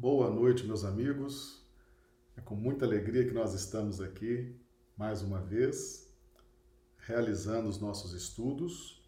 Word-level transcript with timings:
Boa 0.00 0.30
noite, 0.30 0.64
meus 0.64 0.82
amigos. 0.82 1.62
É 2.34 2.40
com 2.40 2.54
muita 2.54 2.86
alegria 2.86 3.22
que 3.26 3.34
nós 3.34 3.52
estamos 3.52 4.00
aqui 4.00 4.56
mais 4.96 5.20
uma 5.20 5.42
vez, 5.42 6.10
realizando 7.00 7.68
os 7.68 7.78
nossos 7.78 8.14
estudos. 8.14 9.06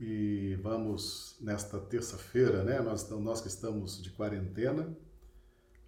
E 0.00 0.58
vamos, 0.60 1.36
nesta 1.40 1.78
terça-feira, 1.78 2.64
né? 2.64 2.80
Nós, 2.80 3.08
nós 3.08 3.40
que 3.40 3.46
estamos 3.46 4.02
de 4.02 4.10
quarentena, 4.10 4.92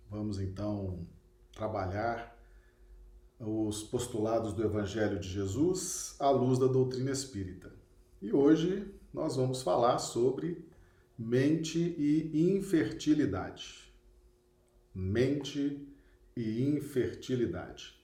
vamos 0.09 0.39
então 0.39 1.05
trabalhar 1.51 2.39
os 3.41 3.83
postulados 3.83 4.53
do 4.53 4.63
Evangelho 4.63 5.19
de 5.19 5.29
Jesus 5.29 6.15
à 6.21 6.31
luz 6.31 6.61
da 6.61 6.69
doutrina 6.69 7.11
espírita. 7.11 7.75
E 8.23 8.33
hoje 8.33 8.95
nós 9.13 9.35
vamos 9.35 9.61
falar 9.61 9.99
sobre 9.99 10.65
mente 11.19 11.79
e 11.79 12.51
infertilidade. 12.51 13.93
Mente 14.95 15.87
e 16.37 16.63
infertilidade. 16.63 17.99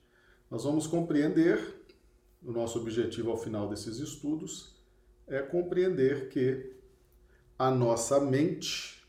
Nós 0.50 0.64
vamos 0.64 0.86
compreender, 0.86 1.82
o 2.42 2.50
nosso 2.50 2.78
objetivo 2.78 3.30
ao 3.30 3.36
final 3.36 3.68
desses 3.68 3.98
estudos 3.98 4.74
é 5.26 5.40
compreender 5.40 6.28
que 6.28 6.72
a 7.58 7.70
nossa 7.70 8.20
mente, 8.20 9.02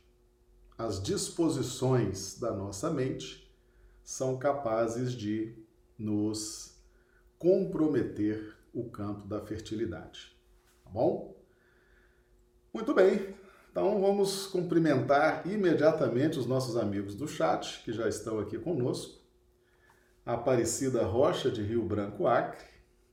as 0.78 1.02
disposições 1.02 2.38
da 2.40 2.54
nossa 2.54 2.92
mente, 2.92 3.52
são 4.04 4.38
capazes 4.38 5.14
de 5.14 5.56
nos 5.98 6.78
comprometer 7.40 8.56
o 8.74 8.90
campo 8.90 9.28
da 9.28 9.42
fertilidade. 9.42 10.36
Tá 10.84 10.90
bom? 10.90 11.36
Muito 12.74 12.94
bem, 12.94 13.36
então 13.74 14.00
vamos 14.00 14.46
cumprimentar 14.46 15.48
imediatamente 15.48 16.38
os 16.38 16.46
nossos 16.46 16.78
amigos 16.78 17.16
do 17.16 17.28
chat 17.28 17.84
que 17.84 17.92
já 17.92 18.08
estão 18.08 18.38
aqui 18.38 18.60
conosco. 18.60 19.20
A 20.24 20.34
Aparecida 20.34 21.04
Rocha 21.04 21.50
de 21.50 21.64
Rio 21.64 21.84
Branco 21.84 22.28
Acre, 22.28 22.68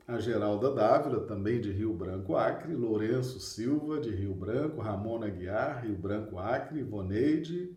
a 0.06 0.18
Geralda 0.18 0.70
Dávila, 0.70 1.24
também 1.24 1.62
de 1.62 1.72
Rio 1.72 1.94
Branco 1.94 2.36
Acre, 2.36 2.74
Lourenço 2.74 3.40
Silva 3.40 3.98
de 4.00 4.10
Rio 4.10 4.34
Branco, 4.34 4.82
Ramona 4.82 5.28
Aguiar, 5.28 5.82
Rio 5.82 5.96
Branco 5.96 6.38
Acre, 6.38 6.80
Ivoneide, 6.80 7.74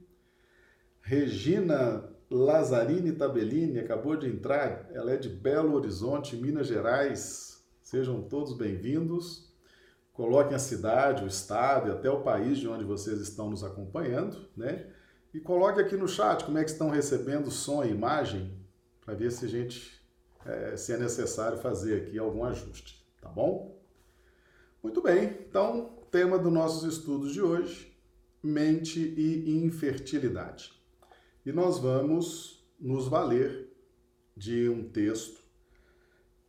Regina 0.99 2.03
Lazzarini 2.29 3.13
Tabellini, 3.13 3.79
acabou 3.79 4.17
de 4.17 4.27
entrar, 4.27 4.89
ela 4.93 5.13
é 5.13 5.15
de 5.15 5.29
Belo 5.29 5.73
Horizonte, 5.73 6.35
Minas 6.35 6.67
Gerais. 6.67 7.63
Sejam 7.81 8.23
todos 8.23 8.57
bem-vindos. 8.57 9.52
Coloquem 10.13 10.55
a 10.55 10.59
cidade, 10.59 11.23
o 11.23 11.27
estado 11.27 11.89
e 11.89 11.91
até 11.91 12.09
o 12.09 12.21
país 12.21 12.59
de 12.59 12.67
onde 12.67 12.83
vocês 12.83 13.19
estão 13.19 13.49
nos 13.49 13.63
acompanhando, 13.63 14.47
né? 14.55 14.87
E 15.33 15.39
coloque 15.39 15.81
aqui 15.81 15.97
no 15.97 16.07
chat 16.07 16.45
como 16.45 16.59
é 16.59 16.63
que 16.63 16.69
estão 16.69 16.91
recebendo 16.91 17.49
som 17.49 17.83
e 17.83 17.89
imagem, 17.89 18.55
para 19.01 19.15
ver 19.15 19.31
se 19.31 19.45
a 19.45 19.49
gente, 19.49 19.99
é, 20.45 20.77
se 20.77 20.93
é 20.93 20.97
necessário 20.97 21.57
fazer 21.57 22.03
aqui 22.03 22.19
algum 22.19 22.45
ajuste, 22.45 23.03
tá 23.19 23.27
bom? 23.27 23.81
Muito 24.83 25.01
bem, 25.01 25.39
então, 25.47 25.97
tema 26.11 26.37
dos 26.37 26.53
nossos 26.53 26.83
estudos 26.83 27.33
de 27.33 27.41
hoje, 27.41 27.97
mente 28.43 28.99
e 28.99 29.63
infertilidade. 29.63 30.71
E 31.43 31.51
nós 31.51 31.79
vamos 31.79 32.63
nos 32.79 33.07
valer 33.07 33.73
de 34.37 34.69
um 34.69 34.87
texto 34.87 35.41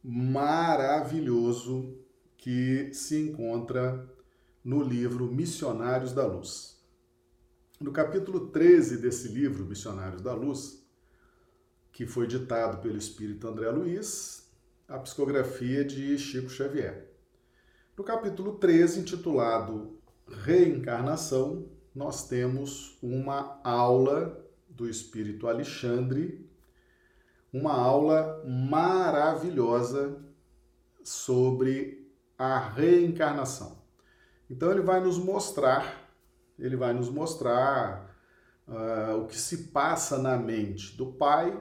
maravilhoso 0.02 2.03
que 2.44 2.92
se 2.92 3.18
encontra 3.18 4.06
no 4.62 4.82
livro 4.82 5.32
Missionários 5.32 6.12
da 6.12 6.26
Luz. 6.26 6.78
No 7.80 7.90
capítulo 7.90 8.48
13 8.48 8.98
desse 8.98 9.28
livro, 9.28 9.64
Missionários 9.64 10.20
da 10.20 10.34
Luz, 10.34 10.86
que 11.90 12.06
foi 12.06 12.26
ditado 12.26 12.82
pelo 12.82 12.98
espírito 12.98 13.48
André 13.48 13.70
Luiz, 13.70 14.46
a 14.86 14.98
psicografia 14.98 15.86
de 15.86 16.18
Chico 16.18 16.50
Xavier. 16.50 17.10
No 17.96 18.04
capítulo 18.04 18.56
13, 18.56 19.00
intitulado 19.00 19.98
Reencarnação, 20.28 21.66
nós 21.94 22.28
temos 22.28 22.98
uma 23.00 23.58
aula 23.64 24.46
do 24.68 24.86
espírito 24.86 25.48
Alexandre, 25.48 26.46
uma 27.50 27.72
aula 27.72 28.44
maravilhosa 28.46 30.22
sobre 31.02 32.03
a 32.44 32.58
reencarnação. 32.58 33.82
Então 34.50 34.70
ele 34.70 34.82
vai 34.82 35.00
nos 35.00 35.18
mostrar, 35.18 36.10
ele 36.58 36.76
vai 36.76 36.92
nos 36.92 37.08
mostrar 37.08 38.14
uh, 38.68 39.16
o 39.18 39.26
que 39.26 39.38
se 39.38 39.68
passa 39.68 40.18
na 40.18 40.36
mente 40.36 40.96
do 40.96 41.12
pai, 41.12 41.58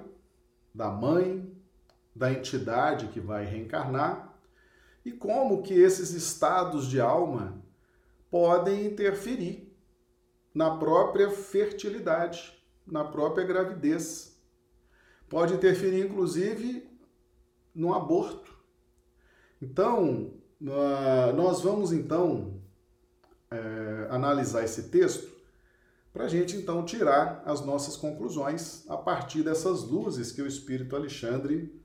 da 0.74 0.90
mãe, 0.90 1.52
da 2.16 2.32
entidade 2.32 3.08
que 3.08 3.20
vai 3.20 3.46
reencarnar 3.46 4.38
e 5.06 5.12
como 5.12 5.64
que 5.64 5.74
esses 5.74 6.12
estados 6.12 6.88
de 6.88 7.00
alma 7.00 7.62
podem 8.30 8.86
interferir 8.86 9.74
na 10.54 10.78
própria 10.78 11.30
fertilidade, 11.30 12.54
na 12.86 13.04
própria 13.04 13.46
gravidez. 13.46 14.40
Pode 15.28 15.54
interferir, 15.54 16.06
inclusive, 16.06 16.88
no 17.74 17.94
aborto. 17.94 18.54
Então, 19.62 20.34
nós 20.64 21.62
vamos 21.62 21.92
então 21.92 22.62
é, 23.52 24.08
analisar 24.10 24.64
esse 24.64 24.84
texto 24.84 25.30
para 26.14 26.26
a 26.26 26.28
gente 26.30 26.56
então 26.56 26.86
tirar 26.86 27.44
as 27.46 27.66
nossas 27.66 27.98
conclusões 27.98 28.90
a 28.90 28.96
partir 28.96 29.44
dessas 29.44 29.84
luzes 29.84 30.32
que 30.32 30.42
o 30.42 30.48
Espírito 30.48 30.96
Alexandre 30.96 31.84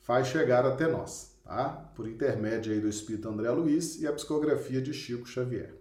faz 0.00 0.26
chegar 0.26 0.66
até 0.66 0.88
nós, 0.88 1.36
tá? 1.44 1.68
Por 1.94 2.08
intermédio 2.08 2.72
aí 2.72 2.80
do 2.80 2.88
Espírito 2.88 3.28
André 3.28 3.50
Luiz 3.50 4.00
e 4.00 4.06
a 4.06 4.12
psicografia 4.12 4.82
de 4.82 4.92
Chico 4.92 5.26
Xavier. 5.26 5.76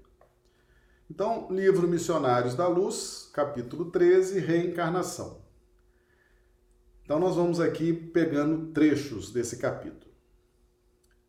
Então, 1.09 1.47
livro 1.49 1.87
Missionários 1.87 2.53
da 2.53 2.67
Luz, 2.67 3.29
capítulo 3.33 3.85
13, 3.89 4.39
Reencarnação. 4.39 5.41
Então, 7.03 7.19
nós 7.19 7.35
vamos 7.35 7.59
aqui 7.59 7.91
pegando 7.91 8.71
trechos 8.71 9.31
desse 9.31 9.57
capítulo. 9.57 10.10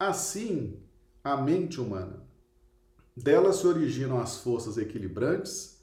Assim, 0.09 0.83
a 1.23 1.37
mente 1.37 1.81
humana. 1.81 2.27
Dela 3.17 3.53
se 3.53 3.65
originam 3.65 4.19
as 4.19 4.39
forças 4.39 4.77
equilibrantes 4.77 5.81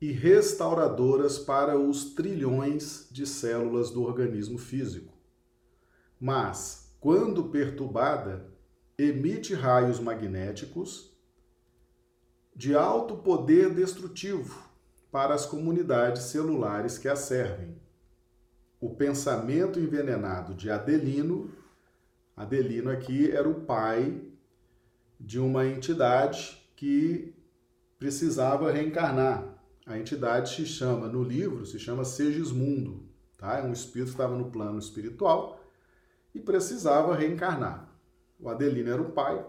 e 0.00 0.10
restauradoras 0.10 1.38
para 1.38 1.78
os 1.78 2.14
trilhões 2.14 3.08
de 3.10 3.26
células 3.26 3.90
do 3.90 4.04
organismo 4.04 4.56
físico. 4.56 5.12
Mas, 6.18 6.96
quando 6.98 7.50
perturbada, 7.50 8.50
emite 8.96 9.52
raios 9.52 10.00
magnéticos 10.00 11.14
de 12.56 12.74
alto 12.74 13.18
poder 13.18 13.74
destrutivo 13.74 14.66
para 15.10 15.34
as 15.34 15.44
comunidades 15.44 16.22
celulares 16.22 16.96
que 16.96 17.06
a 17.06 17.14
servem. 17.14 17.76
O 18.80 18.94
pensamento 18.94 19.78
envenenado 19.78 20.54
de 20.54 20.70
Adelino 20.70 21.60
Adelino 22.36 22.90
aqui 22.90 23.30
era 23.30 23.48
o 23.48 23.62
pai 23.62 24.22
de 25.18 25.38
uma 25.38 25.66
entidade 25.66 26.60
que 26.74 27.34
precisava 27.98 28.72
reencarnar. 28.72 29.52
A 29.86 29.98
entidade 29.98 30.54
se 30.54 30.66
chama, 30.66 31.08
no 31.08 31.22
livro, 31.22 31.64
se 31.66 31.78
chama 31.78 32.04
Segismundo. 32.04 33.06
Tá? 33.36 33.58
É 33.58 33.62
um 33.62 33.72
espírito 33.72 34.08
que 34.08 34.14
estava 34.14 34.36
no 34.36 34.50
plano 34.50 34.78
espiritual 34.78 35.60
e 36.34 36.40
precisava 36.40 37.14
reencarnar. 37.14 37.88
O 38.40 38.48
Adelino 38.48 38.90
era 38.90 39.02
o 39.02 39.12
pai. 39.12 39.44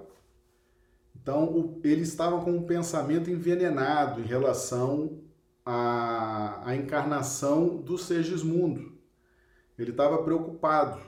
Então, 1.15 1.79
ele 1.83 2.01
estava 2.01 2.43
com 2.43 2.51
um 2.51 2.63
pensamento 2.65 3.29
envenenado 3.29 4.19
em 4.19 4.25
relação 4.25 5.21
à, 5.65 6.67
à 6.67 6.75
encarnação 6.75 7.77
do 7.77 7.97
Segismundo. 7.97 8.93
Ele 9.77 9.91
estava 9.91 10.21
preocupado. 10.21 10.99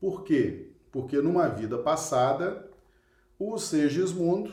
Por 0.00 0.24
quê? 0.24 0.73
Porque 0.94 1.20
numa 1.20 1.48
vida 1.48 1.76
passada 1.76 2.70
o 3.36 3.58
Segismundo 3.58 4.52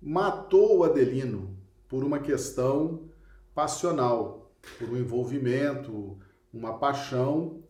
matou 0.00 0.78
o 0.78 0.84
Adelino 0.84 1.54
por 1.86 2.02
uma 2.02 2.18
questão 2.18 3.10
passional, 3.54 4.50
por 4.78 4.88
um 4.88 4.96
envolvimento, 4.96 6.18
uma 6.50 6.78
paixão, 6.78 7.62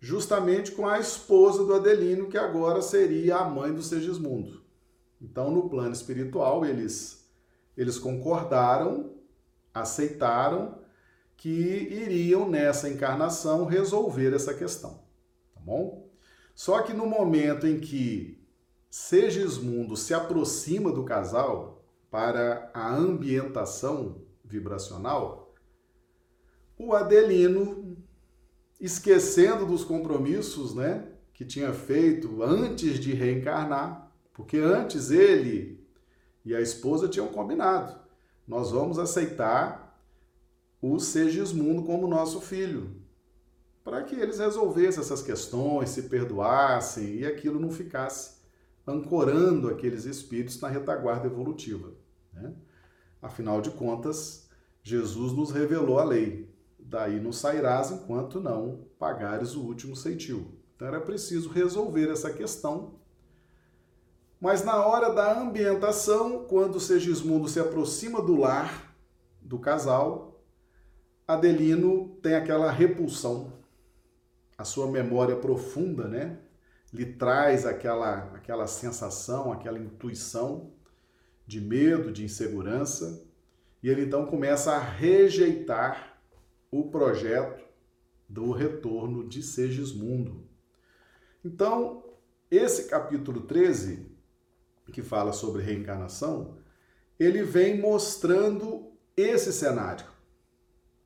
justamente 0.00 0.72
com 0.72 0.88
a 0.88 0.98
esposa 0.98 1.64
do 1.64 1.72
Adelino, 1.72 2.26
que 2.26 2.36
agora 2.36 2.82
seria 2.82 3.36
a 3.36 3.48
mãe 3.48 3.72
do 3.72 3.80
Segismundo. 3.80 4.60
Então, 5.20 5.48
no 5.48 5.68
plano 5.68 5.92
espiritual, 5.92 6.66
eles, 6.66 7.30
eles 7.76 7.96
concordaram, 7.96 9.14
aceitaram 9.72 10.80
que 11.36 11.48
iriam 11.48 12.48
nessa 12.48 12.88
encarnação 12.88 13.66
resolver 13.66 14.34
essa 14.34 14.52
questão, 14.52 15.04
tá 15.54 15.60
bom? 15.60 16.01
Só 16.54 16.82
que 16.82 16.92
no 16.92 17.06
momento 17.06 17.66
em 17.66 17.80
que 17.80 18.38
Segismundo 18.90 19.96
se 19.96 20.12
aproxima 20.12 20.92
do 20.92 21.02
casal 21.04 21.82
para 22.10 22.70
a 22.74 22.94
ambientação 22.94 24.22
vibracional, 24.44 25.54
o 26.78 26.94
Adelino, 26.94 27.96
esquecendo 28.78 29.64
dos 29.64 29.82
compromissos, 29.82 30.74
né, 30.74 31.08
que 31.32 31.44
tinha 31.44 31.72
feito 31.72 32.42
antes 32.42 33.00
de 33.00 33.14
reencarnar, 33.14 34.12
porque 34.34 34.58
antes 34.58 35.10
ele 35.10 35.82
e 36.44 36.54
a 36.54 36.60
esposa 36.60 37.08
tinham 37.08 37.28
combinado: 37.28 37.98
nós 38.46 38.70
vamos 38.70 38.98
aceitar 38.98 39.98
o 40.80 40.98
Segismundo 40.98 41.82
como 41.84 42.06
nosso 42.06 42.40
filho, 42.40 43.01
para 43.84 44.02
que 44.02 44.14
eles 44.14 44.38
resolvessem 44.38 45.02
essas 45.02 45.22
questões, 45.22 45.90
se 45.90 46.02
perdoassem 46.02 47.16
e 47.16 47.26
aquilo 47.26 47.58
não 47.58 47.70
ficasse 47.70 48.42
ancorando 48.86 49.68
aqueles 49.68 50.04
espíritos 50.04 50.60
na 50.60 50.68
retaguarda 50.68 51.26
evolutiva. 51.26 51.92
Né? 52.32 52.52
Afinal 53.20 53.60
de 53.60 53.70
contas, 53.70 54.48
Jesus 54.82 55.32
nos 55.32 55.50
revelou 55.50 55.98
a 55.98 56.04
lei. 56.04 56.52
Daí 56.78 57.20
não 57.20 57.32
sairás 57.32 57.90
enquanto 57.90 58.40
não 58.40 58.86
pagares 58.98 59.54
o 59.54 59.62
último 59.62 59.94
ceitil. 59.94 60.58
Então 60.74 60.88
era 60.88 61.00
preciso 61.00 61.48
resolver 61.48 62.10
essa 62.10 62.32
questão. 62.32 62.94
Mas 64.40 64.64
na 64.64 64.84
hora 64.84 65.14
da 65.14 65.40
ambientação, 65.40 66.44
quando 66.46 66.80
Segismundo 66.80 67.48
se 67.48 67.60
aproxima 67.60 68.20
do 68.20 68.34
lar 68.34 68.92
do 69.40 69.58
casal, 69.58 70.40
Adelino 71.26 72.16
tem 72.20 72.34
aquela 72.34 72.70
repulsão. 72.70 73.61
A 74.62 74.64
sua 74.64 74.86
memória 74.86 75.34
profunda, 75.34 76.06
né? 76.06 76.38
Lhe 76.94 77.04
traz 77.04 77.66
aquela, 77.66 78.32
aquela 78.32 78.68
sensação, 78.68 79.50
aquela 79.50 79.76
intuição 79.76 80.72
de 81.44 81.60
medo, 81.60 82.12
de 82.12 82.24
insegurança, 82.24 83.26
e 83.82 83.88
ele 83.88 84.04
então 84.04 84.24
começa 84.24 84.70
a 84.70 84.78
rejeitar 84.78 86.16
o 86.70 86.84
projeto 86.90 87.64
do 88.28 88.52
retorno 88.52 89.28
de 89.28 89.42
Segismundo. 89.42 90.46
Então, 91.44 92.04
esse 92.48 92.84
capítulo 92.84 93.40
13, 93.40 94.14
que 94.92 95.02
fala 95.02 95.32
sobre 95.32 95.60
reencarnação, 95.60 96.56
ele 97.18 97.42
vem 97.42 97.80
mostrando 97.80 98.92
esse 99.16 99.52
cenário, 99.52 100.06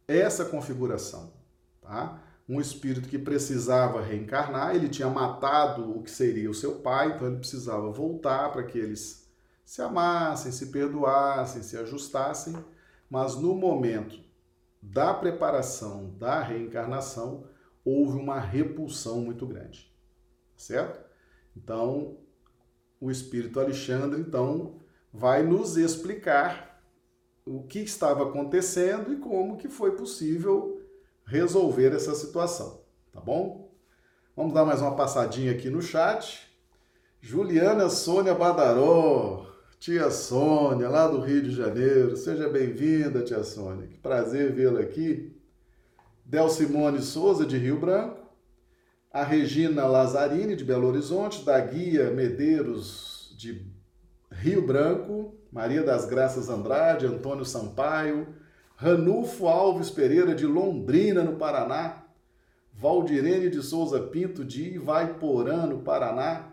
essa 0.06 0.44
configuração, 0.44 1.32
tá? 1.80 2.22
Um 2.48 2.60
espírito 2.60 3.08
que 3.08 3.18
precisava 3.18 4.00
reencarnar, 4.00 4.74
ele 4.74 4.88
tinha 4.88 5.08
matado 5.08 5.98
o 5.98 6.02
que 6.02 6.10
seria 6.10 6.50
o 6.50 6.54
seu 6.54 6.76
pai, 6.76 7.12
então 7.12 7.26
ele 7.26 7.38
precisava 7.38 7.90
voltar 7.90 8.52
para 8.52 8.62
que 8.62 8.78
eles 8.78 9.28
se 9.64 9.82
amassem, 9.82 10.52
se 10.52 10.66
perdoassem, 10.66 11.62
se 11.62 11.76
ajustassem, 11.76 12.54
mas 13.10 13.34
no 13.34 13.54
momento 13.54 14.20
da 14.80 15.12
preparação 15.12 16.14
da 16.18 16.40
reencarnação, 16.40 17.44
houve 17.84 18.16
uma 18.16 18.38
repulsão 18.38 19.20
muito 19.20 19.44
grande. 19.44 19.92
Certo? 20.56 21.04
Então, 21.56 22.18
o 23.00 23.10
espírito 23.10 23.58
Alexandre 23.60 24.20
então 24.20 24.80
vai 25.12 25.42
nos 25.42 25.76
explicar 25.76 26.82
o 27.44 27.62
que 27.62 27.80
estava 27.80 28.28
acontecendo 28.28 29.12
e 29.12 29.16
como 29.16 29.56
que 29.56 29.68
foi 29.68 29.96
possível 29.96 30.75
resolver 31.26 31.92
essa 31.92 32.14
situação, 32.14 32.80
tá 33.12 33.20
bom? 33.20 33.74
Vamos 34.36 34.54
dar 34.54 34.64
mais 34.64 34.80
uma 34.80 34.94
passadinha 34.94 35.52
aqui 35.52 35.68
no 35.68 35.82
chat. 35.82 36.46
Juliana 37.20 37.88
Sônia 37.88 38.34
Badaró, 38.34 39.46
tia 39.80 40.10
Sônia, 40.10 40.88
lá 40.88 41.08
do 41.08 41.20
Rio 41.20 41.42
de 41.42 41.50
Janeiro. 41.50 42.16
Seja 42.16 42.48
bem-vinda, 42.48 43.22
tia 43.22 43.42
Sônia. 43.42 43.88
Que 43.88 43.98
prazer 43.98 44.52
vê-la 44.52 44.80
aqui. 44.80 45.34
Del 46.24 46.48
Simone 46.48 47.02
Souza, 47.02 47.44
de 47.44 47.58
Rio 47.58 47.80
Branco. 47.80 48.24
A 49.10 49.24
Regina 49.24 49.86
Lazzarini, 49.86 50.54
de 50.54 50.64
Belo 50.64 50.86
Horizonte. 50.86 51.44
Da 51.44 51.58
Guia 51.58 52.10
Medeiros, 52.10 53.34
de 53.36 53.66
Rio 54.30 54.64
Branco. 54.64 55.34
Maria 55.50 55.82
das 55.82 56.04
Graças 56.04 56.48
Andrade, 56.48 57.06
Antônio 57.06 57.44
Sampaio. 57.44 58.28
Ranulfo 58.78 59.46
Alves 59.48 59.90
Pereira, 59.90 60.34
de 60.34 60.46
Londrina, 60.46 61.24
no 61.24 61.36
Paraná. 61.36 62.04
Valdirene 62.74 63.48
de 63.48 63.62
Souza 63.62 63.98
Pinto, 63.98 64.44
de 64.44 64.74
Ivaiporã, 64.74 65.64
no 65.64 65.78
Paraná. 65.78 66.52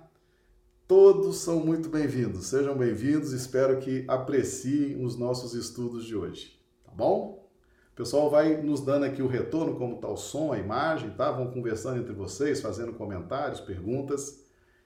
Todos 0.88 1.40
são 1.40 1.60
muito 1.60 1.90
bem-vindos. 1.90 2.46
Sejam 2.46 2.78
bem-vindos. 2.78 3.34
Espero 3.34 3.78
que 3.78 4.06
apreciem 4.08 5.04
os 5.04 5.18
nossos 5.18 5.54
estudos 5.54 6.06
de 6.06 6.16
hoje. 6.16 6.58
Tá 6.86 6.94
bom? 6.94 7.46
O 7.92 7.96
pessoal 7.96 8.30
vai 8.30 8.56
nos 8.56 8.80
dando 8.80 9.04
aqui 9.04 9.22
o 9.22 9.28
retorno, 9.28 9.76
como 9.76 9.96
está 9.96 10.08
o 10.08 10.16
som, 10.16 10.54
a 10.54 10.58
imagem, 10.58 11.10
tá? 11.10 11.30
Vão 11.30 11.52
conversando 11.52 12.00
entre 12.00 12.14
vocês, 12.14 12.62
fazendo 12.62 12.94
comentários, 12.94 13.60
perguntas, 13.60 14.46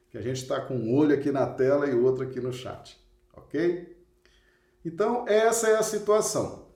que 0.10 0.18
a 0.18 0.22
gente 0.22 0.42
está 0.42 0.60
com 0.60 0.74
um 0.74 0.96
olho 0.96 1.14
aqui 1.14 1.32
na 1.32 1.46
tela 1.46 1.88
e 1.88 1.94
outro 1.94 2.24
aqui 2.24 2.42
no 2.42 2.52
chat, 2.52 3.00
ok? 3.32 3.96
Então, 4.84 5.24
essa 5.28 5.68
é 5.68 5.76
a 5.78 5.84
situação. 5.84 6.67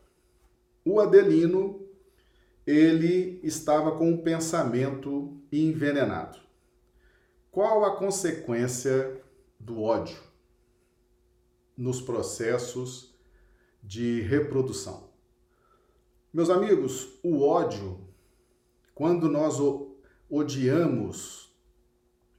O 0.84 1.00
Adelino, 1.00 1.88
ele 2.66 3.40
estava 3.44 3.98
com 3.98 4.10
um 4.10 4.18
pensamento 4.18 5.40
envenenado. 5.52 6.40
Qual 7.52 7.86
a 7.86 7.98
consequência 7.98 9.22
do 9.60 9.82
ódio 9.82 10.18
nos 11.78 12.02
processos 12.02 13.14
de 13.84 14.22
reprodução? 14.22 15.10
Meus 16.34 16.50
amigos, 16.50 17.20
o 17.22 17.44
ódio, 17.44 18.00
quando 18.96 19.30
nós 19.30 19.58
odiamos, 20.30 21.54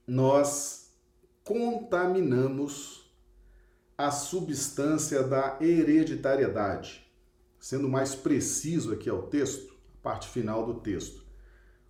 nós 0.07 0.93
contaminamos 1.43 3.13
a 3.97 4.09
substância 4.09 5.23
da 5.23 5.57
hereditariedade. 5.61 7.02
Sendo 7.63 7.87
mais 7.87 8.13
preciso 8.13 8.91
aqui 8.91 9.09
ao 9.09 9.27
texto, 9.27 9.73
a 9.97 10.03
parte 10.03 10.27
final 10.27 10.65
do 10.65 10.81
texto. 10.81 11.23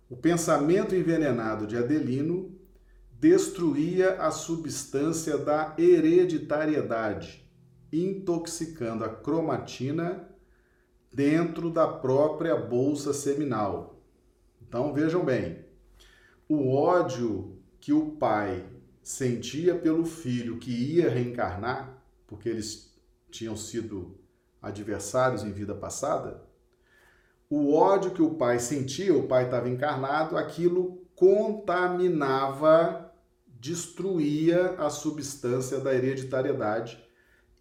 O 0.08 0.16
pensamento 0.16 0.94
envenenado 0.94 1.66
de 1.66 1.76
Adelino 1.76 2.56
destruía 3.10 4.22
a 4.22 4.30
substância 4.30 5.36
da 5.36 5.74
hereditariedade, 5.76 7.50
intoxicando 7.92 9.02
a 9.02 9.08
cromatina 9.08 10.32
dentro 11.12 11.68
da 11.68 11.88
própria 11.88 12.54
bolsa 12.54 13.12
seminal. 13.12 14.00
Então 14.62 14.94
vejam 14.94 15.24
bem, 15.24 15.64
o 16.48 16.72
ódio 16.72 17.58
que 17.80 17.92
o 17.92 18.12
pai 18.12 18.64
sentia 19.02 19.74
pelo 19.74 20.04
filho 20.04 20.56
que 20.58 20.70
ia 20.70 21.10
reencarnar, 21.10 22.00
porque 22.28 22.48
eles 22.48 22.96
tinham 23.28 23.56
sido 23.56 24.22
adversários 24.64 25.44
em 25.44 25.52
vida 25.52 25.74
passada, 25.74 26.42
o 27.48 27.74
ódio 27.74 28.10
que 28.10 28.22
o 28.22 28.34
pai 28.34 28.58
sentia, 28.58 29.16
o 29.16 29.28
pai 29.28 29.44
estava 29.44 29.68
encarnado, 29.68 30.36
aquilo 30.36 31.04
contaminava 31.14 33.12
destruía 33.46 34.74
a 34.76 34.90
substância 34.90 35.78
da 35.80 35.94
hereditariedade, 35.94 37.02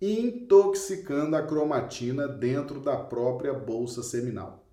intoxicando 0.01 1.35
a 1.37 1.43
cromatina 1.43 2.27
dentro 2.27 2.81
da 2.81 2.97
própria 2.97 3.53
bolsa 3.53 4.03
seminal. 4.03 4.67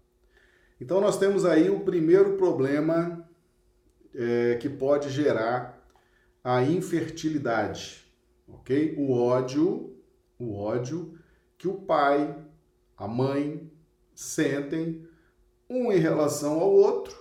Então, 0.80 1.00
nós 1.00 1.18
temos 1.18 1.44
aí 1.44 1.70
o 1.70 1.80
primeiro 1.80 2.36
problema 2.36 3.28
é, 4.12 4.56
que 4.56 4.68
pode 4.68 5.08
gerar 5.10 5.80
a 6.42 6.64
infertilidade, 6.64 8.04
ok? 8.48 8.96
O 8.98 9.12
ódio, 9.12 9.96
o 10.36 10.56
ódio 10.56 11.16
que 11.60 11.68
o 11.68 11.74
pai, 11.82 12.36
a 12.96 13.06
mãe 13.06 13.70
sentem, 14.14 15.06
um 15.68 15.92
em 15.92 15.98
relação 15.98 16.58
ao 16.58 16.72
outro, 16.72 17.16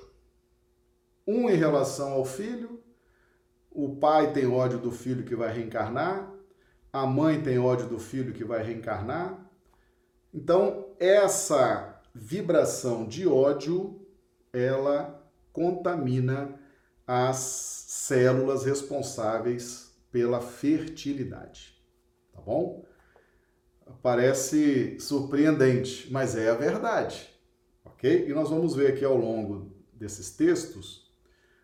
um 1.27 1.47
em 1.47 1.55
relação 1.55 2.13
ao 2.13 2.25
filho 2.25 2.79
o 3.71 3.95
pai 3.95 4.33
tem 4.33 4.47
ódio 4.47 4.79
do 4.79 4.91
filho 4.91 5.23
que 5.23 5.35
vai 5.35 5.53
reencarnar, 5.53 6.33
a 6.91 7.05
mãe 7.05 7.41
tem 7.41 7.59
ódio 7.59 7.87
do 7.87 7.99
filho 7.99 8.33
que 8.33 8.43
vai 8.43 8.63
reencarnar. 8.63 9.39
Então, 10.33 10.87
essa 10.99 12.01
vibração 12.13 13.07
de 13.07 13.27
ódio, 13.27 14.05
ela 14.51 15.23
contamina 15.53 16.59
as 17.05 17.37
células 17.37 18.65
responsáveis 18.65 19.95
pela 20.11 20.41
fertilidade. 20.41 21.79
Tá 22.33 22.41
bom? 22.41 22.83
Parece 24.01 24.99
surpreendente, 24.99 26.11
mas 26.11 26.35
é 26.35 26.49
a 26.49 26.55
verdade. 26.55 27.29
OK? 27.85 28.27
E 28.27 28.33
nós 28.33 28.49
vamos 28.49 28.75
ver 28.75 28.93
aqui 28.93 29.03
ao 29.03 29.17
longo 29.17 29.71
desses 29.93 30.31
textos 30.31 31.09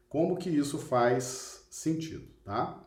como 0.10 0.38
que 0.38 0.50
isso 0.50 0.78
faz 0.78 1.68
sentido, 1.70 2.26
tá? 2.44 2.82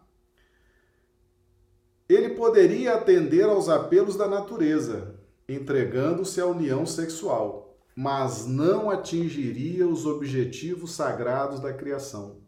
Ele 2.09 2.31
poderia 2.31 2.95
atender 2.95 3.45
aos 3.45 3.69
apelos 3.69 4.17
da 4.17 4.27
natureza, 4.27 5.21
entregando-se 5.47 6.41
à 6.41 6.47
união 6.47 6.87
sexual, 6.87 7.79
mas 7.95 8.47
não 8.47 8.89
atingiria 8.89 9.87
os 9.87 10.07
objetivos 10.07 10.93
sagrados 10.93 11.61
da 11.61 11.73
criação. 11.73 12.41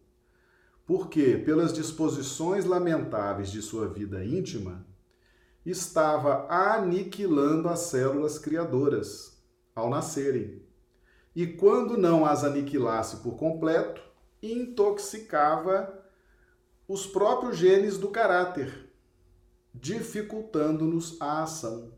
Porque, 0.87 1.37
pelas 1.37 1.73
disposições 1.73 2.65
lamentáveis 2.65 3.51
de 3.51 3.61
sua 3.61 3.87
vida 3.87 4.25
íntima, 4.25 4.87
estava 5.71 6.47
aniquilando 6.49 7.69
as 7.69 7.81
células 7.81 8.39
criadoras 8.39 9.41
ao 9.75 9.89
nascerem. 9.89 10.63
E 11.35 11.47
quando 11.47 11.97
não 11.97 12.27
as 12.27 12.45
aniquilasse 12.45 13.19
por 13.19 13.37
completo, 13.37 14.03
intoxicava 14.43 15.99
os 16.89 17.07
próprios 17.07 17.57
genes 17.57 17.97
do 17.97 18.09
caráter, 18.09 18.91
dificultando-nos 19.73 21.21
a 21.21 21.45
ação. 21.45 21.93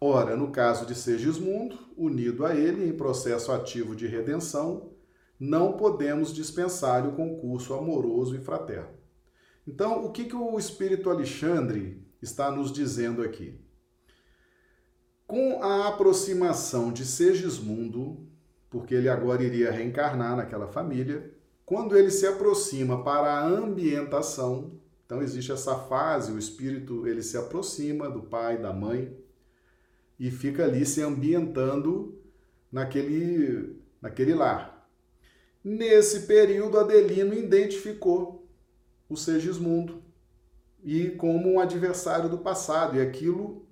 Ora, 0.00 0.36
no 0.36 0.50
caso 0.50 0.84
de 0.84 0.94
Segismundo, 0.94 1.78
unido 1.96 2.44
a 2.44 2.54
ele 2.54 2.86
em 2.86 2.92
processo 2.92 3.52
ativo 3.52 3.94
de 3.94 4.06
redenção, 4.06 4.90
não 5.38 5.72
podemos 5.72 6.34
dispensar 6.34 7.06
o 7.06 7.12
concurso 7.12 7.72
amoroso 7.72 8.36
e 8.36 8.40
fraterno. 8.40 8.90
Então, 9.66 10.04
o 10.04 10.10
que, 10.10 10.24
que 10.24 10.34
o 10.34 10.58
Espírito 10.58 11.08
Alexandre 11.08 12.01
está 12.22 12.50
nos 12.50 12.72
dizendo 12.72 13.22
aqui? 13.22 13.58
Com 15.26 15.62
a 15.62 15.88
aproximação 15.88 16.92
de 16.92 17.04
Segismundo, 17.04 18.26
porque 18.70 18.94
ele 18.94 19.08
agora 19.08 19.42
iria 19.42 19.70
reencarnar 19.70 20.36
naquela 20.36 20.68
família, 20.68 21.34
quando 21.66 21.96
ele 21.96 22.10
se 22.10 22.26
aproxima 22.26 23.02
para 23.02 23.32
a 23.32 23.44
ambientação, 23.44 24.80
então 25.04 25.22
existe 25.22 25.52
essa 25.52 25.74
fase, 25.74 26.32
o 26.32 26.38
espírito 26.38 27.06
ele 27.06 27.22
se 27.22 27.36
aproxima 27.36 28.08
do 28.08 28.22
pai, 28.22 28.58
da 28.58 28.72
mãe, 28.72 29.16
e 30.18 30.30
fica 30.30 30.64
ali 30.64 30.86
se 30.86 31.02
ambientando 31.02 32.18
naquele, 32.70 33.80
naquele 34.00 34.34
lar. 34.34 34.88
Nesse 35.64 36.20
período, 36.20 36.78
Adelino 36.78 37.34
identificou 37.34 38.48
o 39.08 39.16
Segismundo 39.16 40.01
e 40.82 41.10
como 41.10 41.52
um 41.52 41.60
adversário 41.60 42.28
do 42.28 42.38
passado, 42.38 42.96
e 42.96 43.00
aquilo 43.00 43.66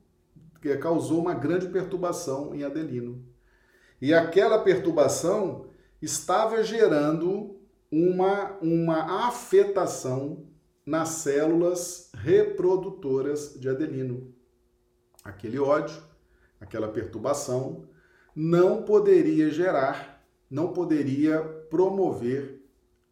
causou 0.81 1.21
uma 1.21 1.35
grande 1.35 1.69
perturbação 1.69 2.55
em 2.55 2.63
Adelino. 2.63 3.25
E 4.01 4.13
aquela 4.13 4.59
perturbação 4.59 5.67
estava 6.01 6.63
gerando 6.63 7.59
uma, 7.91 8.59
uma 8.61 9.27
afetação 9.27 10.47
nas 10.85 11.09
células 11.09 12.11
reprodutoras 12.15 13.59
de 13.59 13.69
Adelino. 13.69 14.35
Aquele 15.25 15.59
ódio 15.59 16.11
aquela 16.61 16.89
perturbação, 16.89 17.89
não 18.37 18.83
poderia 18.83 19.51
gerar, 19.51 20.23
não 20.49 20.73
poderia 20.73 21.43
promover 21.71 22.63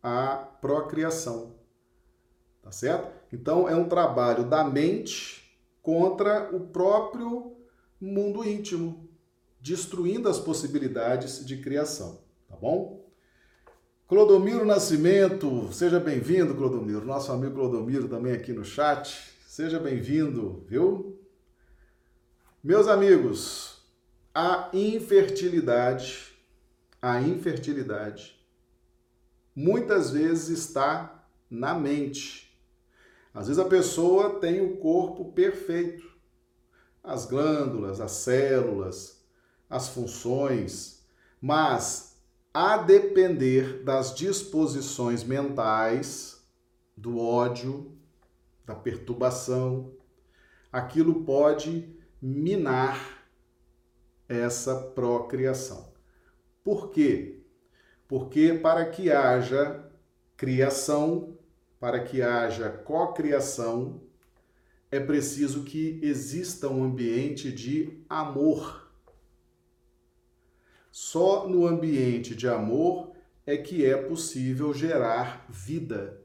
a 0.02 0.36
procriação. 0.36 1.56
Tá 2.62 2.70
certo? 2.70 3.17
Então 3.32 3.68
é 3.68 3.76
um 3.76 3.88
trabalho 3.88 4.44
da 4.44 4.64
mente 4.64 5.58
contra 5.82 6.54
o 6.54 6.60
próprio 6.60 7.56
mundo 8.00 8.44
íntimo, 8.44 9.08
destruindo 9.60 10.28
as 10.28 10.38
possibilidades 10.38 11.44
de 11.44 11.58
criação, 11.58 12.20
tá 12.48 12.56
bom? 12.56 13.06
Clodomiro 14.06 14.64
Nascimento, 14.64 15.70
seja 15.70 16.00
bem-vindo, 16.00 16.54
Clodomiro. 16.54 17.04
Nosso 17.04 17.30
amigo 17.30 17.56
Clodomiro 17.56 18.08
também 18.08 18.32
aqui 18.32 18.54
no 18.54 18.64
chat. 18.64 19.34
Seja 19.46 19.78
bem-vindo, 19.78 20.64
viu? 20.66 21.20
Meus 22.64 22.88
amigos, 22.88 23.82
a 24.34 24.70
infertilidade, 24.72 26.32
a 27.02 27.20
infertilidade 27.20 28.38
muitas 29.54 30.10
vezes 30.12 30.58
está 30.60 31.26
na 31.50 31.74
mente. 31.74 32.47
Às 33.32 33.48
vezes 33.48 33.58
a 33.58 33.68
pessoa 33.68 34.40
tem 34.40 34.60
o 34.60 34.76
corpo 34.78 35.32
perfeito, 35.32 36.08
as 37.02 37.26
glândulas, 37.26 38.00
as 38.00 38.12
células, 38.12 39.24
as 39.68 39.88
funções, 39.88 41.06
mas 41.40 42.20
a 42.52 42.78
depender 42.78 43.84
das 43.84 44.14
disposições 44.14 45.22
mentais, 45.22 46.42
do 46.96 47.18
ódio, 47.18 47.96
da 48.66 48.74
perturbação, 48.74 49.92
aquilo 50.72 51.24
pode 51.24 51.96
minar 52.20 53.24
essa 54.28 54.74
procriação. 54.74 55.92
Por 56.64 56.90
quê? 56.90 57.44
Porque 58.08 58.52
para 58.54 58.84
que 58.86 59.10
haja 59.10 59.88
criação, 60.36 61.37
para 61.78 62.00
que 62.00 62.22
haja 62.22 62.68
cocriação, 62.68 64.00
é 64.90 64.98
preciso 64.98 65.64
que 65.64 66.00
exista 66.02 66.68
um 66.68 66.82
ambiente 66.82 67.52
de 67.52 68.02
amor. 68.08 68.90
Só 70.90 71.46
no 71.48 71.66
ambiente 71.66 72.34
de 72.34 72.48
amor 72.48 73.12
é 73.46 73.56
que 73.56 73.84
é 73.84 73.96
possível 73.96 74.72
gerar 74.74 75.46
vida. 75.48 76.20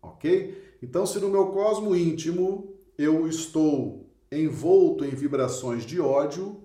Ok? 0.00 0.76
Então, 0.82 1.04
se 1.04 1.18
no 1.18 1.28
meu 1.28 1.48
cosmo 1.48 1.96
íntimo 1.96 2.74
eu 2.96 3.26
estou 3.26 4.08
envolto 4.30 5.04
em 5.04 5.10
vibrações 5.10 5.84
de 5.84 6.00
ódio, 6.00 6.62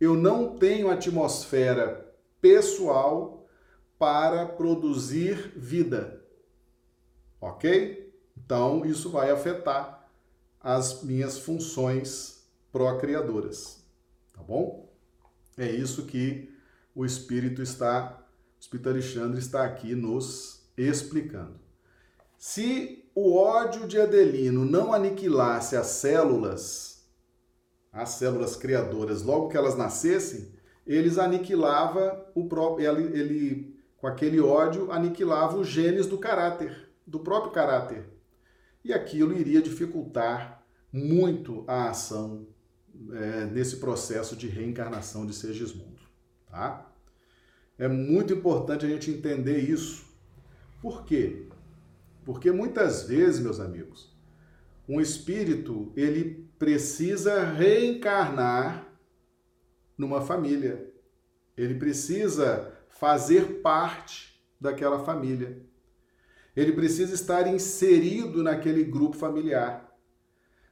eu 0.00 0.14
não 0.16 0.56
tenho 0.56 0.90
atmosfera 0.90 2.12
pessoal 2.40 3.46
para 3.98 4.46
produzir 4.46 5.52
vida. 5.54 6.21
Ok? 7.42 8.14
Então, 8.36 8.86
isso 8.86 9.10
vai 9.10 9.30
afetar 9.30 10.08
as 10.60 11.02
minhas 11.02 11.38
funções 11.38 12.46
procriadoras. 12.70 13.84
Tá 14.32 14.40
bom? 14.42 14.88
É 15.58 15.68
isso 15.68 16.06
que 16.06 16.50
o 16.94 17.04
Espírito 17.04 17.60
está, 17.60 18.24
o 18.56 18.60
Espírito 18.60 18.88
Alexandre 18.88 19.40
está 19.40 19.64
aqui 19.64 19.94
nos 19.96 20.62
explicando. 20.76 21.60
Se 22.38 23.10
o 23.14 23.36
ódio 23.36 23.86
de 23.86 24.00
Adelino 24.00 24.64
não 24.64 24.94
aniquilasse 24.94 25.76
as 25.76 25.88
células 25.88 26.92
as 27.92 28.10
células 28.10 28.56
criadoras, 28.56 29.22
logo 29.22 29.50
que 29.50 29.56
elas 29.56 29.76
nascessem, 29.76 30.50
eles 30.86 31.18
aniquilava 31.18 32.26
o 32.34 32.48
próprio, 32.48 32.90
ele, 32.90 33.18
ele 33.18 33.82
com 33.98 34.06
aquele 34.06 34.40
ódio 34.40 34.90
aniquilava 34.90 35.58
os 35.58 35.68
genes 35.68 36.06
do 36.06 36.16
caráter, 36.16 36.88
do 37.06 37.20
próprio 37.20 37.52
caráter. 37.52 38.08
E 38.84 38.92
aquilo 38.92 39.32
iria 39.36 39.62
dificultar 39.62 40.64
muito 40.92 41.64
a 41.66 41.90
ação 41.90 42.46
é, 43.12 43.46
nesse 43.46 43.76
processo 43.76 44.36
de 44.36 44.48
reencarnação 44.48 45.24
de 45.24 45.34
Segismundo, 45.34 46.02
tá? 46.50 46.90
É 47.78 47.88
muito 47.88 48.32
importante 48.32 48.84
a 48.84 48.88
gente 48.88 49.10
entender 49.10 49.58
isso. 49.58 50.04
Por 50.80 51.04
quê? 51.04 51.48
Porque 52.24 52.50
muitas 52.50 53.04
vezes, 53.04 53.40
meus 53.40 53.58
amigos, 53.58 54.14
um 54.88 55.00
espírito, 55.00 55.92
ele 55.96 56.48
precisa 56.58 57.44
reencarnar 57.44 58.86
numa 59.96 60.20
família. 60.20 60.92
Ele 61.56 61.74
precisa 61.74 62.72
fazer 62.88 63.60
parte 63.62 64.40
daquela 64.60 65.04
família. 65.04 65.64
Ele 66.54 66.72
precisa 66.72 67.14
estar 67.14 67.46
inserido 67.46 68.42
naquele 68.42 68.84
grupo 68.84 69.16
familiar. 69.16 69.90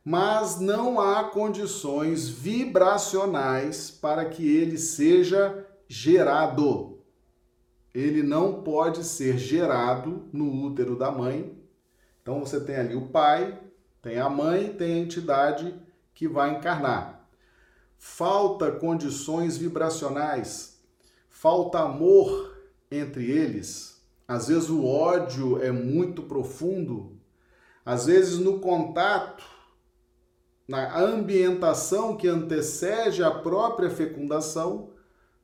Mas 0.04 0.60
não 0.60 1.00
há 1.00 1.24
condições 1.24 2.28
vibracionais 2.28 3.90
para 3.90 4.24
que 4.24 4.46
ele 4.46 4.78
seja 4.78 5.66
gerado. 5.88 6.98
Ele 7.94 8.22
não 8.22 8.62
pode 8.62 9.04
ser 9.04 9.38
gerado 9.38 10.28
no 10.32 10.64
útero 10.64 10.96
da 10.96 11.10
mãe. 11.10 11.58
Então 12.22 12.40
você 12.40 12.60
tem 12.60 12.76
ali 12.76 12.94
o 12.94 13.08
pai, 13.08 13.58
tem 14.02 14.18
a 14.18 14.28
mãe, 14.28 14.72
tem 14.72 14.94
a 14.94 14.98
entidade 14.98 15.74
que 16.14 16.28
vai 16.28 16.56
encarnar. 16.56 17.28
Falta 17.98 18.72
condições 18.72 19.58
vibracionais, 19.58 20.80
falta 21.28 21.80
amor 21.80 22.56
entre 22.90 23.30
eles. 23.30 23.89
Às 24.30 24.46
vezes 24.46 24.70
o 24.70 24.86
ódio 24.86 25.60
é 25.60 25.72
muito 25.72 26.22
profundo, 26.22 27.18
às 27.84 28.06
vezes 28.06 28.38
no 28.38 28.60
contato, 28.60 29.42
na 30.68 30.96
ambientação 31.00 32.16
que 32.16 32.28
antecede 32.28 33.24
a 33.24 33.30
própria 33.32 33.90
fecundação, 33.90 34.92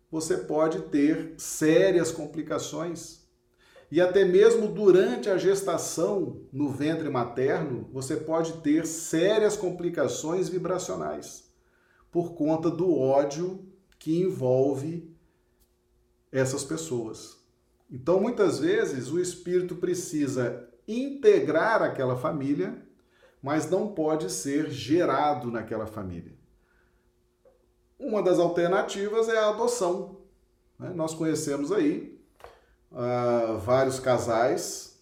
você 0.09 0.37
pode 0.37 0.83
ter 0.83 1.35
sérias 1.37 2.13
complicações. 2.13 3.27
E 3.91 4.01
até 4.01 4.25
mesmo 4.25 4.69
durante 4.69 5.29
a 5.29 5.37
gestação 5.37 6.43
no 6.53 6.71
ventre 6.71 7.11
materno, 7.11 7.91
você 7.93 8.15
pode 8.15 8.59
ter 8.59 8.87
sérias 8.87 9.57
complicações 9.57 10.49
vibracionais 10.49 11.51
por 12.09 12.35
conta 12.35 12.71
do 12.71 12.97
ódio 12.97 13.67
que 13.99 14.17
envolve 14.17 15.13
essas 16.31 16.63
pessoas. 16.63 17.36
Então, 17.91 18.21
muitas 18.21 18.59
vezes, 18.59 19.11
o 19.11 19.21
espírito 19.21 19.77
precisa 19.77 20.69
integrar 20.89 21.83
aquela 21.83 22.17
família, 22.17 22.83
mas 23.43 23.71
não 23.71 23.95
pode 23.95 24.31
ser 24.31 24.71
gerado 24.71 25.51
naquela 25.51 25.87
família. 25.87 26.37
Uma 27.99 28.23
das 28.23 28.39
alternativas 28.39 29.29
é 29.29 29.39
a 29.39 29.51
adoção. 29.51 30.21
Né? 30.79 30.91
Nós 30.91 31.15
conhecemos 31.15 31.73
aí 31.73 32.21
uh, 32.91 33.59
vários 33.59 33.99
casais, 34.01 35.01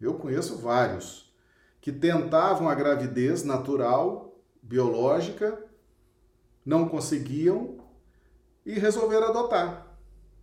eu 0.00 0.14
conheço 0.14 0.58
vários, 0.58 1.32
que 1.80 1.92
tentavam 1.92 2.68
a 2.68 2.74
gravidez 2.74 3.44
natural, 3.44 4.36
biológica, 4.62 5.62
não 6.64 6.88
conseguiam 6.88 7.78
e 8.64 8.72
resolveram 8.78 9.28
adotar. 9.28 9.86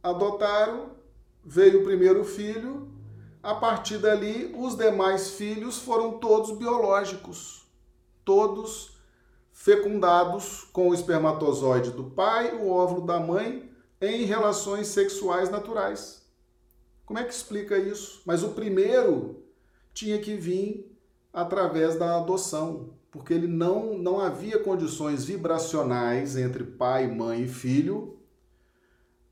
Adotaram, 0.04 0.92
veio 1.44 1.82
o 1.82 1.84
primeiro 1.84 2.24
filho, 2.24 2.90
a 3.42 3.56
partir 3.56 3.98
dali 3.98 4.54
os 4.58 4.76
demais 4.76 5.32
filhos 5.32 5.80
foram 5.80 6.20
todos 6.20 6.58
biológicos, 6.58 7.68
todos 8.24 8.98
fecundados 9.52 10.64
com 10.72 10.90
o 10.90 10.94
espermatozoide 10.94 11.92
do 11.92 12.04
pai, 12.04 12.56
o 12.56 12.70
óvulo 12.70 13.06
da 13.06 13.20
mãe, 13.20 13.70
em 14.00 14.24
relações 14.24 14.88
sexuais 14.88 15.50
naturais. 15.50 16.22
Como 17.06 17.20
é 17.20 17.24
que 17.24 17.34
explica 17.34 17.78
isso? 17.78 18.22
Mas 18.26 18.44
o 18.44 18.50
primeiro 18.50 19.44
tinha 19.94 20.20
que 20.20 20.36
vir 20.36 20.98
através 21.34 21.96
da 21.96 22.18
adoção, 22.18 22.92
porque 23.12 23.34
ele 23.34 23.48
não, 23.48 23.98
não 23.98 24.20
havia 24.20 24.60
condições 24.60 25.26
vibracionais 25.26 26.38
entre 26.38 26.64
pai, 26.64 27.08
mãe 27.08 27.44
e 27.44 27.48
filho 27.48 28.21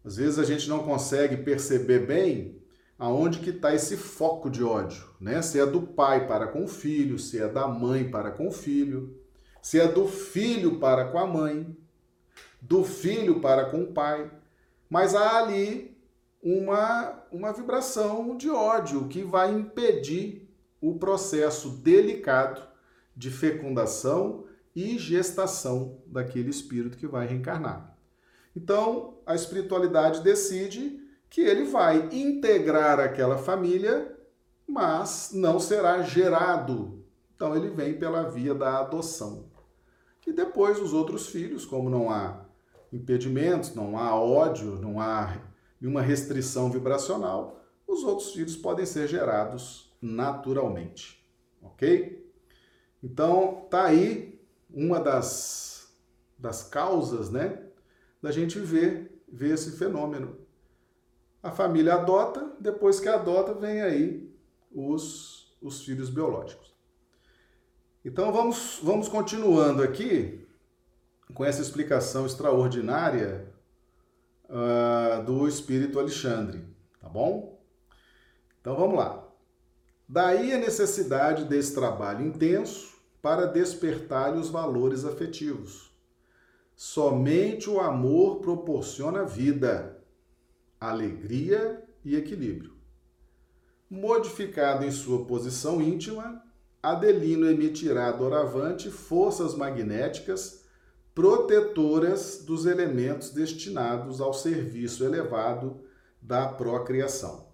às 0.03 0.17
vezes 0.17 0.39
a 0.39 0.43
gente 0.43 0.69
não 0.69 0.83
consegue 0.83 1.37
perceber 1.37 2.05
bem 2.05 2.59
aonde 2.97 3.39
que 3.39 3.49
está 3.49 3.73
esse 3.73 3.95
foco 3.95 4.49
de 4.49 4.63
ódio, 4.63 5.03
né? 5.19 5.41
Se 5.41 5.59
é 5.59 5.65
do 5.65 5.81
pai 5.81 6.27
para 6.27 6.47
com 6.47 6.65
o 6.65 6.67
filho, 6.67 7.17
se 7.17 7.39
é 7.39 7.47
da 7.47 7.67
mãe 7.67 8.09
para 8.09 8.31
com 8.31 8.47
o 8.47 8.51
filho, 8.51 9.17
se 9.61 9.79
é 9.79 9.87
do 9.87 10.07
filho 10.07 10.79
para 10.79 11.05
com 11.05 11.17
a 11.17 11.25
mãe, 11.25 11.77
do 12.61 12.83
filho 12.83 13.39
para 13.39 13.69
com 13.69 13.83
o 13.83 13.93
pai. 13.93 14.29
Mas 14.89 15.15
há 15.15 15.37
ali 15.37 15.97
uma, 16.41 17.23
uma 17.31 17.53
vibração 17.53 18.35
de 18.35 18.49
ódio 18.49 19.07
que 19.07 19.23
vai 19.23 19.53
impedir 19.53 20.49
o 20.81 20.97
processo 20.97 21.69
delicado 21.69 22.61
de 23.15 23.29
fecundação 23.29 24.45
e 24.75 24.97
gestação 24.97 26.01
daquele 26.05 26.49
espírito 26.49 26.97
que 26.97 27.07
vai 27.07 27.27
reencarnar. 27.27 27.97
Então, 28.55 29.19
a 29.25 29.35
espiritualidade 29.35 30.21
decide 30.21 30.99
que 31.29 31.41
ele 31.41 31.65
vai 31.65 32.09
integrar 32.11 32.99
aquela 32.99 33.37
família, 33.37 34.17
mas 34.67 35.31
não 35.33 35.59
será 35.59 36.01
gerado. 36.01 37.03
Então, 37.35 37.55
ele 37.55 37.69
vem 37.69 37.97
pela 37.97 38.29
via 38.29 38.53
da 38.53 38.79
adoção. 38.79 39.49
E 40.25 40.31
depois, 40.31 40.79
os 40.79 40.93
outros 40.93 41.27
filhos, 41.27 41.65
como 41.65 41.89
não 41.89 42.09
há 42.11 42.45
impedimentos, 42.93 43.73
não 43.73 43.97
há 43.97 44.13
ódio, 44.13 44.75
não 44.79 44.99
há 44.99 45.41
nenhuma 45.81 46.01
restrição 46.01 46.69
vibracional, 46.69 47.63
os 47.87 48.03
outros 48.03 48.33
filhos 48.33 48.55
podem 48.55 48.85
ser 48.85 49.07
gerados 49.07 49.91
naturalmente. 49.99 51.25
Ok? 51.63 52.31
Então, 53.03 53.65
tá 53.69 53.85
aí 53.85 54.39
uma 54.69 54.99
das, 54.99 55.91
das 56.37 56.61
causas, 56.61 57.31
né? 57.31 57.68
Da 58.21 58.31
gente 58.31 58.59
ver, 58.59 59.23
ver 59.27 59.53
esse 59.53 59.77
fenômeno. 59.77 60.37
A 61.41 61.51
família 61.51 61.95
adota, 61.95 62.51
depois 62.59 62.99
que 62.99 63.07
adota, 63.07 63.53
vem 63.53 63.81
aí 63.81 64.29
os, 64.71 65.55
os 65.61 65.83
filhos 65.83 66.09
biológicos. 66.09 66.73
Então 68.03 68.31
vamos, 68.31 68.79
vamos 68.83 69.07
continuando 69.07 69.81
aqui 69.81 70.45
com 71.33 71.45
essa 71.45 71.61
explicação 71.61 72.25
extraordinária 72.25 73.53
uh, 74.45 75.23
do 75.23 75.47
espírito 75.47 75.99
Alexandre, 75.99 76.65
tá 76.99 77.07
bom? 77.07 77.61
Então 78.59 78.75
vamos 78.75 78.97
lá. 78.97 79.25
Daí 80.07 80.53
a 80.53 80.57
necessidade 80.57 81.45
desse 81.45 81.73
trabalho 81.73 82.25
intenso 82.25 82.97
para 83.21 83.45
despertar-lhe 83.45 84.39
os 84.39 84.49
valores 84.49 85.05
afetivos 85.05 85.88
Somente 86.81 87.69
o 87.69 87.81
amor 87.81 88.39
proporciona 88.39 89.25
vida, 89.25 90.01
alegria 90.79 91.85
e 92.05 92.15
equilíbrio. 92.15 92.71
Modificado 93.89 94.85
em 94.85 94.89
sua 94.89 95.25
posição 95.25 95.81
íntima, 95.81 96.41
Adelino 96.81 97.49
emitirá 97.49 98.09
doravante 98.13 98.89
forças 98.89 99.55
magnéticas 99.55 100.63
protetoras 101.13 102.45
dos 102.45 102.65
elementos 102.65 103.31
destinados 103.31 104.21
ao 104.21 104.33
serviço 104.33 105.03
elevado 105.03 105.81
da 106.21 106.47
procriação. 106.47 107.49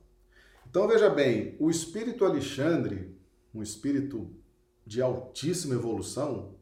Então 0.70 0.88
veja 0.88 1.10
bem, 1.10 1.56
o 1.60 1.72
espírito 1.72 2.26
Alexandre, 2.26 3.18
um 3.52 3.64
espírito 3.64 4.30
de 4.86 5.02
altíssima 5.02 5.74
evolução, 5.74 6.55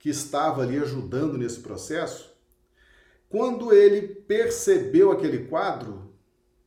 que 0.00 0.08
estava 0.08 0.62
ali 0.62 0.78
ajudando 0.78 1.38
nesse 1.38 1.60
processo, 1.60 2.34
quando 3.28 3.72
ele 3.72 4.02
percebeu 4.08 5.12
aquele 5.12 5.46
quadro, 5.46 6.10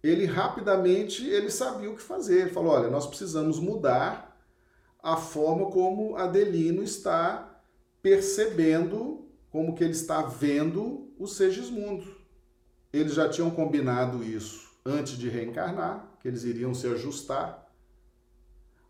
ele 0.02 0.26
rapidamente 0.26 1.28
ele 1.28 1.50
sabia 1.50 1.89
o 1.89 1.96
que 1.96 2.02
fazer. 2.02 2.41
Ele 2.41 2.52
falou: 2.52 2.72
olha, 2.72 2.89
nós 2.89 3.08
precisamos 3.08 3.60
mudar 3.60 4.39
a 5.02 5.17
forma 5.17 5.69
como 5.72 6.15
Adelino 6.15 6.84
está 6.84 7.62
percebendo, 8.02 9.28
como 9.50 9.76
que 9.76 9.84
ele 9.84 9.91
está 9.91 10.22
vendo 10.22 11.12
o 11.17 11.28
Segismundo. 11.28 12.15
Eles 12.93 13.15
já 13.15 13.28
tinham 13.28 13.50
combinado 13.50 14.24
isso 14.24 14.72
antes 14.86 15.17
de 15.17 15.28
reencarnar, 15.28 16.17
que 16.22 16.28
eles 16.28 16.43
iriam 16.43 16.74
se 16.74 16.88
ajustar. 16.88 17.67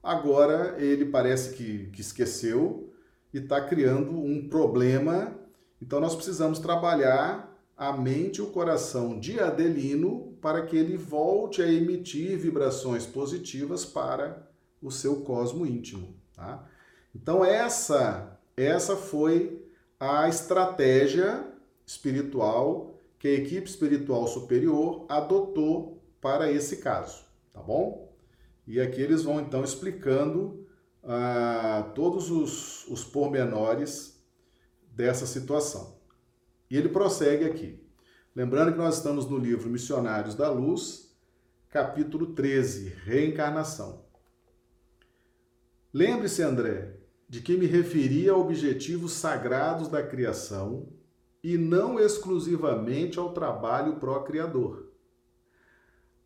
Agora 0.02 0.76
ele 0.80 1.06
parece 1.06 1.56
que, 1.56 1.88
que 1.92 2.02
esqueceu 2.02 2.93
e 3.34 3.40
está 3.40 3.60
criando 3.62 4.12
um 4.12 4.48
problema. 4.48 5.36
Então 5.82 6.00
nós 6.00 6.16
precisamos 6.16 6.60
trabalhar 6.60 7.52
a 7.76 7.92
mente 7.92 8.38
e 8.38 8.42
o 8.42 8.52
coração 8.52 9.20
de 9.20 9.40
Adelino 9.40 10.38
para 10.40 10.66
que 10.66 10.78
ele 10.78 10.96
volte 10.96 11.62
a 11.62 11.72
emitir 11.72 12.38
vibrações 12.38 13.06
positivas 13.06 13.84
para 13.84 14.48
o 14.82 14.92
seu 14.92 15.22
cosmo 15.22 15.66
íntimo. 15.66 16.16
Tá? 16.36 16.68
Então 17.16 17.44
essa, 17.44 18.40
essa 18.56 18.96
foi 18.96 19.66
a 20.00 20.28
estratégia 20.28 21.48
espiritual 21.86 23.00
que 23.18 23.28
a 23.28 23.34
equipe 23.34 23.70
espiritual 23.70 24.28
superior 24.28 25.06
adotou 25.08 26.02
para 26.20 26.52
esse 26.52 26.78
caso, 26.78 27.24
tá 27.54 27.62
bom? 27.62 28.14
E 28.68 28.80
aqui 28.80 29.02
eles 29.02 29.24
vão 29.24 29.40
então 29.40 29.64
explicando 29.64 30.63
ah, 31.04 31.92
todos 31.94 32.32
os, 32.32 32.88
os 32.88 33.04
pormenores 33.04 34.24
dessa 34.92 35.26
situação. 35.26 36.00
E 36.70 36.78
ele 36.78 36.90
prossegue 36.90 37.46
aqui. 37.46 37.80
Lembrando 38.36 38.72
que 38.72 38.78
nós 38.78 38.98
estamos 38.98 39.30
no 39.30 39.38
livro 39.38 39.70
Missionários 39.70 40.34
da 40.34 40.50
Luz, 40.50 41.16
capítulo 41.70 42.28
13, 42.34 42.90
Reencarnação. 43.04 44.06
Lembre-se, 45.94 46.42
André, 46.42 46.98
de 47.30 47.42
que 47.42 47.58
me 47.58 47.68
referi 47.68 48.28
a 48.28 48.36
objetivos 48.36 49.14
sagrados 49.14 49.88
da 49.88 50.02
criação 50.02 50.88
e 51.44 51.58
não 51.58 52.00
exclusivamente 52.00 53.20
ao 53.20 53.34
trabalho 53.34 53.98
procriador. 53.98 54.83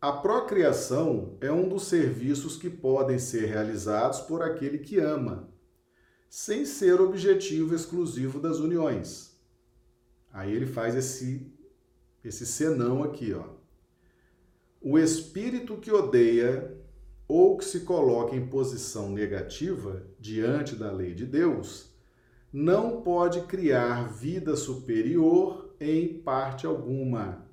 A 0.00 0.12
procriação 0.12 1.36
é 1.40 1.50
um 1.50 1.68
dos 1.68 1.88
serviços 1.88 2.56
que 2.56 2.70
podem 2.70 3.18
ser 3.18 3.46
realizados 3.46 4.20
por 4.20 4.42
aquele 4.42 4.78
que 4.78 4.96
ama, 5.00 5.52
sem 6.30 6.64
ser 6.64 7.00
objetivo 7.00 7.74
exclusivo 7.74 8.38
das 8.38 8.60
uniões. 8.60 9.36
Aí 10.32 10.54
ele 10.54 10.66
faz 10.66 10.94
esse 10.94 11.52
esse 12.22 12.46
senão 12.46 13.02
aqui, 13.02 13.32
ó. 13.32 13.44
O 14.80 14.96
espírito 14.96 15.78
que 15.78 15.90
odeia 15.90 16.78
ou 17.26 17.56
que 17.56 17.64
se 17.64 17.80
coloca 17.80 18.36
em 18.36 18.46
posição 18.46 19.10
negativa 19.10 20.06
diante 20.20 20.76
da 20.76 20.92
lei 20.92 21.12
de 21.12 21.26
Deus 21.26 21.92
não 22.52 23.02
pode 23.02 23.40
criar 23.42 24.12
vida 24.12 24.54
superior 24.54 25.74
em 25.80 26.22
parte 26.22 26.66
alguma. 26.66 27.48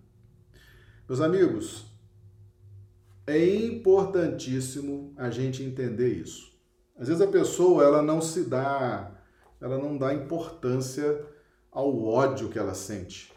Meus 1.08 1.22
amigos, 1.22 1.95
é 3.28 3.56
importantíssimo 3.66 5.14
a 5.18 5.30
gente 5.30 5.64
entender 5.64 6.10
isso. 6.10 6.54
Às 6.98 7.08
vezes 7.08 7.22
a 7.22 7.28
pessoa 7.28 7.84
ela 7.84 8.02
não 8.02 8.22
se 8.22 8.44
dá, 8.44 9.20
ela 9.60 9.78
não 9.78 9.98
dá 9.98 10.14
importância 10.14 11.26
ao 11.72 12.04
ódio 12.04 12.50
que 12.50 12.60
ela 12.60 12.74
sente. 12.74 13.34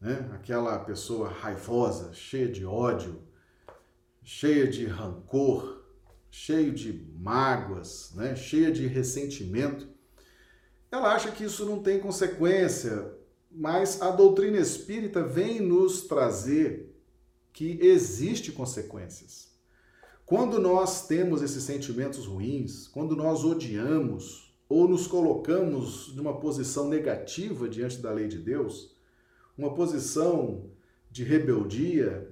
né? 0.00 0.28
aquela 0.34 0.78
pessoa 0.80 1.28
raivosa, 1.28 2.12
cheia 2.12 2.48
de 2.48 2.66
ódio, 2.66 3.22
cheia 4.22 4.68
de 4.68 4.84
rancor, 4.84 5.84
cheio 6.30 6.72
de 6.72 7.08
mágoas, 7.16 8.12
né? 8.14 8.34
cheia 8.34 8.70
de 8.70 8.86
ressentimento, 8.86 9.88
ela 10.90 11.14
acha 11.14 11.30
que 11.30 11.44
isso 11.44 11.64
não 11.64 11.82
tem 11.82 11.98
consequência, 11.98 13.14
mas 13.50 14.02
a 14.02 14.10
doutrina 14.10 14.58
espírita 14.58 15.22
vem 15.22 15.60
nos 15.60 16.02
trazer 16.02 16.91
que 17.52 17.78
existe 17.80 18.52
consequências. 18.52 19.52
Quando 20.24 20.58
nós 20.58 21.06
temos 21.06 21.42
esses 21.42 21.62
sentimentos 21.62 22.26
ruins, 22.26 22.88
quando 22.88 23.14
nós 23.14 23.44
odiamos 23.44 24.54
ou 24.68 24.88
nos 24.88 25.06
colocamos 25.06 26.14
numa 26.14 26.40
posição 26.40 26.88
negativa 26.88 27.68
diante 27.68 27.98
da 27.98 28.10
lei 28.10 28.28
de 28.28 28.38
Deus, 28.38 28.96
uma 29.58 29.74
posição 29.74 30.70
de 31.10 31.24
rebeldia, 31.24 32.30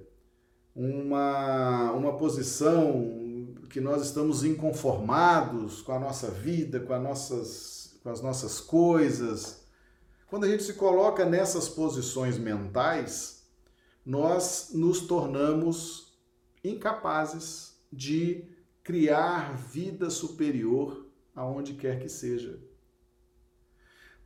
uma, 0.75 1.91
uma 1.91 2.17
posição 2.17 3.55
que 3.69 3.79
nós 3.79 4.01
estamos 4.01 4.43
inconformados 4.43 5.81
com 5.81 5.91
a 5.91 5.99
nossa 5.99 6.31
vida, 6.31 6.79
com, 6.79 6.93
as 6.93 7.03
nossas, 7.03 7.99
com 8.01 8.09
as 8.09 8.21
nossas 8.21 8.59
coisas. 8.59 9.63
Quando 10.27 10.45
a 10.45 10.49
gente 10.49 10.63
se 10.63 10.73
coloca 10.73 11.23
nessas 11.25 11.69
posições 11.69 12.37
mentais, 12.37 13.40
nós 14.05 14.71
nos 14.73 15.01
tornamos 15.01 16.17
incapazes 16.63 17.75
de 17.91 18.45
criar 18.83 19.55
vida 19.55 20.09
superior 20.09 21.05
aonde 21.35 21.73
quer 21.73 21.99
que 21.99 22.09
seja. 22.09 22.59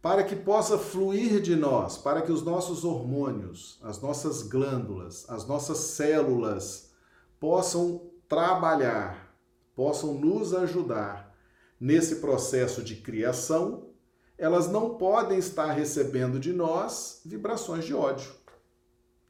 Para 0.01 0.23
que 0.23 0.35
possa 0.35 0.77
fluir 0.77 1.41
de 1.41 1.55
nós, 1.55 1.97
para 1.97 2.21
que 2.21 2.31
os 2.31 2.43
nossos 2.43 2.85
hormônios, 2.85 3.79
as 3.81 3.99
nossas 4.01 4.43
glândulas, 4.43 5.25
as 5.29 5.47
nossas 5.47 5.77
células 5.79 6.91
possam 7.39 8.09
trabalhar, 8.29 9.35
possam 9.75 10.13
nos 10.13 10.53
ajudar 10.53 11.35
nesse 11.79 12.17
processo 12.17 12.83
de 12.83 12.95
criação, 12.97 13.89
elas 14.37 14.69
não 14.69 14.95
podem 14.95 15.39
estar 15.39 15.71
recebendo 15.71 16.39
de 16.39 16.53
nós 16.53 17.21
vibrações 17.25 17.85
de 17.85 17.93
ódio. 17.93 18.31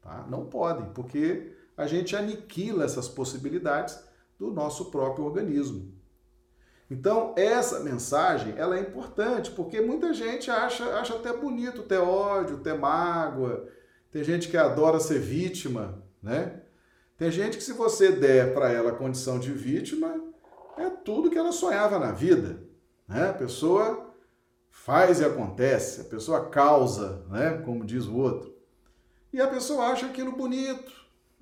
Tá? 0.06 0.24
Não 0.28 0.46
podem, 0.46 0.86
porque 0.94 1.52
a 1.76 1.86
gente 1.86 2.14
aniquila 2.14 2.84
essas 2.84 3.08
possibilidades 3.08 3.98
do 4.38 4.52
nosso 4.52 4.90
próprio 4.90 5.24
organismo. 5.24 5.92
Então, 6.88 7.34
essa 7.36 7.80
mensagem, 7.80 8.54
ela 8.56 8.78
é 8.78 8.80
importante, 8.80 9.50
porque 9.50 9.80
muita 9.80 10.14
gente 10.14 10.48
acha, 10.48 10.84
acha 10.98 11.16
até 11.16 11.32
bonito 11.32 11.82
ter 11.82 11.98
ódio, 11.98 12.58
ter 12.58 12.78
mágoa. 12.78 13.68
Tem 14.12 14.22
gente 14.22 14.48
que 14.48 14.56
adora 14.56 15.00
ser 15.00 15.18
vítima, 15.18 16.00
né? 16.22 16.62
Tem 17.18 17.30
gente 17.30 17.56
que 17.56 17.64
se 17.64 17.72
você 17.72 18.12
der 18.12 18.54
para 18.54 18.70
ela 18.70 18.90
a 18.90 18.94
condição 18.94 19.40
de 19.40 19.50
vítima, 19.50 20.14
é 20.78 20.88
tudo 20.88 21.30
que 21.30 21.38
ela 21.38 21.50
sonhava 21.50 21.98
na 21.98 22.12
vida, 22.12 22.62
né? 23.08 23.30
A 23.30 23.34
pessoa 23.34 24.14
faz 24.70 25.18
e 25.18 25.24
acontece, 25.24 26.02
a 26.02 26.04
pessoa 26.04 26.48
causa, 26.48 27.24
né, 27.28 27.62
como 27.64 27.84
diz 27.84 28.06
o 28.06 28.16
outro. 28.16 28.55
E 29.36 29.40
a 29.42 29.46
pessoa 29.46 29.88
acha 29.88 30.06
aquilo 30.06 30.32
bonito, 30.32 30.90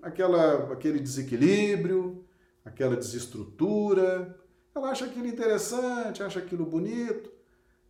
aquela 0.02 0.72
aquele 0.72 0.98
desequilíbrio, 0.98 2.24
aquela 2.64 2.96
desestrutura, 2.96 4.36
ela 4.74 4.90
acha 4.90 5.04
aquilo 5.04 5.28
interessante, 5.28 6.20
acha 6.20 6.40
aquilo 6.40 6.66
bonito. 6.66 7.30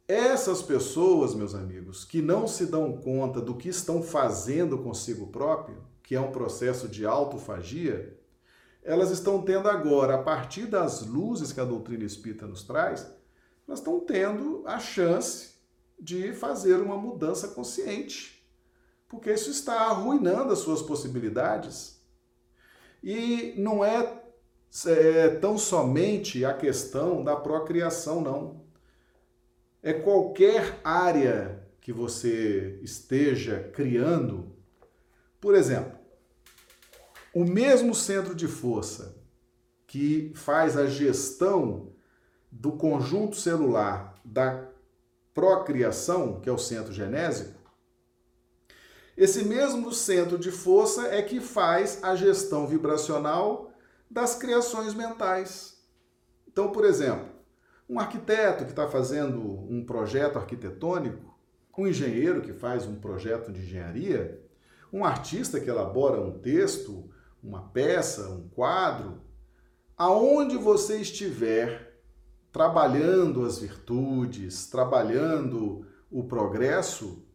Essas 0.06 0.60
pessoas, 0.60 1.34
meus 1.34 1.54
amigos, 1.54 2.04
que 2.04 2.20
não 2.20 2.46
se 2.46 2.66
dão 2.66 2.98
conta 2.98 3.40
do 3.40 3.56
que 3.56 3.70
estão 3.70 4.02
fazendo 4.02 4.76
consigo 4.76 5.28
próprio, 5.28 5.82
que 6.02 6.14
é 6.14 6.20
um 6.20 6.30
processo 6.30 6.86
de 6.86 7.06
autofagia, 7.06 8.14
elas 8.82 9.10
estão 9.10 9.40
tendo 9.40 9.70
agora, 9.70 10.16
a 10.16 10.22
partir 10.22 10.66
das 10.66 11.00
luzes 11.00 11.50
que 11.50 11.60
a 11.60 11.64
doutrina 11.64 12.04
espírita 12.04 12.46
nos 12.46 12.62
traz, 12.62 13.10
elas 13.66 13.78
estão 13.78 13.98
tendo 14.00 14.64
a 14.66 14.78
chance 14.78 15.54
de 15.98 16.34
fazer 16.34 16.82
uma 16.82 16.98
mudança 16.98 17.48
consciente, 17.48 18.33
porque 19.14 19.32
isso 19.32 19.50
está 19.50 19.88
arruinando 19.88 20.52
as 20.52 20.58
suas 20.58 20.82
possibilidades. 20.82 22.00
E 23.02 23.54
não 23.56 23.84
é 23.84 24.22
é 24.86 25.28
tão 25.28 25.56
somente 25.56 26.44
a 26.44 26.52
questão 26.52 27.22
da 27.22 27.36
procriação, 27.36 28.20
não. 28.20 28.64
É 29.80 29.92
qualquer 29.92 30.80
área 30.82 31.64
que 31.80 31.92
você 31.92 32.80
esteja 32.82 33.70
criando. 33.72 34.52
Por 35.40 35.54
exemplo, 35.54 35.96
o 37.32 37.44
mesmo 37.44 37.94
centro 37.94 38.34
de 38.34 38.48
força 38.48 39.16
que 39.86 40.32
faz 40.34 40.76
a 40.76 40.86
gestão 40.86 41.92
do 42.50 42.72
conjunto 42.72 43.36
celular 43.36 44.14
da 44.24 44.68
procriação, 45.32 46.40
que 46.40 46.48
é 46.48 46.52
o 46.52 46.58
centro 46.58 46.92
genésico, 46.92 47.53
esse 49.16 49.44
mesmo 49.44 49.92
centro 49.92 50.36
de 50.36 50.50
força 50.50 51.08
é 51.08 51.22
que 51.22 51.40
faz 51.40 52.02
a 52.02 52.16
gestão 52.16 52.66
vibracional 52.66 53.70
das 54.10 54.34
criações 54.34 54.92
mentais. 54.92 55.78
Então, 56.48 56.70
por 56.70 56.84
exemplo, 56.84 57.28
um 57.88 58.00
arquiteto 58.00 58.64
que 58.64 58.70
está 58.70 58.88
fazendo 58.88 59.40
um 59.40 59.84
projeto 59.84 60.36
arquitetônico, 60.36 61.34
um 61.76 61.86
engenheiro 61.86 62.40
que 62.40 62.52
faz 62.52 62.86
um 62.86 62.96
projeto 62.96 63.52
de 63.52 63.60
engenharia, 63.60 64.40
um 64.92 65.04
artista 65.04 65.60
que 65.60 65.68
elabora 65.68 66.20
um 66.20 66.38
texto, 66.38 67.10
uma 67.42 67.62
peça, 67.68 68.28
um 68.30 68.48
quadro, 68.48 69.20
aonde 69.96 70.56
você 70.56 71.00
estiver 71.00 72.00
trabalhando 72.52 73.44
as 73.44 73.58
virtudes, 73.58 74.68
trabalhando 74.68 75.84
o 76.10 76.22
progresso, 76.22 77.26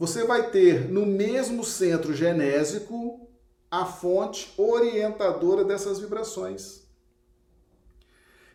você 0.00 0.24
vai 0.24 0.50
ter 0.50 0.90
no 0.90 1.04
mesmo 1.04 1.62
centro 1.62 2.14
genésico 2.14 3.28
a 3.70 3.84
fonte 3.84 4.50
orientadora 4.56 5.62
dessas 5.62 6.00
vibrações. 6.00 6.88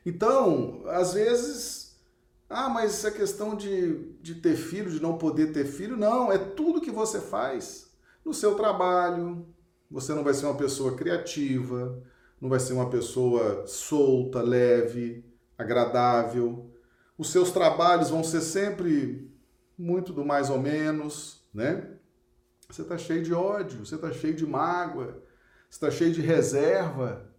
Então, 0.04 0.82
às 0.88 1.14
vezes, 1.14 2.00
ah, 2.50 2.68
mas 2.68 2.96
essa 2.96 3.12
questão 3.12 3.56
de, 3.56 4.12
de 4.24 4.34
ter 4.34 4.56
filho, 4.56 4.90
de 4.90 5.00
não 5.00 5.20
poder 5.20 5.54
ter 5.54 5.66
filho, 5.66 5.96
não, 5.96 6.32
é 6.32 6.40
tudo 6.40 6.82
que 6.82 6.90
você 6.90 7.22
faz 7.22 7.92
no 8.26 8.34
seu 8.34 8.56
trabalho. 8.56 9.48
Você 9.92 10.16
não 10.16 10.24
vai 10.24 10.34
ser 10.34 10.48
uma 10.48 10.58
pessoa 10.58 10.96
criativa, 10.96 12.02
não 12.42 12.50
vai 12.50 12.60
ser 12.60 12.74
uma 12.74 12.90
pessoa 12.90 13.68
solta, 13.68 14.42
leve, 14.42 15.24
agradável. 15.56 16.72
Os 17.16 17.30
seus 17.30 17.52
trabalhos 17.52 18.10
vão 18.10 18.24
ser 18.24 18.42
sempre 18.42 19.35
muito 19.78 20.14
do 20.14 20.26
mais 20.26 20.50
ou 20.50 20.60
menos, 20.60 21.44
né? 21.54 21.90
Você 22.70 22.82
está 22.82 22.98
cheio 22.98 23.24
de 23.24 23.34
ódio, 23.34 23.86
você 23.86 23.96
está 23.96 24.12
cheio 24.12 24.34
de 24.34 24.46
mágoa, 24.46 25.24
você 25.70 25.76
está 25.76 25.92
cheio 25.92 26.12
de 26.12 26.22
reserva. 26.22 27.30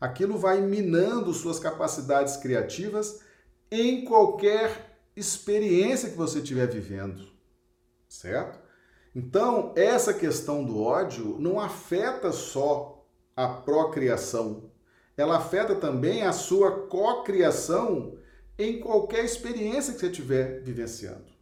Aquilo 0.00 0.36
vai 0.36 0.60
minando 0.60 1.32
suas 1.32 1.58
capacidades 1.58 2.36
criativas 2.36 3.22
em 3.70 4.04
qualquer 4.04 4.98
experiência 5.16 6.10
que 6.10 6.16
você 6.16 6.38
estiver 6.38 6.66
vivendo, 6.66 7.26
certo? 8.08 8.58
Então, 9.14 9.72
essa 9.76 10.12
questão 10.12 10.64
do 10.64 10.82
ódio 10.82 11.36
não 11.38 11.60
afeta 11.60 12.32
só 12.32 13.06
a 13.36 13.48
procriação, 13.48 14.70
ela 15.16 15.36
afeta 15.36 15.76
também 15.76 16.22
a 16.22 16.32
sua 16.32 16.88
cocriação 16.88 18.18
em 18.58 18.80
qualquer 18.80 19.24
experiência 19.24 19.94
que 19.94 20.00
você 20.00 20.06
estiver 20.06 20.60
vivenciando. 20.62 21.33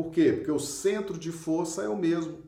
Por 0.00 0.10
quê? 0.12 0.32
Porque 0.32 0.50
o 0.50 0.58
centro 0.58 1.18
de 1.18 1.30
força 1.30 1.82
é 1.82 1.88
o 1.90 1.94
mesmo 1.94 2.38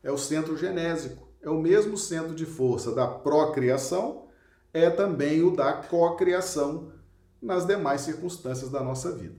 é 0.00 0.12
o 0.12 0.16
centro 0.16 0.56
genésico. 0.56 1.26
É 1.42 1.50
o 1.50 1.60
mesmo 1.60 1.98
centro 1.98 2.36
de 2.36 2.46
força 2.46 2.94
da 2.94 3.04
procriação, 3.04 4.28
é 4.72 4.88
também 4.88 5.42
o 5.42 5.50
da 5.50 5.72
cocriação 5.72 6.92
nas 7.42 7.66
demais 7.66 8.02
circunstâncias 8.02 8.70
da 8.70 8.80
nossa 8.80 9.10
vida. 9.10 9.34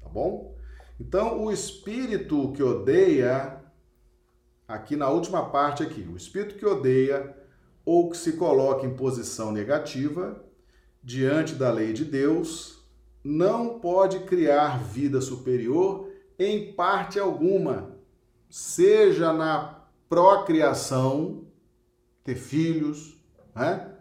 Tá 0.00 0.08
bom? 0.08 0.56
Então, 0.98 1.44
o 1.44 1.52
espírito 1.52 2.52
que 2.52 2.62
odeia, 2.62 3.60
aqui 4.66 4.96
na 4.96 5.08
última 5.10 5.48
parte 5.48 5.84
aqui, 5.84 6.02
o 6.02 6.16
espírito 6.16 6.56
que 6.56 6.66
odeia 6.66 7.36
ou 7.84 8.10
que 8.10 8.16
se 8.16 8.32
coloca 8.32 8.84
em 8.84 8.96
posição 8.96 9.52
negativa 9.52 10.44
diante 11.00 11.54
da 11.54 11.70
lei 11.70 11.92
de 11.92 12.04
Deus, 12.04 12.84
não 13.22 13.78
pode 13.78 14.20
criar 14.24 14.82
vida 14.82 15.20
superior 15.20 16.09
em 16.42 16.72
parte 16.72 17.20
alguma, 17.20 17.98
seja 18.48 19.30
na 19.30 19.84
procriação, 20.08 21.44
ter 22.24 22.34
filhos, 22.34 23.22
né? 23.54 23.94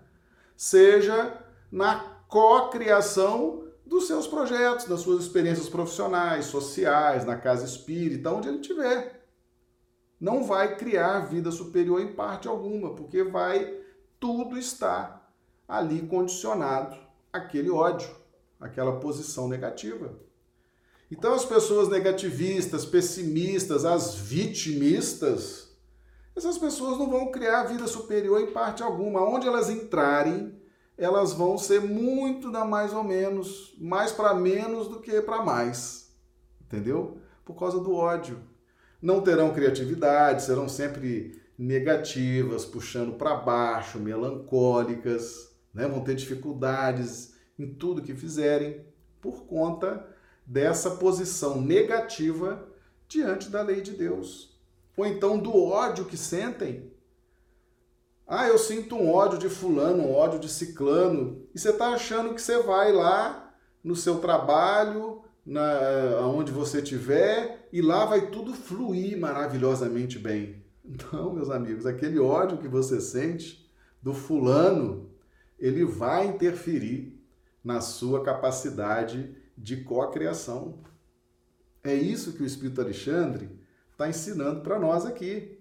seja 0.56 1.38
na 1.70 2.00
cocriação 2.30 3.68
dos 3.86 4.08
seus 4.08 4.26
projetos, 4.26 4.86
das 4.86 5.02
suas 5.02 5.22
experiências 5.22 5.68
profissionais, 5.68 6.46
sociais, 6.46 7.26
na 7.26 7.36
casa 7.36 7.66
espírita, 7.66 8.32
onde 8.32 8.48
ele 8.48 8.62
estiver. 8.62 9.28
não 10.18 10.46
vai 10.46 10.78
criar 10.78 11.28
vida 11.28 11.52
superior 11.52 12.00
em 12.00 12.14
parte 12.14 12.48
alguma, 12.48 12.96
porque 12.96 13.22
vai 13.22 13.78
tudo 14.18 14.58
está 14.58 15.30
ali 15.68 16.08
condicionado 16.08 16.98
àquele 17.34 17.70
ódio, 17.70 18.16
àquela 18.60 18.98
posição 19.00 19.50
negativa. 19.50 20.29
Então 21.12 21.34
as 21.34 21.44
pessoas 21.44 21.90
negativistas, 21.90 22.86
pessimistas, 22.86 23.84
as 23.84 24.16
vitimistas, 24.16 25.70
essas 26.36 26.58
pessoas 26.58 26.98
não 26.98 27.10
vão 27.10 27.32
criar 27.32 27.64
vida 27.64 27.88
superior 27.88 28.40
em 28.40 28.52
parte 28.52 28.84
alguma. 28.84 29.22
Onde 29.22 29.48
elas 29.48 29.70
entrarem, 29.70 30.58
elas 30.98 31.34
vão 31.34 31.58
ser 31.58 31.82
muito 31.82 32.52
da 32.52 32.64
mais 32.64 32.94
ou 32.94 33.04
menos, 33.04 33.76
mais 33.80 34.12
para 34.12 34.34
menos 34.34 34.88
do 34.88 35.02
que 35.02 35.22
para 35.22 35.44
mais. 35.44 36.14
Entendeu? 36.62 37.18
Por 37.44 37.56
causa 37.56 37.80
do 37.80 37.94
ódio. 37.94 38.40
Não 39.02 39.22
terão 39.22 39.54
criatividade, 39.54 40.44
serão 40.44 40.70
sempre 40.70 41.42
negativas, 41.58 42.64
puxando 42.66 43.18
para 43.18 43.36
baixo, 43.36 44.00
melancólicas, 44.00 45.54
né? 45.74 45.88
vão 45.88 46.02
ter 46.02 46.16
dificuldades 46.16 47.34
em 47.58 47.74
tudo 47.74 48.02
que 48.02 48.16
fizerem 48.16 48.86
por 49.20 49.46
conta 49.46 50.08
dessa 50.50 50.92
posição 50.92 51.62
negativa 51.62 52.68
diante 53.08 53.50
da 53.50 53.62
lei 53.62 53.82
de 53.82 53.92
Deus. 53.92 54.60
Ou 54.98 55.06
então 55.06 55.38
do 55.38 55.56
ódio 55.56 56.06
que 56.06 56.18
sentem 56.18 56.92
ah, 58.32 58.48
eu 58.48 58.60
sinto 58.60 58.96
um 58.96 59.12
ódio 59.12 59.40
de 59.40 59.50
fulano, 59.50 60.04
um 60.04 60.14
ódio 60.14 60.38
de 60.38 60.48
ciclano. 60.48 61.42
E 61.52 61.58
você 61.58 61.72
está 61.72 61.88
achando 61.88 62.36
que 62.36 62.40
você 62.40 62.62
vai 62.62 62.94
lá 62.94 63.56
no 63.84 63.96
seu 63.96 64.20
trabalho, 64.20 65.24
na, 65.44 66.22
onde 66.28 66.52
você 66.52 66.78
estiver, 66.78 67.68
e 67.74 67.82
lá 67.82 68.06
vai 68.06 68.30
tudo 68.30 68.54
fluir 68.54 69.20
maravilhosamente 69.20 70.20
bem. 70.20 70.64
Não, 71.12 71.34
meus 71.34 71.50
amigos, 71.50 71.88
aquele 71.88 72.20
ódio 72.20 72.60
que 72.60 72.68
você 72.68 73.02
sente 73.02 73.68
do 74.00 74.14
fulano, 74.14 75.10
ele 75.58 75.84
vai 75.84 76.28
interferir 76.28 77.20
na 77.64 77.82
sua 77.82 78.24
capacidade 78.24 79.36
de 79.60 79.84
cocriação. 79.84 80.80
É 81.84 81.94
isso 81.94 82.34
que 82.34 82.44
o 82.44 82.46
Espírito 82.46 82.82
Alexandre 82.82 83.50
está 83.92 84.08
ensinando 84.08 84.62
para 84.62 84.80
nós 84.80 85.06
aqui. 85.06 85.60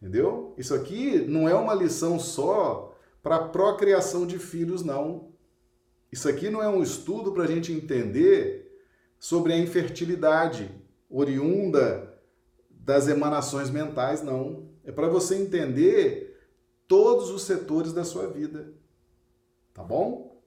Entendeu? 0.00 0.54
Isso 0.56 0.74
aqui 0.74 1.18
não 1.28 1.48
é 1.48 1.54
uma 1.54 1.74
lição 1.74 2.18
só 2.18 2.96
para 3.22 3.48
procriação 3.48 4.26
de 4.26 4.38
filhos, 4.38 4.82
não. 4.82 5.30
Isso 6.10 6.28
aqui 6.28 6.50
não 6.50 6.62
é 6.62 6.68
um 6.68 6.82
estudo 6.82 7.32
para 7.32 7.44
a 7.44 7.46
gente 7.46 7.72
entender 7.72 8.80
sobre 9.18 9.52
a 9.52 9.58
infertilidade 9.58 10.70
oriunda 11.08 12.20
das 12.70 13.06
emanações 13.06 13.70
mentais, 13.70 14.22
não. 14.22 14.68
É 14.84 14.90
para 14.90 15.08
você 15.08 15.36
entender 15.36 16.36
todos 16.88 17.30
os 17.30 17.42
setores 17.42 17.92
da 17.92 18.04
sua 18.04 18.26
vida. 18.26 18.74
Tá 19.72 19.84
bom? 19.84 20.42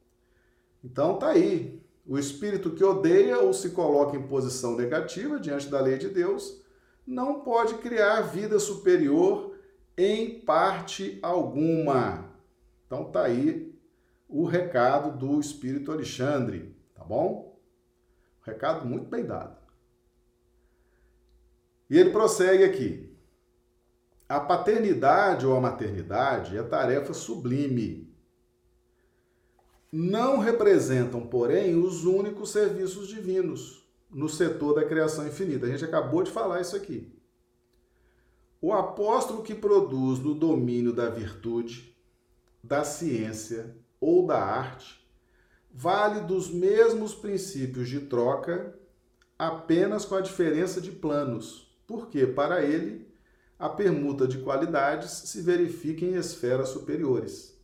Então 0.83 1.17
tá 1.17 1.29
aí. 1.29 1.84
O 2.05 2.19
espírito 2.19 2.71
que 2.71 2.83
odeia 2.83 3.39
ou 3.39 3.53
se 3.53 3.71
coloca 3.71 4.15
em 4.15 4.27
posição 4.27 4.75
negativa 4.75 5.39
diante 5.39 5.67
da 5.67 5.81
lei 5.81 5.97
de 5.97 6.09
Deus 6.09 6.63
não 7.05 7.41
pode 7.41 7.75
criar 7.75 8.21
vida 8.21 8.59
superior 8.59 9.55
em 9.97 10.39
parte 10.41 11.19
alguma. 11.21 12.29
Então 12.85 13.05
tá 13.05 13.23
aí 13.23 13.73
o 14.27 14.45
recado 14.45 15.17
do 15.17 15.39
Espírito 15.39 15.91
Alexandre, 15.91 16.75
tá 16.93 17.03
bom? 17.03 17.57
Recado 18.43 18.85
muito 18.85 19.07
bem 19.07 19.25
dado. 19.25 19.57
E 21.89 21.97
ele 21.97 22.11
prossegue 22.11 22.63
aqui. 22.63 23.15
A 24.27 24.39
paternidade 24.39 25.45
ou 25.45 25.55
a 25.55 25.61
maternidade 25.61 26.57
é 26.57 26.63
tarefa 26.63 27.13
sublime. 27.13 28.04
Não 29.97 30.39
representam, 30.39 31.25
porém, 31.25 31.77
os 31.77 32.03
únicos 32.03 32.49
serviços 32.49 33.07
divinos 33.07 33.87
no 34.11 34.27
setor 34.27 34.75
da 34.75 34.83
criação 34.83 35.25
infinita. 35.25 35.65
A 35.65 35.69
gente 35.69 35.85
acabou 35.85 36.21
de 36.21 36.29
falar 36.29 36.59
isso 36.59 36.75
aqui. 36.75 37.17
O 38.59 38.73
apóstolo 38.73 39.41
que 39.41 39.55
produz 39.55 40.19
no 40.19 40.35
domínio 40.35 40.91
da 40.91 41.09
virtude, 41.09 41.95
da 42.61 42.83
ciência 42.83 43.73
ou 43.97 44.27
da 44.27 44.37
arte 44.37 45.01
vale 45.73 46.19
dos 46.27 46.51
mesmos 46.51 47.15
princípios 47.15 47.87
de 47.87 48.01
troca, 48.01 48.77
apenas 49.39 50.03
com 50.03 50.15
a 50.15 50.21
diferença 50.21 50.81
de 50.81 50.91
planos, 50.91 51.73
porque 51.87 52.27
para 52.27 52.61
ele 52.61 53.07
a 53.57 53.69
permuta 53.69 54.27
de 54.27 54.39
qualidades 54.39 55.11
se 55.11 55.41
verifica 55.41 56.03
em 56.03 56.15
esferas 56.15 56.67
superiores. 56.67 57.54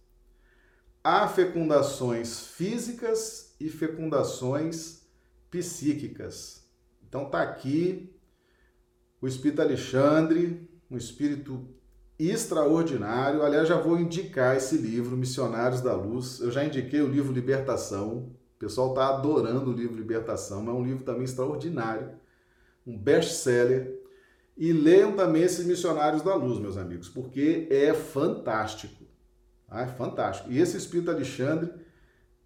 Há 1.04 1.28
fecundações 1.28 2.46
físicas 2.46 3.56
e 3.60 3.70
fecundações 3.70 5.02
psíquicas. 5.50 6.64
Então 7.08 7.30
tá 7.30 7.42
aqui 7.42 8.16
o 9.20 9.28
Espírito 9.28 9.62
Alexandre, 9.62 10.70
um 10.90 10.98
espírito 10.98 11.68
extraordinário. 12.20 13.44
Aliás, 13.44 13.68
já 13.68 13.78
vou 13.78 14.00
indicar 14.00 14.56
esse 14.56 14.78
livro, 14.78 15.18
Missionários 15.18 15.82
da 15.82 15.96
Luz. 15.96 16.40
Eu 16.40 16.52
já 16.52 16.64
indiquei 16.64 17.02
o 17.02 17.08
livro 17.08 17.34
Libertação. 17.34 18.36
O 18.56 18.60
pessoal 18.60 18.90
está 18.90 19.08
adorando 19.08 19.72
o 19.72 19.74
livro 19.74 19.96
Libertação, 19.96 20.68
é 20.70 20.72
um 20.72 20.84
livro 20.84 21.04
também 21.04 21.24
extraordinário, 21.24 22.12
um 22.86 22.96
best-seller. 22.96 24.00
E 24.56 24.72
leiam 24.72 25.14
também 25.14 25.42
esses 25.42 25.66
Missionários 25.66 26.22
da 26.22 26.36
Luz, 26.36 26.60
meus 26.60 26.78
amigos, 26.78 27.10
porque 27.10 27.68
é 27.72 27.92
fantástico. 27.94 29.01
Ah, 29.72 29.84
é 29.84 29.88
fantástico. 29.88 30.52
E 30.52 30.60
esse 30.60 30.78
Espírito 30.78 31.10
Alexandre, 31.10 31.72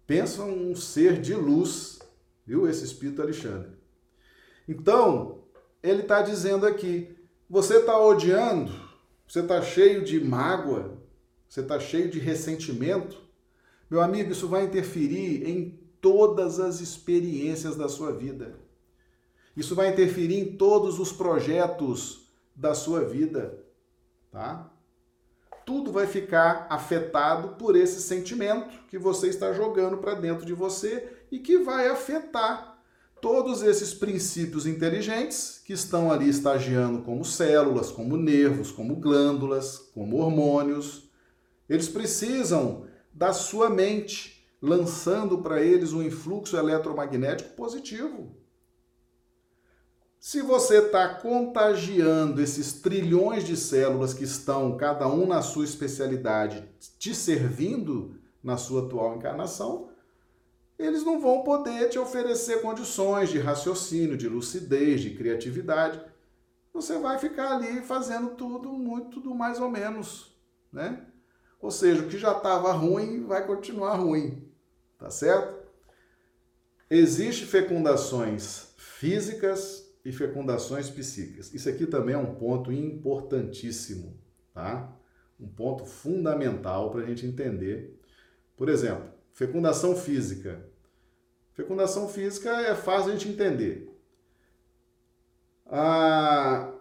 pensa 0.06 0.42
um 0.44 0.74
ser 0.74 1.20
de 1.20 1.34
luz 1.34 1.96
Viu? 2.46 2.68
Esse 2.68 2.84
espírito 2.84 3.20
Alexandre. 3.20 3.70
Então, 4.68 5.42
ele 5.82 6.02
está 6.02 6.22
dizendo 6.22 6.64
aqui: 6.64 7.14
você 7.50 7.78
está 7.78 7.98
odiando, 8.00 8.72
você 9.26 9.40
está 9.40 9.60
cheio 9.60 10.04
de 10.04 10.20
mágoa, 10.20 10.96
você 11.48 11.60
está 11.60 11.80
cheio 11.80 12.08
de 12.08 12.20
ressentimento. 12.20 13.20
Meu 13.90 14.00
amigo, 14.00 14.30
isso 14.30 14.48
vai 14.48 14.64
interferir 14.64 15.48
em 15.48 15.78
todas 16.00 16.60
as 16.60 16.80
experiências 16.80 17.76
da 17.76 17.88
sua 17.88 18.12
vida. 18.12 18.54
Isso 19.56 19.74
vai 19.74 19.90
interferir 19.90 20.38
em 20.38 20.56
todos 20.56 21.00
os 21.00 21.12
projetos 21.12 22.28
da 22.54 22.74
sua 22.74 23.04
vida, 23.04 23.64
tá? 24.30 24.70
Tudo 25.66 25.90
vai 25.90 26.06
ficar 26.06 26.68
afetado 26.70 27.56
por 27.56 27.74
esse 27.74 28.00
sentimento 28.00 28.84
que 28.88 28.96
você 28.96 29.26
está 29.26 29.52
jogando 29.52 29.98
para 29.98 30.14
dentro 30.14 30.46
de 30.46 30.54
você 30.54 31.24
e 31.28 31.40
que 31.40 31.58
vai 31.58 31.88
afetar 31.88 32.80
todos 33.20 33.62
esses 33.62 33.92
princípios 33.92 34.64
inteligentes 34.64 35.60
que 35.64 35.72
estão 35.72 36.12
ali 36.12 36.28
estagiando 36.28 37.02
como 37.02 37.24
células, 37.24 37.90
como 37.90 38.16
nervos, 38.16 38.70
como 38.70 38.94
glândulas, 38.94 39.78
como 39.92 40.18
hormônios. 40.18 41.10
Eles 41.68 41.88
precisam 41.88 42.86
da 43.12 43.32
sua 43.32 43.68
mente, 43.68 44.46
lançando 44.62 45.38
para 45.38 45.60
eles 45.60 45.92
um 45.92 46.00
influxo 46.00 46.56
eletromagnético 46.56 47.56
positivo. 47.56 48.35
Se 50.26 50.42
você 50.42 50.78
está 50.78 51.08
contagiando 51.08 52.42
esses 52.42 52.72
trilhões 52.72 53.44
de 53.44 53.56
células 53.56 54.12
que 54.12 54.24
estão, 54.24 54.76
cada 54.76 55.06
um 55.06 55.24
na 55.24 55.40
sua 55.40 55.64
especialidade, 55.64 56.68
te 56.98 57.14
servindo 57.14 58.18
na 58.42 58.56
sua 58.56 58.84
atual 58.84 59.14
encarnação, 59.14 59.88
eles 60.76 61.04
não 61.04 61.20
vão 61.20 61.44
poder 61.44 61.90
te 61.90 61.96
oferecer 62.00 62.60
condições 62.60 63.28
de 63.28 63.38
raciocínio, 63.38 64.16
de 64.16 64.28
lucidez, 64.28 65.00
de 65.00 65.14
criatividade. 65.14 66.00
Você 66.74 66.98
vai 66.98 67.20
ficar 67.20 67.52
ali 67.52 67.80
fazendo 67.82 68.30
tudo 68.30 68.72
muito 68.72 69.20
do 69.20 69.32
mais 69.32 69.60
ou 69.60 69.70
menos, 69.70 70.36
né? 70.72 71.06
Ou 71.60 71.70
seja, 71.70 72.02
o 72.02 72.08
que 72.08 72.18
já 72.18 72.32
estava 72.32 72.72
ruim 72.72 73.24
vai 73.24 73.46
continuar 73.46 73.94
ruim, 73.94 74.44
tá 74.98 75.08
certo? 75.08 75.54
Existem 76.90 77.46
fecundações 77.46 78.74
físicas 78.76 79.85
e 80.08 80.12
fecundações 80.12 80.88
psíquicas. 80.88 81.52
Isso 81.52 81.68
aqui 81.68 81.86
também 81.86 82.14
é 82.14 82.18
um 82.18 82.34
ponto 82.34 82.72
importantíssimo, 82.72 84.16
tá? 84.54 84.96
Um 85.38 85.48
ponto 85.48 85.84
fundamental 85.84 86.90
para 86.90 87.02
a 87.02 87.06
gente 87.06 87.26
entender. 87.26 88.00
Por 88.56 88.68
exemplo, 88.68 89.16
Fecundação 89.36 89.94
física. 89.94 90.66
Fecundação 91.52 92.08
física 92.08 92.48
é 92.62 92.74
fácil 92.74 93.10
a 93.10 93.12
gente 93.12 93.28
entender. 93.28 93.94
Ah, 95.66 96.72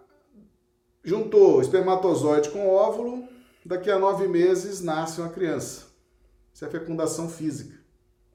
juntou 1.04 1.60
espermatozoide 1.60 2.50
com 2.52 2.70
óvulo, 2.70 3.28
daqui 3.66 3.92
a 3.92 4.00
nove 4.00 4.30
meses 4.30 4.82
nasce 4.82 5.20
uma 5.20 5.32
criança. 5.32 5.88
Isso 6.54 6.64
é 6.64 6.70
fecundação 6.70 7.28
física. 7.28 7.78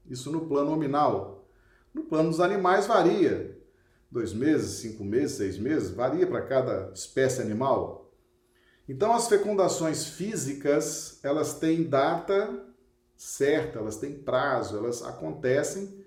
Isso 0.04 0.30
no 0.30 0.46
plano 0.46 0.68
nominal. 0.68 1.48
No 1.94 2.02
plano 2.02 2.28
dos 2.28 2.40
animais 2.40 2.86
varia. 2.86 3.58
Dois 4.10 4.32
meses, 4.32 4.80
cinco 4.80 5.04
meses, 5.04 5.36
seis 5.36 5.58
meses, 5.58 5.90
varia 5.90 6.26
para 6.26 6.42
cada 6.42 6.90
espécie 6.92 7.40
animal. 7.40 8.12
Então, 8.88 9.12
as 9.12 9.28
fecundações 9.28 10.06
físicas, 10.06 11.20
elas 11.22 11.58
têm 11.58 11.84
data 11.84 12.66
certa, 13.16 13.78
elas 13.78 13.98
têm 13.98 14.14
prazo, 14.14 14.78
elas 14.78 15.02
acontecem. 15.02 16.04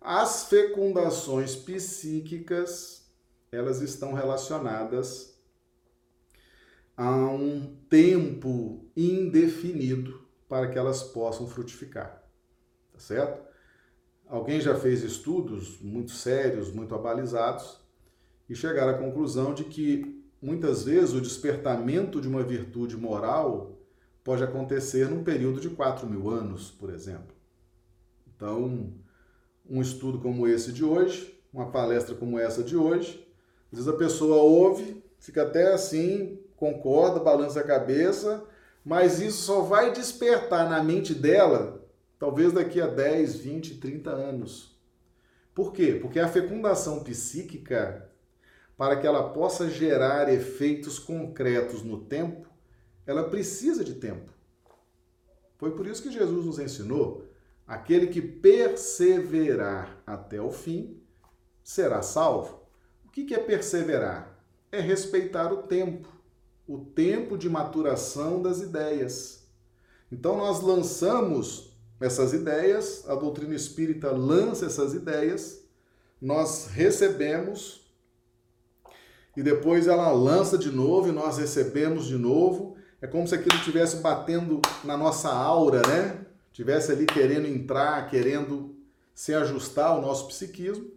As 0.00 0.44
fecundações 0.48 1.54
psíquicas, 1.54 3.06
elas 3.52 3.82
estão 3.82 4.14
relacionadas 4.14 5.38
a 6.96 7.10
um 7.10 7.76
tempo 7.90 8.90
indefinido 8.96 10.26
para 10.48 10.68
que 10.68 10.78
elas 10.78 11.02
possam 11.02 11.46
frutificar. 11.46 12.24
Tá 12.92 12.98
certo? 12.98 13.49
Alguém 14.30 14.60
já 14.60 14.76
fez 14.76 15.02
estudos 15.02 15.80
muito 15.80 16.12
sérios, 16.12 16.72
muito 16.72 16.94
abalizados, 16.94 17.80
e 18.48 18.54
chegaram 18.54 18.92
à 18.92 18.98
conclusão 18.98 19.52
de 19.52 19.64
que 19.64 20.24
muitas 20.40 20.84
vezes 20.84 21.12
o 21.12 21.20
despertamento 21.20 22.20
de 22.20 22.28
uma 22.28 22.44
virtude 22.44 22.96
moral 22.96 23.76
pode 24.22 24.44
acontecer 24.44 25.08
num 25.08 25.24
período 25.24 25.60
de 25.60 25.68
4 25.70 26.06
mil 26.08 26.30
anos, 26.30 26.70
por 26.70 26.90
exemplo. 26.90 27.34
Então, 28.36 28.92
um 29.68 29.82
estudo 29.82 30.20
como 30.20 30.46
esse 30.46 30.72
de 30.72 30.84
hoje, 30.84 31.36
uma 31.52 31.72
palestra 31.72 32.14
como 32.14 32.38
essa 32.38 32.62
de 32.62 32.76
hoje, 32.76 33.26
às 33.72 33.78
vezes 33.80 33.92
a 33.92 33.98
pessoa 33.98 34.36
ouve, 34.36 35.02
fica 35.18 35.42
até 35.42 35.72
assim, 35.72 36.38
concorda, 36.54 37.18
balança 37.18 37.58
a 37.58 37.64
cabeça, 37.64 38.44
mas 38.84 39.20
isso 39.20 39.42
só 39.42 39.62
vai 39.62 39.92
despertar 39.92 40.70
na 40.70 40.84
mente 40.84 41.12
dela 41.12 41.79
talvez 42.20 42.52
daqui 42.52 42.78
a 42.82 42.86
10, 42.86 43.36
20, 43.36 43.76
30 43.78 44.10
anos. 44.10 44.78
Por 45.54 45.72
quê? 45.72 45.98
Porque 46.00 46.20
a 46.20 46.28
fecundação 46.28 47.02
psíquica, 47.02 48.08
para 48.76 49.00
que 49.00 49.06
ela 49.06 49.30
possa 49.30 49.70
gerar 49.70 50.32
efeitos 50.32 50.98
concretos 50.98 51.82
no 51.82 52.04
tempo, 52.04 52.46
ela 53.06 53.28
precisa 53.30 53.82
de 53.82 53.94
tempo. 53.94 54.30
Foi 55.56 55.74
por 55.74 55.86
isso 55.86 56.02
que 56.02 56.12
Jesus 56.12 56.44
nos 56.44 56.58
ensinou: 56.58 57.24
aquele 57.66 58.08
que 58.08 58.20
perseverar 58.20 60.02
até 60.06 60.40
o 60.40 60.50
fim 60.50 61.02
será 61.64 62.02
salvo. 62.02 62.60
O 63.06 63.08
que 63.08 63.34
é 63.34 63.38
perseverar? 63.38 64.38
É 64.70 64.78
respeitar 64.78 65.52
o 65.52 65.62
tempo, 65.62 66.08
o 66.68 66.78
tempo 66.78 67.36
de 67.36 67.48
maturação 67.48 68.40
das 68.40 68.60
ideias. 68.60 69.48
Então, 70.12 70.36
nós 70.36 70.60
lançamos 70.60 71.69
essas 72.00 72.32
ideias, 72.32 73.04
a 73.08 73.14
doutrina 73.14 73.54
espírita 73.54 74.10
lança 74.10 74.66
essas 74.66 74.94
ideias, 74.94 75.62
nós 76.20 76.68
recebemos 76.72 77.80
e 79.36 79.42
depois 79.42 79.86
ela 79.86 80.10
lança 80.10 80.58
de 80.58 80.70
novo 80.70 81.08
e 81.08 81.12
nós 81.12 81.38
recebemos 81.38 82.06
de 82.06 82.16
novo. 82.16 82.76
É 83.00 83.06
como 83.06 83.26
se 83.26 83.34
aquilo 83.34 83.56
estivesse 83.56 83.96
batendo 83.96 84.60
na 84.84 84.96
nossa 84.96 85.30
aura, 85.30 85.82
né? 85.86 86.26
Tivesse 86.52 86.90
ali 86.92 87.06
querendo 87.06 87.46
entrar, 87.46 88.08
querendo 88.10 88.76
se 89.14 89.32
ajustar 89.34 89.90
ao 89.90 90.02
nosso 90.02 90.26
psiquismo. 90.26 90.90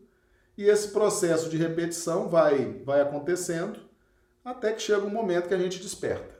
E 0.57 0.65
esse 0.65 0.89
processo 0.89 1.49
de 1.49 1.57
repetição 1.57 2.27
vai, 2.27 2.81
vai 2.85 3.01
acontecendo 3.01 3.79
até 4.43 4.73
que 4.73 4.81
chega 4.81 5.05
um 5.05 5.09
momento 5.09 5.47
que 5.47 5.53
a 5.53 5.59
gente 5.59 5.79
desperta. 5.79 6.33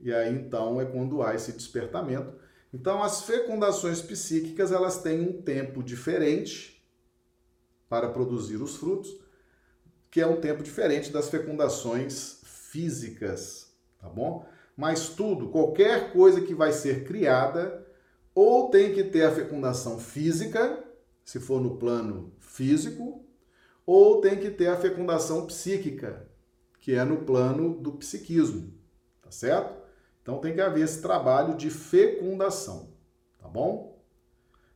E 0.00 0.12
aí 0.12 0.32
então 0.32 0.80
é 0.80 0.84
quando 0.84 1.22
há 1.22 1.34
esse 1.34 1.52
despertamento 1.52 2.34
então, 2.72 3.02
as 3.02 3.22
fecundações 3.22 4.02
psíquicas 4.02 4.72
elas 4.72 5.02
têm 5.02 5.20
um 5.20 5.40
tempo 5.40 5.82
diferente 5.82 6.84
para 7.88 8.10
produzir 8.10 8.56
os 8.56 8.76
frutos, 8.76 9.18
que 10.10 10.20
é 10.20 10.26
um 10.26 10.40
tempo 10.40 10.62
diferente 10.62 11.10
das 11.10 11.30
fecundações 11.30 12.40
físicas, 12.44 13.72
tá 13.98 14.08
bom? 14.08 14.46
Mas 14.76 15.08
tudo, 15.08 15.48
qualquer 15.48 16.12
coisa 16.12 16.42
que 16.42 16.54
vai 16.54 16.72
ser 16.72 17.04
criada, 17.04 17.86
ou 18.34 18.70
tem 18.70 18.92
que 18.92 19.02
ter 19.04 19.24
a 19.24 19.34
fecundação 19.34 19.98
física, 19.98 20.84
se 21.24 21.40
for 21.40 21.60
no 21.60 21.76
plano 21.76 22.32
físico, 22.38 23.24
ou 23.86 24.20
tem 24.20 24.38
que 24.38 24.50
ter 24.50 24.68
a 24.68 24.76
fecundação 24.76 25.46
psíquica, 25.46 26.28
que 26.78 26.94
é 26.94 27.04
no 27.04 27.24
plano 27.24 27.80
do 27.80 27.92
psiquismo, 27.92 28.72
tá 29.22 29.30
certo? 29.30 29.77
Então 30.28 30.40
tem 30.40 30.52
que 30.52 30.60
haver 30.60 30.84
esse 30.84 31.00
trabalho 31.00 31.56
de 31.56 31.70
fecundação, 31.70 32.90
tá 33.40 33.48
bom? 33.48 33.98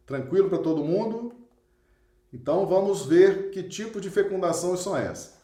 Tranquilo 0.07 0.49
para 0.49 0.57
todo 0.57 0.83
mundo? 0.83 1.35
Então 2.33 2.67
vamos 2.67 3.05
ver 3.05 3.51
que 3.51 3.62
tipo 3.62 4.01
de 4.01 4.09
fecundação 4.09 4.75
são 4.79 4.97
essas. 4.97 5.35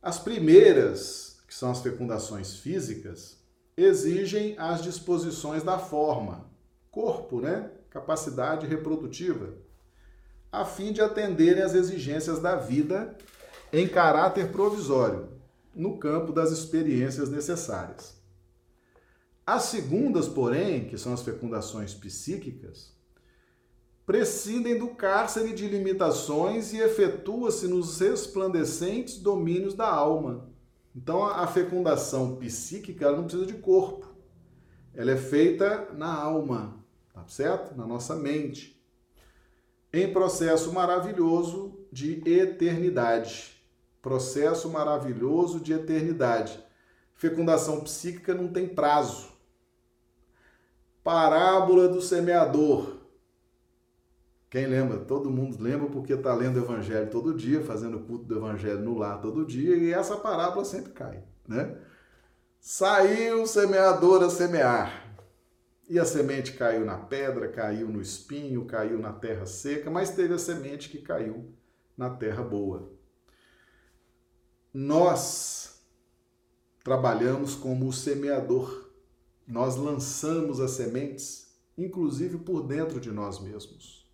As 0.00 0.18
primeiras, 0.18 1.42
que 1.46 1.52
são 1.52 1.70
as 1.70 1.82
fecundações 1.82 2.56
físicas, 2.56 3.44
exigem 3.76 4.54
as 4.56 4.80
disposições 4.80 5.62
da 5.62 5.78
forma, 5.78 6.46
corpo, 6.90 7.38
né? 7.38 7.70
Capacidade 7.90 8.66
reprodutiva, 8.66 9.52
a 10.50 10.64
fim 10.64 10.94
de 10.94 11.02
atenderem 11.02 11.62
às 11.62 11.74
exigências 11.74 12.38
da 12.38 12.56
vida 12.56 13.14
em 13.70 13.86
caráter 13.86 14.50
provisório, 14.50 15.28
no 15.74 15.98
campo 15.98 16.32
das 16.32 16.50
experiências 16.50 17.28
necessárias. 17.28 18.21
As 19.46 19.64
segundas, 19.64 20.28
porém, 20.28 20.86
que 20.86 20.96
são 20.96 21.12
as 21.12 21.22
fecundações 21.22 21.92
psíquicas, 21.92 22.92
prescindem 24.06 24.78
do 24.78 24.88
cárcere 24.88 25.52
de 25.52 25.66
limitações 25.66 26.72
e 26.72 26.78
efetua-se 26.78 27.66
nos 27.66 27.98
resplandecentes 27.98 29.18
domínios 29.18 29.74
da 29.74 29.88
alma. 29.88 30.48
Então, 30.94 31.24
a 31.24 31.46
fecundação 31.46 32.36
psíquica 32.36 33.10
não 33.10 33.24
precisa 33.24 33.46
de 33.46 33.54
corpo. 33.54 34.14
Ela 34.94 35.12
é 35.12 35.16
feita 35.16 35.88
na 35.94 36.12
alma, 36.12 36.84
tá 37.12 37.26
certo? 37.26 37.76
Na 37.76 37.86
nossa 37.86 38.14
mente. 38.14 38.80
Em 39.92 40.12
processo 40.12 40.72
maravilhoso 40.72 41.80
de 41.90 42.22
eternidade. 42.28 43.60
Processo 44.00 44.68
maravilhoso 44.68 45.58
de 45.58 45.72
eternidade. 45.72 46.62
Fecundação 47.14 47.80
psíquica 47.80 48.34
não 48.34 48.48
tem 48.48 48.68
prazo. 48.68 49.31
Parábola 51.02 51.88
do 51.88 52.00
semeador. 52.00 52.98
Quem 54.48 54.66
lembra? 54.66 54.98
Todo 54.98 55.30
mundo 55.30 55.60
lembra 55.60 55.88
porque 55.88 56.12
está 56.12 56.34
lendo 56.34 56.56
o 56.56 56.64
Evangelho 56.64 57.10
todo 57.10 57.34
dia, 57.34 57.62
fazendo 57.62 57.96
o 57.96 58.04
culto 58.04 58.26
do 58.26 58.36
Evangelho 58.36 58.80
no 58.80 58.98
lar 58.98 59.20
todo 59.20 59.46
dia, 59.46 59.74
e 59.76 59.92
essa 59.92 60.16
parábola 60.16 60.64
sempre 60.64 60.92
cai, 60.92 61.24
né? 61.48 61.76
Saiu 62.60 63.42
o 63.42 63.46
semeador 63.46 64.22
a 64.22 64.30
semear. 64.30 65.16
E 65.88 65.98
a 65.98 66.04
semente 66.04 66.52
caiu 66.52 66.84
na 66.84 66.96
pedra, 66.96 67.48
caiu 67.48 67.88
no 67.88 68.00
espinho, 68.00 68.64
caiu 68.66 68.98
na 68.98 69.12
terra 69.12 69.46
seca, 69.46 69.90
mas 69.90 70.10
teve 70.10 70.34
a 70.34 70.38
semente 70.38 70.88
que 70.88 70.98
caiu 70.98 71.52
na 71.96 72.10
terra 72.10 72.42
boa. 72.42 72.92
Nós 74.72 75.82
trabalhamos 76.84 77.54
como 77.54 77.88
o 77.88 77.92
semeador 77.92 78.81
nós 79.52 79.76
lançamos 79.76 80.60
as 80.60 80.70
sementes, 80.70 81.54
inclusive 81.76 82.38
por 82.38 82.62
dentro 82.62 82.98
de 82.98 83.12
nós 83.12 83.38
mesmos. 83.38 84.10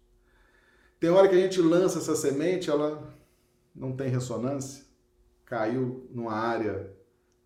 Tem 0.99 1.11
hora 1.11 1.29
que 1.29 1.37
a 1.37 1.39
gente 1.39 1.63
lança 1.63 2.01
essa 2.01 2.17
semente, 2.17 2.69
ela 2.69 3.17
não 3.73 3.97
tem 3.97 4.09
ressonância, 4.09 4.85
caiu 5.45 6.09
numa 6.11 6.33
área 6.33 6.93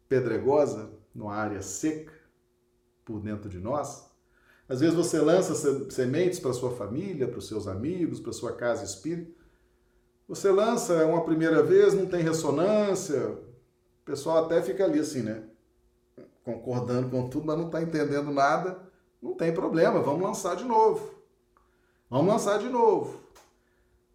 pedregosa, 0.08 0.90
numa 1.14 1.34
área 1.34 1.60
seca, 1.60 2.14
por 3.04 3.20
dentro 3.20 3.50
de 3.50 3.58
nós. 3.58 4.10
Às 4.66 4.80
vezes 4.80 4.94
você 4.94 5.20
lança 5.20 5.54
sementes 5.90 6.40
para 6.40 6.54
sua 6.54 6.74
família, 6.74 7.28
para 7.28 7.40
os 7.40 7.46
seus 7.46 7.68
amigos, 7.68 8.20
para 8.20 8.32
sua 8.32 8.56
casa 8.56 8.84
espírita. 8.84 9.38
Você 10.26 10.50
lança 10.50 11.04
uma 11.04 11.22
primeira 11.24 11.62
vez, 11.62 11.92
não 11.92 12.06
tem 12.06 12.22
ressonância, 12.22 13.32
o 13.32 14.04
pessoal 14.06 14.46
até 14.46 14.62
fica 14.62 14.82
ali 14.82 14.98
assim, 14.98 15.20
né? 15.20 15.51
Concordando 16.44 17.10
com 17.10 17.28
tudo, 17.28 17.46
mas 17.46 17.58
não 17.58 17.66
está 17.66 17.82
entendendo 17.82 18.32
nada, 18.32 18.78
não 19.22 19.34
tem 19.34 19.52
problema, 19.52 20.00
vamos 20.00 20.22
lançar 20.22 20.56
de 20.56 20.64
novo. 20.64 21.14
Vamos 22.10 22.32
lançar 22.32 22.58
de 22.58 22.68
novo. 22.68 23.22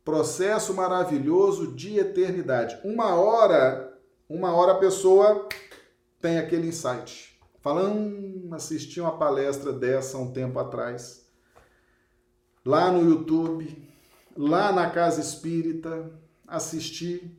Processo 0.03 0.73
maravilhoso 0.73 1.73
de 1.73 1.97
eternidade. 1.97 2.79
Uma 2.83 3.15
hora, 3.15 3.97
uma 4.29 4.53
hora 4.53 4.73
a 4.73 4.77
pessoa 4.77 5.47
tem 6.21 6.37
aquele 6.37 6.67
insight. 6.67 7.39
Falando, 7.59 7.97
hum, 7.97 8.49
assisti 8.51 9.01
uma 9.01 9.17
palestra 9.17 9.73
dessa 9.73 10.17
um 10.17 10.31
tempo 10.31 10.59
atrás, 10.59 11.25
lá 12.63 12.91
no 12.91 13.09
YouTube, 13.09 13.89
lá 14.37 14.71
na 14.71 14.89
Casa 14.89 15.19
Espírita, 15.19 16.11
assisti, 16.47 17.35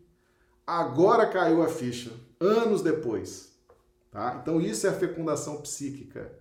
agora 0.66 1.26
caiu 1.26 1.62
a 1.62 1.68
ficha, 1.68 2.10
anos 2.40 2.82
depois. 2.82 3.47
Tá? 4.10 4.38
Então, 4.40 4.60
isso 4.60 4.86
é 4.86 4.90
a 4.90 4.98
fecundação 4.98 5.60
psíquica. 5.60 6.32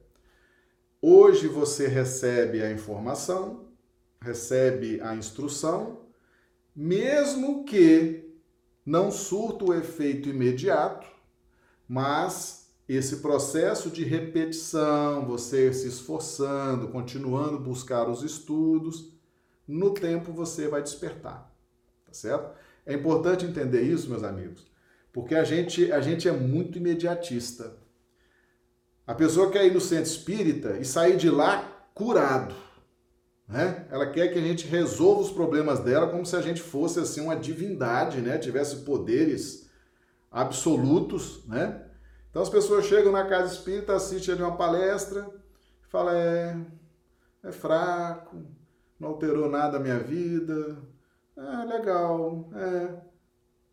Hoje 1.01 1.47
você 1.47 1.88
recebe 1.88 2.61
a 2.61 2.72
informação, 2.72 3.68
recebe 4.22 4.99
a 5.01 5.15
instrução, 5.15 6.07
mesmo 6.76 7.65
que 7.65 8.28
não 8.86 9.11
surta 9.11 9.65
o 9.65 9.74
efeito 9.74 10.30
imediato, 10.30 11.07
mas 11.88 12.72
esse 12.88 13.18
processo 13.18 13.89
de 13.89 14.03
repetição, 14.03 15.26
você 15.26 15.74
se 15.74 15.88
esforçando, 15.88 16.88
continuando 16.88 17.57
a 17.57 17.59
buscar 17.59 18.09
os 18.09 18.24
estudos, 18.24 19.11
no 19.68 19.93
tempo 19.93 20.32
você 20.32 20.70
vai 20.70 20.82
despertar, 20.82 21.53
tá 22.05 22.13
certo? 22.13 22.57
É 22.86 22.93
importante 22.93 23.45
entender 23.45 23.82
isso, 23.82 24.09
meus 24.09 24.24
amigos, 24.24 24.65
porque 25.18 25.34
a 25.34 25.43
gente, 25.43 25.91
a 25.91 25.99
gente 25.99 26.30
é 26.30 26.32
muito 26.32 26.78
imediatista. 26.78 27.76
A 29.07 29.15
pessoa 29.15 29.49
quer 29.49 29.65
ir 29.65 29.74
no 29.74 29.82
centro 29.82 30.11
espírita 30.11 30.78
e 30.78 30.86
sair 30.86 31.18
de 31.18 31.28
lá 31.28 31.89
curado. 31.91 32.53
Né? 33.47 33.88
Ela 33.89 34.11
quer 34.11 34.28
que 34.28 34.38
a 34.38 34.41
gente 34.43 34.68
resolva 34.68 35.22
os 35.22 35.32
problemas 35.32 35.80
dela 35.80 36.11
como 36.11 36.24
se 36.24 36.36
a 36.36 36.41
gente 36.41 36.61
fosse 36.61 36.99
assim 36.99 37.20
uma 37.20 37.36
divindade, 37.36 38.22
né? 38.22 38.38
Tivesse 38.38 38.84
poderes 38.86 39.68
absolutos, 40.30 41.43
né? 41.47 41.84
Então 42.30 42.43
as 42.43 42.49
pessoas 42.49 42.86
chegam 42.86 43.11
na 43.11 43.26
casa 43.26 43.55
espírita, 43.55 43.95
assistem 43.95 44.36
ali 44.36 44.43
uma 44.43 44.55
palestra, 44.55 45.28
fala 45.89 46.15
é 46.15 46.55
é 47.43 47.51
fraco, 47.51 48.45
não 48.99 49.09
alterou 49.09 49.49
nada 49.49 49.78
a 49.78 49.80
minha 49.80 49.97
vida, 49.97 50.78
é 51.36 51.65
legal, 51.65 52.51
é 52.53 53.07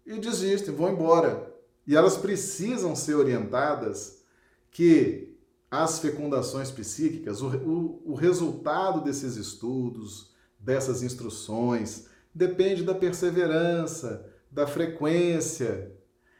e 0.06 0.18
desistem, 0.18 0.74
vão 0.74 0.92
embora. 0.92 1.52
E 1.86 1.96
elas 1.96 2.16
precisam 2.16 2.94
ser 2.96 3.14
orientadas 3.14 4.22
que 4.70 5.34
as 5.70 5.98
fecundações 5.98 6.70
psíquicas, 6.70 7.42
o, 7.42 7.48
o, 7.48 8.02
o 8.12 8.14
resultado 8.14 9.00
desses 9.00 9.36
estudos, 9.36 10.32
dessas 10.58 11.02
instruções, 11.02 12.06
depende 12.34 12.82
da 12.82 12.94
perseverança, 12.94 14.30
da 14.50 14.66
frequência. 14.66 15.92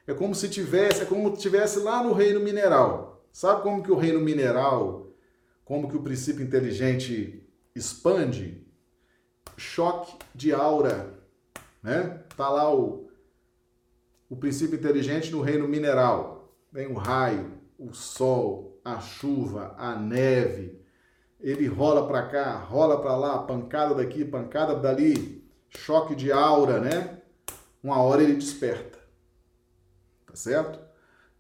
É 0.07 0.15
como 0.15 0.35
se 0.35 0.49
tivesse, 0.49 1.03
é 1.03 1.05
como 1.05 1.37
tivesse 1.37 1.81
lá 1.81 2.03
no 2.03 2.13
reino 2.13 2.41
mineral. 2.41 3.27
Sabe 3.33 3.63
como 3.63 3.83
que 3.83 3.91
o 3.91 3.97
reino 3.97 4.21
mineral, 4.21 5.09
como 5.65 5.89
que 5.89 5.97
o 5.97 6.03
princípio 6.03 6.45
inteligente 6.45 7.45
expande? 7.75 8.65
Choque 9.57 10.17
de 10.35 10.53
aura, 10.53 11.13
né? 11.83 12.23
Tá 12.37 12.49
lá 12.49 12.73
o, 12.73 13.04
o 14.29 14.37
princípio 14.37 14.77
inteligente 14.77 15.31
no 15.31 15.41
reino 15.41 15.69
mineral. 15.69 16.55
Vem 16.73 16.87
o 16.87 16.95
raio, 16.95 17.53
o 17.79 17.93
sol, 17.93 18.81
a 18.85 19.01
chuva, 19.01 19.75
a 19.79 19.97
neve. 19.97 20.81
Ele 21.41 21.67
rola 21.67 22.07
para 22.07 22.27
cá, 22.27 22.57
rola 22.57 23.01
para 23.01 23.17
lá, 23.17 23.39
pancada 23.43 23.95
daqui, 23.95 24.25
pancada 24.25 24.75
dali, 24.75 25.45
choque 25.69 26.15
de 26.15 26.33
aura, 26.33 26.81
né? 26.81 27.21
Uma 27.83 28.01
hora 28.01 28.23
ele 28.23 28.35
desperta. 28.35 28.99
Tá 30.27 30.35
certo? 30.35 30.81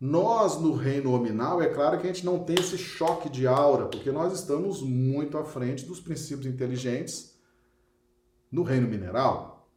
Nós 0.00 0.60
no 0.60 0.74
reino 0.74 1.12
nominal, 1.12 1.62
é 1.62 1.68
claro 1.68 1.98
que 1.98 2.06
a 2.06 2.12
gente 2.12 2.26
não 2.26 2.44
tem 2.44 2.56
esse 2.58 2.76
choque 2.76 3.30
de 3.30 3.46
aura, 3.46 3.86
porque 3.86 4.12
nós 4.12 4.34
estamos 4.34 4.82
muito 4.82 5.38
à 5.38 5.44
frente 5.44 5.86
dos 5.86 5.98
princípios 5.98 6.46
inteligentes 6.46 7.34
no 8.52 8.62
reino 8.62 8.86
mineral. 8.86 9.70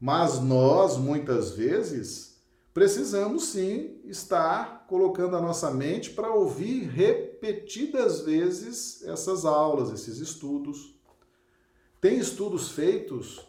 Mas 0.00 0.40
nós, 0.40 0.96
muitas 0.96 1.50
vezes, 1.50 2.31
precisamos 2.74 3.46
sim 3.46 4.00
estar 4.04 4.86
colocando 4.86 5.36
a 5.36 5.40
nossa 5.40 5.70
mente 5.70 6.10
para 6.10 6.32
ouvir 6.32 6.88
repetidas 6.88 8.22
vezes 8.22 9.02
essas 9.04 9.44
aulas, 9.44 9.92
esses 9.92 10.18
estudos. 10.18 10.94
Tem 12.00 12.18
estudos 12.18 12.70
feitos 12.70 13.40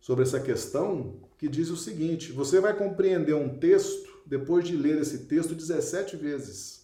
sobre 0.00 0.24
essa 0.24 0.40
questão 0.40 1.20
que 1.38 1.48
diz 1.48 1.70
o 1.70 1.76
seguinte: 1.76 2.32
você 2.32 2.60
vai 2.60 2.76
compreender 2.76 3.34
um 3.34 3.58
texto 3.58 4.10
depois 4.26 4.64
de 4.64 4.76
ler 4.76 5.00
esse 5.00 5.26
texto 5.26 5.54
17 5.54 6.16
vezes. 6.16 6.80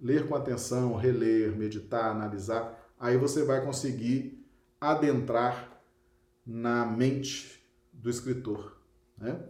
Ler 0.00 0.26
com 0.26 0.34
atenção, 0.34 0.96
reler, 0.96 1.56
meditar, 1.56 2.10
analisar, 2.10 2.92
aí 2.98 3.16
você 3.16 3.42
vai 3.44 3.64
conseguir 3.64 4.44
adentrar 4.80 5.80
na 6.44 6.84
mente 6.84 7.64
do 7.92 8.10
escritor. 8.10 8.76
Né? 9.16 9.40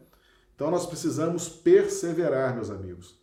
Então 0.55 0.70
nós 0.70 0.86
precisamos 0.86 1.48
perseverar, 1.48 2.55
meus 2.55 2.70
amigos. 2.70 3.18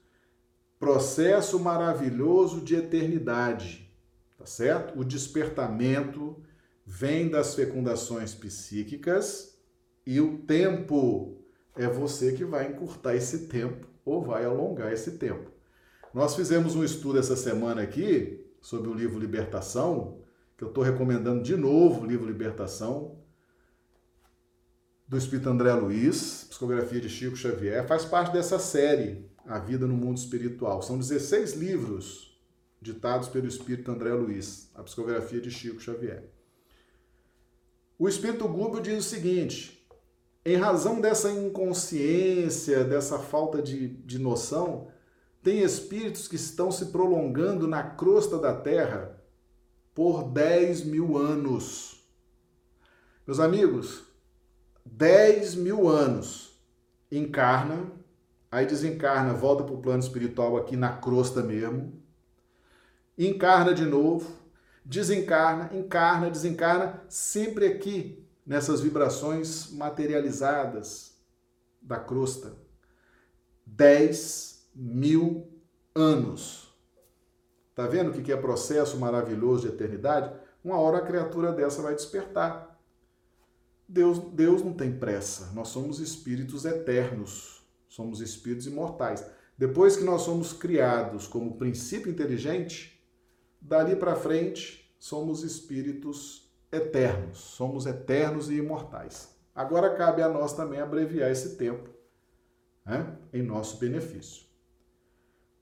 Processo 0.80 1.60
maravilhoso 1.60 2.62
de 2.62 2.76
eternidade, 2.76 3.90
tá 4.38 4.46
certo? 4.46 5.00
O 5.00 5.06
despertamento 5.06 6.42
vem 6.86 7.30
das 7.30 7.54
fecundações 7.54 8.34
psíquicas 8.34 9.58
e 10.06 10.20
o 10.20 10.40
tempo 10.40 11.38
é 11.76 11.88
você 11.88 12.34
que 12.34 12.44
vai 12.44 12.68
encurtar 12.68 13.16
esse 13.16 13.48
tempo 13.48 13.88
ou 14.04 14.22
vai 14.22 14.44
alongar 14.44 14.92
esse 14.92 15.12
tempo. 15.12 15.52
Nós 16.14 16.36
fizemos 16.36 16.76
um 16.76 16.84
estudo 16.84 17.20
essa 17.20 17.38
semana 17.38 17.84
aqui 17.84 18.46
sobre 18.60 18.90
o 18.90 18.94
livro 18.94 19.20
Libertação, 19.20 20.20
que 20.58 20.64
eu 20.64 20.68
estou 20.68 20.84
recomendando 20.84 21.42
de 21.42 21.56
novo 21.56 22.02
o 22.02 22.06
livro 22.06 22.28
Libertação, 22.28 23.21
do 25.12 25.18
Espírito 25.18 25.50
André 25.50 25.74
Luiz, 25.74 26.46
psicografia 26.50 27.02
de 27.02 27.10
Chico 27.10 27.36
Xavier, 27.36 27.86
faz 27.86 28.06
parte 28.06 28.32
dessa 28.32 28.58
série, 28.58 29.30
A 29.46 29.60
Vida 29.60 29.86
no 29.86 29.94
Mundo 29.94 30.18
Espiritual. 30.18 30.82
São 30.82 30.98
16 30.98 31.56
livros 31.56 32.42
ditados 32.82 33.28
pelo 33.28 33.46
Espírito 33.46 33.92
André 33.92 34.14
Luiz, 34.14 34.72
a 34.74 34.82
psicografia 34.82 35.42
de 35.42 35.52
Chico 35.52 35.82
Xavier. 35.82 36.32
O 38.00 38.08
Espírito 38.08 38.48
Gúbio 38.48 38.82
diz 38.82 39.06
o 39.06 39.10
seguinte: 39.10 39.86
em 40.46 40.56
razão 40.56 41.02
dessa 41.02 41.30
inconsciência, 41.30 42.86
dessa 42.86 43.20
falta 43.20 43.62
de, 43.62 43.90
de 43.90 44.18
noção, 44.18 44.88
tem 45.44 45.62
espíritos 45.62 46.26
que 46.26 46.38
estão 46.38 46.72
se 46.72 46.86
prolongando 46.86 47.68
na 47.68 47.84
crosta 47.84 48.38
da 48.38 48.56
Terra 48.56 49.22
por 49.94 50.24
10 50.24 50.86
mil 50.86 51.18
anos. 51.18 52.02
Meus 53.28 53.42
amigos, 53.42 54.10
10 54.86 55.56
mil 55.56 55.88
anos, 55.88 56.60
encarna, 57.12 57.92
aí 58.52 58.66
desencarna, 58.66 59.34
volta 59.34 59.64
para 59.64 59.74
o 59.74 59.82
plano 59.82 60.00
espiritual 60.00 60.58
aqui 60.58 60.76
na 60.76 60.98
crosta 60.98 61.42
mesmo, 61.42 62.02
encarna 63.18 63.74
de 63.74 63.86
novo, 63.86 64.32
desencarna, 64.84 65.70
encarna, 65.74 66.30
desencarna, 66.30 67.02
sempre 67.08 67.66
aqui 67.66 68.28
nessas 68.46 68.82
vibrações 68.82 69.72
materializadas 69.72 71.16
da 71.82 71.98
crosta. 71.98 72.54
10 73.66 74.68
mil 74.76 75.48
anos. 75.96 76.74
Tá 77.74 77.88
vendo 77.88 78.10
o 78.10 78.14
que 78.22 78.32
é 78.32 78.38
processo 78.38 78.98
maravilhoso 78.98 79.68
de 79.68 79.74
eternidade? 79.74 80.34
Uma 80.64 80.78
hora 80.78 80.98
a 80.98 81.06
criatura 81.06 81.52
dessa 81.52 81.82
vai 81.82 81.96
despertar. 81.96 82.71
Deus, 83.92 84.20
Deus 84.20 84.64
não 84.64 84.72
tem 84.74 84.98
pressa. 84.98 85.52
Nós 85.54 85.68
somos 85.68 86.00
espíritos 86.00 86.64
eternos, 86.64 87.62
somos 87.90 88.22
espíritos 88.22 88.66
imortais. 88.66 89.26
Depois 89.58 89.98
que 89.98 90.04
nós 90.04 90.22
somos 90.22 90.54
criados 90.54 91.28
como 91.28 91.58
princípio 91.58 92.10
inteligente, 92.10 93.06
dali 93.60 93.96
para 93.96 94.16
frente 94.16 94.96
somos 94.98 95.44
espíritos 95.44 96.50
eternos, 96.72 97.38
somos 97.38 97.86
eternos 97.86 98.50
e 98.50 98.56
imortais. 98.56 99.36
Agora 99.54 99.94
cabe 99.96 100.22
a 100.22 100.30
nós 100.30 100.54
também 100.54 100.80
abreviar 100.80 101.30
esse 101.30 101.58
tempo 101.58 101.90
né, 102.86 103.18
em 103.34 103.44
nosso 103.44 103.78
benefício. 103.78 104.46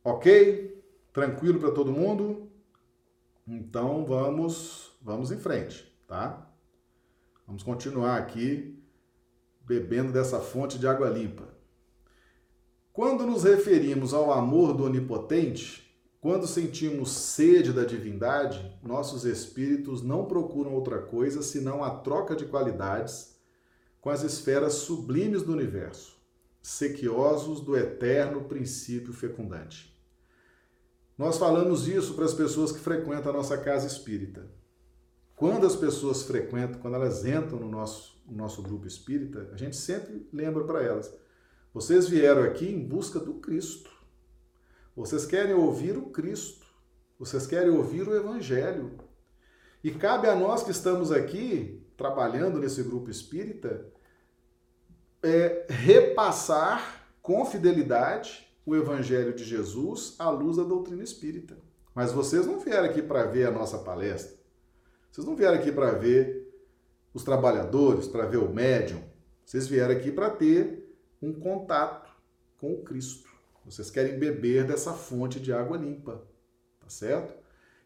Ok? 0.03 0.83
Tranquilo 1.11 1.59
para 1.59 1.71
todo 1.71 1.91
mundo? 1.91 2.47
Então 3.47 4.05
vamos, 4.05 4.95
vamos 5.01 5.31
em 5.31 5.37
frente, 5.37 5.91
tá? 6.07 6.48
Vamos 7.49 7.63
continuar 7.63 8.15
aqui 8.15 8.79
bebendo 9.65 10.13
dessa 10.13 10.39
fonte 10.39 10.77
de 10.77 10.87
água 10.87 11.09
limpa. 11.09 11.49
Quando 12.93 13.25
nos 13.25 13.43
referimos 13.43 14.13
ao 14.13 14.31
amor 14.31 14.77
do 14.77 14.83
Onipotente, 14.83 15.91
quando 16.21 16.45
sentimos 16.45 17.09
sede 17.09 17.73
da 17.73 17.83
divindade, 17.83 18.79
nossos 18.83 19.25
espíritos 19.25 20.03
não 20.03 20.25
procuram 20.25 20.75
outra 20.75 21.01
coisa 21.01 21.41
senão 21.41 21.83
a 21.83 21.89
troca 21.89 22.35
de 22.35 22.45
qualidades 22.45 23.35
com 23.99 24.11
as 24.11 24.21
esferas 24.21 24.73
sublimes 24.73 25.41
do 25.41 25.51
universo, 25.51 26.21
sequiosos 26.61 27.61
do 27.61 27.75
eterno 27.75 28.43
princípio 28.43 29.11
fecundante. 29.11 29.99
Nós 31.17 31.39
falamos 31.39 31.87
isso 31.87 32.13
para 32.13 32.25
as 32.25 32.33
pessoas 32.35 32.71
que 32.71 32.77
frequentam 32.77 33.31
a 33.31 33.37
nossa 33.37 33.57
casa 33.57 33.87
espírita. 33.87 34.58
Quando 35.39 35.65
as 35.65 35.73
pessoas 35.73 36.23
frequentam, 36.23 36.81
quando 36.81 36.95
elas 36.95 37.25
entram 37.25 37.61
no 37.61 37.69
nosso, 37.69 38.21
no 38.27 38.35
nosso 38.35 38.61
grupo 38.61 38.85
espírita, 38.85 39.49
a 39.53 39.55
gente 39.55 39.77
sempre 39.77 40.27
lembra 40.33 40.65
para 40.65 40.83
elas: 40.83 41.17
vocês 41.73 42.09
vieram 42.09 42.43
aqui 42.43 42.69
em 42.69 42.85
busca 42.85 43.21
do 43.21 43.35
Cristo. 43.35 43.89
Vocês 44.93 45.25
querem 45.25 45.53
ouvir 45.53 45.97
o 45.97 46.07
Cristo. 46.07 46.65
Vocês 47.17 47.47
querem 47.47 47.69
ouvir 47.69 48.05
o 48.05 48.13
Evangelho. 48.13 48.91
E 49.81 49.91
cabe 49.91 50.27
a 50.27 50.35
nós 50.35 50.61
que 50.61 50.71
estamos 50.71 51.09
aqui 51.09 51.87
trabalhando 51.95 52.59
nesse 52.59 52.83
grupo 52.83 53.09
espírita 53.09 53.85
é, 55.23 55.67
repassar 55.69 57.07
com 57.21 57.45
fidelidade 57.45 58.45
o 58.65 58.75
Evangelho 58.75 59.33
de 59.33 59.45
Jesus 59.45 60.17
à 60.19 60.29
luz 60.29 60.57
da 60.57 60.63
doutrina 60.63 61.01
espírita. 61.01 61.57
Mas 61.95 62.11
vocês 62.11 62.45
não 62.45 62.59
vieram 62.59 62.89
aqui 62.89 63.01
para 63.01 63.23
ver 63.23 63.47
a 63.47 63.51
nossa 63.51 63.77
palestra. 63.77 64.38
Vocês 65.11 65.25
não 65.25 65.35
vieram 65.35 65.55
aqui 65.55 65.71
para 65.71 65.91
ver 65.91 66.47
os 67.13 67.23
trabalhadores, 67.23 68.07
para 68.07 68.25
ver 68.25 68.37
o 68.37 68.53
médium. 68.53 69.01
Vocês 69.45 69.67
vieram 69.67 69.95
aqui 69.95 70.11
para 70.11 70.29
ter 70.29 70.95
um 71.21 71.33
contato 71.33 72.09
com 72.57 72.73
o 72.73 72.83
Cristo. 72.83 73.29
Vocês 73.65 73.89
querem 73.89 74.17
beber 74.17 74.65
dessa 74.65 74.93
fonte 74.93 75.39
de 75.39 75.51
água 75.51 75.77
limpa, 75.77 76.23
tá 76.79 76.89
certo? 76.89 77.33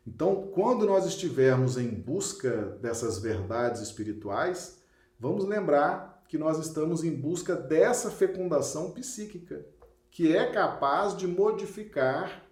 Então, 0.06 0.48
quando 0.54 0.86
nós 0.86 1.06
estivermos 1.06 1.78
em 1.78 1.90
busca 1.90 2.78
dessas 2.82 3.20
verdades 3.20 3.82
espirituais, 3.82 4.82
vamos 5.18 5.46
lembrar 5.46 6.24
que 6.28 6.38
nós 6.38 6.60
estamos 6.60 7.04
em 7.04 7.16
busca 7.16 7.56
dessa 7.56 8.12
fecundação 8.12 8.92
psíquica, 8.92 9.66
que 10.12 10.36
é 10.36 10.52
capaz 10.52 11.16
de 11.16 11.28
modificar 11.28 12.46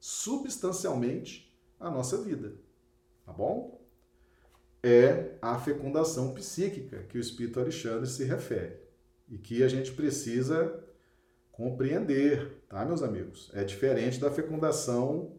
substancialmente 0.00 1.56
a 1.78 1.90
nossa 1.90 2.18
vida. 2.18 2.54
Tá 3.24 3.32
bom? 3.32 3.79
É 4.82 5.34
a 5.42 5.58
fecundação 5.58 6.32
psíquica 6.32 7.04
que 7.08 7.18
o 7.18 7.20
Espírito 7.20 7.60
Alexandre 7.60 8.08
se 8.08 8.24
refere 8.24 8.76
e 9.28 9.36
que 9.36 9.62
a 9.62 9.68
gente 9.68 9.92
precisa 9.92 10.82
compreender, 11.52 12.62
tá, 12.68 12.84
meus 12.84 13.02
amigos? 13.02 13.50
É 13.52 13.62
diferente 13.62 14.18
da 14.18 14.30
fecundação 14.30 15.36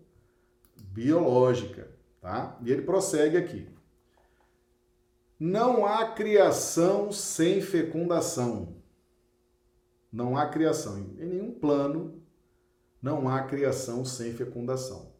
biológica, 0.77 1.89
tá? 2.19 2.57
E 2.63 2.71
ele 2.71 2.83
prossegue 2.83 3.37
aqui. 3.37 3.67
Não 5.39 5.87
há 5.87 6.11
criação 6.11 7.11
sem 7.11 7.61
fecundação. 7.61 8.75
Não 10.11 10.37
há 10.37 10.45
criação. 10.47 10.99
Em 10.99 11.25
nenhum 11.25 11.51
plano 11.51 12.21
não 13.01 13.27
há 13.27 13.41
criação 13.43 14.05
sem 14.05 14.33
fecundação. 14.33 15.10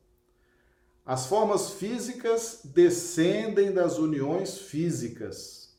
As 1.06 1.26
formas 1.26 1.72
físicas 1.72 2.62
descendem 2.64 3.74
das 3.74 3.98
uniões 3.98 4.60
físicas. 4.60 5.76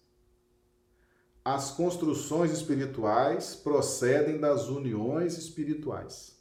As 1.44 1.70
construções 1.70 2.50
espirituais 2.50 3.54
procedem 3.54 4.38
das 4.38 4.68
uniões 4.68 5.38
espirituais. 5.38 6.36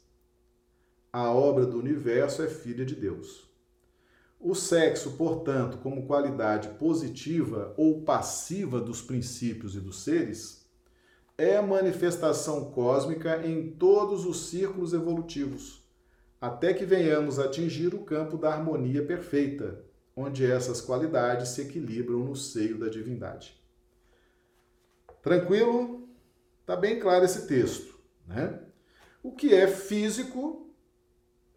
A 1.12 1.30
obra 1.30 1.64
do 1.64 1.78
universo 1.78 2.42
é 2.42 2.48
filha 2.48 2.84
de 2.84 2.96
Deus. 2.96 3.50
O 4.40 4.54
sexo, 4.54 5.12
portanto, 5.12 5.78
como 5.78 6.06
qualidade 6.06 6.70
positiva 6.70 7.72
ou 7.76 8.02
passiva 8.02 8.80
dos 8.80 9.00
princípios 9.00 9.76
e 9.76 9.80
dos 9.80 10.02
seres, 10.02 10.66
é 11.38 11.60
manifestação 11.60 12.72
cósmica 12.72 13.46
em 13.46 13.70
todos 13.70 14.26
os 14.26 14.48
círculos 14.48 14.92
evolutivos, 14.92 15.81
até 16.42 16.74
que 16.74 16.84
venhamos 16.84 17.38
atingir 17.38 17.94
o 17.94 18.02
campo 18.02 18.36
da 18.36 18.52
harmonia 18.52 19.06
perfeita, 19.06 19.84
onde 20.16 20.44
essas 20.44 20.80
qualidades 20.80 21.50
se 21.50 21.62
equilibram 21.62 22.18
no 22.18 22.34
seio 22.34 22.76
da 22.76 22.88
divindade. 22.88 23.62
Tranquilo? 25.22 26.08
Está 26.60 26.74
bem 26.74 26.98
claro 26.98 27.24
esse 27.24 27.46
texto, 27.46 27.96
né? 28.26 28.58
O 29.22 29.30
que 29.30 29.54
é 29.54 29.68
físico 29.68 30.74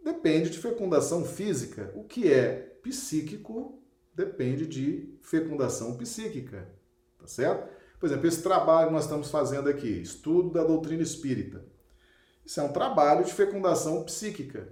depende 0.04 0.52
de 0.52 0.60
fecundação 0.60 1.26
física. 1.26 1.92
O 1.96 2.04
que 2.04 2.32
é 2.32 2.78
psíquico 2.84 3.82
depende 4.14 4.68
de 4.68 5.18
fecundação 5.20 5.98
psíquica, 5.98 6.70
tá 7.18 7.26
certo? 7.26 7.74
Por 8.00 8.06
exemplo, 8.06 8.28
esse 8.28 8.44
trabalho 8.44 8.90
que 8.90 8.94
nós 8.94 9.06
estamos 9.06 9.32
fazendo 9.32 9.68
aqui, 9.68 10.00
estudo 10.00 10.52
da 10.52 10.64
doutrina 10.64 11.02
espírita. 11.02 11.66
Isso 12.46 12.60
é 12.60 12.64
um 12.64 12.72
trabalho 12.72 13.26
de 13.26 13.34
fecundação 13.34 14.04
psíquica. 14.04 14.70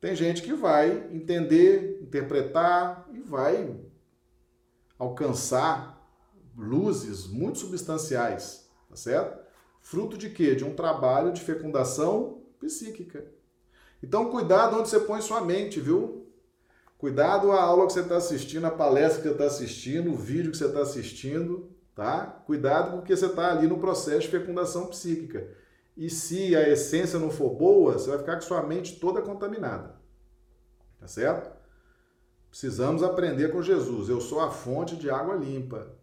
Tem 0.00 0.14
gente 0.14 0.42
que 0.42 0.52
vai 0.52 0.90
entender, 1.12 2.00
interpretar 2.02 3.08
e 3.12 3.20
vai 3.20 3.76
alcançar 4.98 6.00
luzes 6.56 7.26
muito 7.26 7.58
substanciais, 7.58 8.68
tá 8.88 8.96
certo? 8.96 9.42
Fruto 9.80 10.16
de 10.16 10.30
quê? 10.30 10.54
De 10.54 10.64
um 10.64 10.74
trabalho 10.74 11.32
de 11.32 11.40
fecundação 11.40 12.42
psíquica. 12.60 13.26
Então, 14.02 14.30
cuidado 14.30 14.78
onde 14.78 14.88
você 14.88 15.00
põe 15.00 15.20
sua 15.20 15.40
mente, 15.40 15.80
viu? 15.80 16.26
Cuidado 16.98 17.50
a 17.50 17.60
aula 17.60 17.86
que 17.86 17.92
você 17.92 18.00
está 18.00 18.16
assistindo, 18.16 18.64
a 18.64 18.70
palestra 18.70 19.22
que 19.22 19.28
você 19.28 19.32
está 19.32 19.44
assistindo, 19.46 20.12
o 20.12 20.16
vídeo 20.16 20.52
que 20.52 20.56
você 20.56 20.66
está 20.66 20.82
assistindo, 20.82 21.70
tá? 21.94 22.26
Cuidado 22.46 22.96
porque 22.96 23.16
você 23.16 23.26
está 23.26 23.50
ali 23.50 23.66
no 23.66 23.78
processo 23.78 24.20
de 24.20 24.28
fecundação 24.28 24.86
psíquica. 24.86 25.61
E 25.96 26.08
se 26.08 26.56
a 26.56 26.68
essência 26.68 27.18
não 27.18 27.30
for 27.30 27.50
boa, 27.50 27.94
você 27.94 28.08
vai 28.08 28.18
ficar 28.18 28.36
com 28.36 28.42
sua 28.42 28.62
mente 28.62 28.98
toda 28.98 29.20
contaminada. 29.20 30.00
Tá 30.98 31.06
certo? 31.06 31.50
Precisamos 32.48 33.02
aprender 33.02 33.50
com 33.50 33.62
Jesus. 33.62 34.08
Eu 34.08 34.20
sou 34.20 34.40
a 34.40 34.50
fonte 34.50 34.96
de 34.96 35.10
água 35.10 35.34
limpa. 35.34 35.94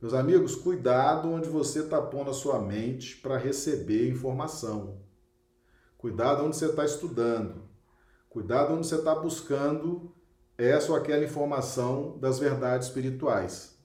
Meus 0.00 0.14
amigos, 0.14 0.54
cuidado 0.54 1.28
onde 1.30 1.48
você 1.48 1.80
está 1.80 2.02
pondo 2.02 2.30
a 2.30 2.34
sua 2.34 2.58
mente 2.60 3.16
para 3.16 3.38
receber 3.38 4.10
informação. 4.10 5.00
Cuidado 5.96 6.44
onde 6.44 6.56
você 6.56 6.66
está 6.66 6.84
estudando. 6.84 7.62
Cuidado 8.28 8.74
onde 8.74 8.86
você 8.86 8.96
está 8.96 9.14
buscando 9.14 10.12
essa 10.58 10.92
ou 10.92 10.98
aquela 10.98 11.24
informação 11.24 12.18
das 12.18 12.38
verdades 12.38 12.88
espirituais. 12.88 13.76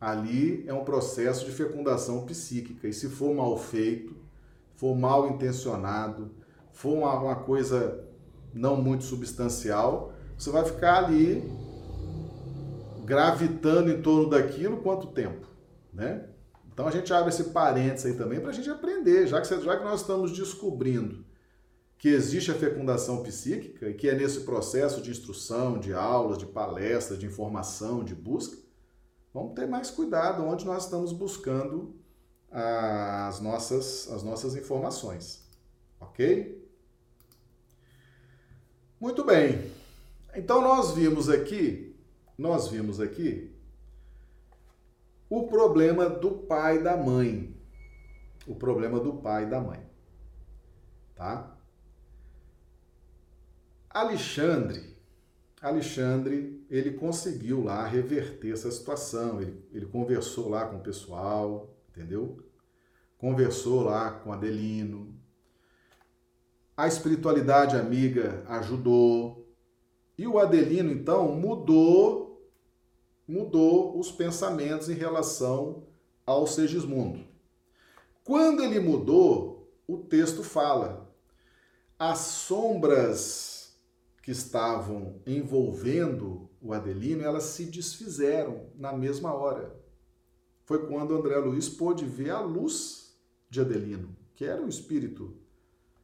Ali 0.00 0.64
é 0.66 0.72
um 0.72 0.84
processo 0.84 1.44
de 1.44 1.52
fecundação 1.52 2.24
psíquica. 2.24 2.88
E 2.88 2.92
se 2.92 3.08
for 3.08 3.34
mal 3.34 3.56
feito, 3.58 4.16
for 4.78 4.94
mal 4.96 5.28
intencionado, 5.28 6.30
for 6.70 6.94
uma, 6.94 7.20
uma 7.20 7.36
coisa 7.36 8.04
não 8.54 8.76
muito 8.76 9.02
substancial, 9.02 10.12
você 10.36 10.50
vai 10.50 10.64
ficar 10.64 11.04
ali 11.04 11.42
gravitando 13.04 13.90
em 13.90 14.00
torno 14.00 14.30
daquilo 14.30 14.76
quanto 14.76 15.08
tempo, 15.08 15.48
né? 15.92 16.28
Então 16.72 16.86
a 16.86 16.92
gente 16.92 17.12
abre 17.12 17.30
esse 17.30 17.44
parênteses 17.44 18.06
aí 18.06 18.14
também 18.14 18.38
para 18.38 18.50
a 18.50 18.52
gente 18.52 18.70
aprender, 18.70 19.26
já 19.26 19.40
que, 19.40 19.48
já 19.48 19.76
que 19.76 19.84
nós 19.84 20.00
estamos 20.00 20.30
descobrindo 20.30 21.26
que 21.98 22.08
existe 22.08 22.52
a 22.52 22.54
fecundação 22.54 23.24
psíquica 23.24 23.88
e 23.88 23.94
que 23.94 24.08
é 24.08 24.14
nesse 24.14 24.42
processo 24.42 25.02
de 25.02 25.10
instrução, 25.10 25.80
de 25.80 25.92
aulas, 25.92 26.38
de 26.38 26.46
palestras, 26.46 27.18
de 27.18 27.26
informação, 27.26 28.04
de 28.04 28.14
busca, 28.14 28.56
vamos 29.34 29.54
ter 29.54 29.66
mais 29.66 29.90
cuidado 29.90 30.44
onde 30.44 30.64
nós 30.64 30.84
estamos 30.84 31.12
buscando 31.12 31.97
as 32.50 33.40
nossas, 33.40 34.10
as 34.10 34.22
nossas 34.22 34.56
informações. 34.56 35.46
Ok? 36.00 36.66
Muito 39.00 39.24
bem. 39.24 39.70
Então 40.34 40.60
nós 40.60 40.92
vimos 40.92 41.28
aqui, 41.28 41.96
nós 42.36 42.68
vimos 42.68 43.00
aqui 43.00 43.54
o 45.28 45.46
problema 45.46 46.08
do 46.08 46.30
pai 46.30 46.78
e 46.78 46.82
da 46.82 46.96
mãe. 46.96 47.54
O 48.46 48.54
problema 48.54 48.98
do 48.98 49.14
pai 49.14 49.44
e 49.44 49.50
da 49.50 49.60
mãe. 49.60 49.80
Tá? 51.14 51.54
Alexandre, 53.90 54.96
Alexandre, 55.60 56.64
ele 56.70 56.92
conseguiu 56.92 57.64
lá 57.64 57.86
reverter 57.86 58.52
essa 58.52 58.70
situação. 58.70 59.40
Ele, 59.40 59.62
ele 59.72 59.86
conversou 59.86 60.48
lá 60.48 60.66
com 60.66 60.76
o 60.76 60.82
pessoal, 60.82 61.77
entendeu? 61.98 62.38
Conversou 63.18 63.82
lá 63.82 64.12
com 64.12 64.32
Adelino. 64.32 65.14
A 66.76 66.86
espiritualidade 66.86 67.76
amiga 67.76 68.44
ajudou. 68.46 69.52
E 70.16 70.26
o 70.26 70.38
Adelino, 70.38 70.92
então, 70.92 71.32
mudou, 71.32 72.48
mudou 73.26 73.98
os 73.98 74.12
pensamentos 74.12 74.88
em 74.88 74.94
relação 74.94 75.88
ao 76.24 76.46
Segismundo. 76.46 77.26
Quando 78.22 78.62
ele 78.62 78.78
mudou, 78.78 79.68
o 79.86 79.98
texto 79.98 80.44
fala: 80.44 81.12
as 81.98 82.18
sombras 82.18 83.76
que 84.22 84.30
estavam 84.30 85.20
envolvendo 85.26 86.48
o 86.60 86.72
Adelino, 86.72 87.24
elas 87.24 87.44
se 87.44 87.64
desfizeram 87.64 88.66
na 88.76 88.92
mesma 88.92 89.34
hora. 89.34 89.87
Foi 90.68 90.86
quando 90.86 91.16
André 91.16 91.34
Luiz 91.38 91.66
pôde 91.66 92.04
ver 92.04 92.28
a 92.28 92.40
luz 92.40 93.16
de 93.48 93.58
Adelino, 93.58 94.14
que 94.34 94.44
era 94.44 94.60
um 94.60 94.68
espírito 94.68 95.34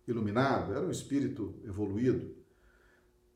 iluminado, 0.08 0.72
era 0.72 0.86
um 0.86 0.90
espírito 0.90 1.54
evoluído, 1.66 2.34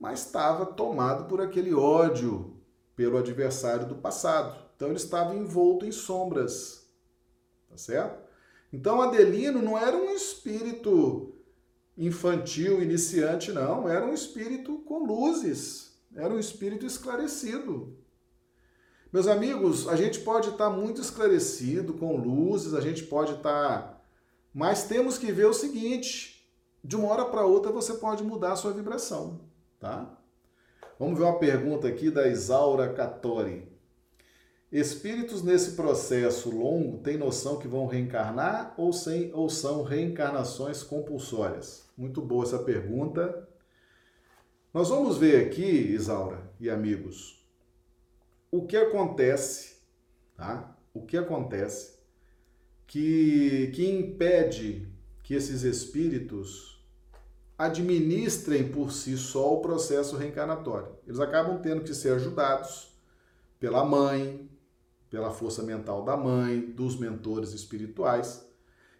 mas 0.00 0.24
estava 0.24 0.64
tomado 0.64 1.28
por 1.28 1.42
aquele 1.42 1.74
ódio 1.74 2.56
pelo 2.96 3.18
adversário 3.18 3.86
do 3.86 3.96
passado. 3.96 4.58
Então 4.74 4.88
ele 4.88 4.96
estava 4.96 5.36
envolto 5.36 5.84
em 5.84 5.92
sombras. 5.92 6.90
Tá 7.68 7.76
certo? 7.76 8.26
Então 8.72 9.02
Adelino 9.02 9.60
não 9.60 9.76
era 9.76 9.94
um 9.94 10.08
espírito 10.08 11.34
infantil, 11.94 12.82
iniciante, 12.82 13.52
não. 13.52 13.86
Era 13.86 14.06
um 14.06 14.14
espírito 14.14 14.78
com 14.78 15.04
luzes, 15.04 15.92
era 16.16 16.32
um 16.32 16.38
espírito 16.38 16.86
esclarecido. 16.86 17.97
Meus 19.10 19.26
amigos, 19.26 19.88
a 19.88 19.96
gente 19.96 20.20
pode 20.20 20.50
estar 20.50 20.68
muito 20.68 21.00
esclarecido 21.00 21.94
com 21.94 22.16
luzes, 22.16 22.74
a 22.74 22.80
gente 22.80 23.04
pode 23.04 23.32
estar. 23.32 24.04
Mas 24.52 24.84
temos 24.84 25.16
que 25.16 25.32
ver 25.32 25.46
o 25.46 25.54
seguinte: 25.54 26.46
de 26.84 26.94
uma 26.94 27.08
hora 27.08 27.24
para 27.24 27.46
outra 27.46 27.72
você 27.72 27.94
pode 27.94 28.22
mudar 28.22 28.52
a 28.52 28.56
sua 28.56 28.72
vibração, 28.72 29.40
tá? 29.80 30.14
Vamos 30.98 31.18
ver 31.18 31.24
uma 31.24 31.38
pergunta 31.38 31.88
aqui 31.88 32.10
da 32.10 32.28
Isaura 32.28 32.92
Catori. 32.92 33.66
Espíritos 34.70 35.42
nesse 35.42 35.70
processo 35.70 36.50
longo 36.50 36.98
têm 36.98 37.16
noção 37.16 37.58
que 37.58 37.66
vão 37.66 37.86
reencarnar 37.86 38.74
ou, 38.76 38.92
sem, 38.92 39.32
ou 39.32 39.48
são 39.48 39.82
reencarnações 39.82 40.82
compulsórias? 40.82 41.88
Muito 41.96 42.20
boa 42.20 42.44
essa 42.44 42.58
pergunta. 42.58 43.48
Nós 44.74 44.90
vamos 44.90 45.16
ver 45.16 45.46
aqui, 45.46 45.62
Isaura 45.62 46.50
e 46.60 46.68
amigos, 46.68 47.37
o 48.50 48.66
que 48.66 48.76
acontece, 48.76 49.76
tá? 50.36 50.76
O 50.94 51.02
que 51.02 51.16
acontece 51.16 51.98
que, 52.86 53.70
que 53.74 53.88
impede 53.88 54.88
que 55.22 55.34
esses 55.34 55.62
espíritos 55.62 56.82
administrem 57.56 58.70
por 58.70 58.92
si 58.92 59.16
só 59.18 59.54
o 59.54 59.60
processo 59.60 60.16
reencarnatório. 60.16 60.96
Eles 61.06 61.20
acabam 61.20 61.60
tendo 61.60 61.82
que 61.82 61.92
ser 61.92 62.14
ajudados 62.14 62.96
pela 63.58 63.84
mãe, 63.84 64.48
pela 65.10 65.30
força 65.30 65.62
mental 65.62 66.04
da 66.04 66.16
mãe, 66.16 66.60
dos 66.60 66.98
mentores 66.98 67.52
espirituais. 67.52 68.46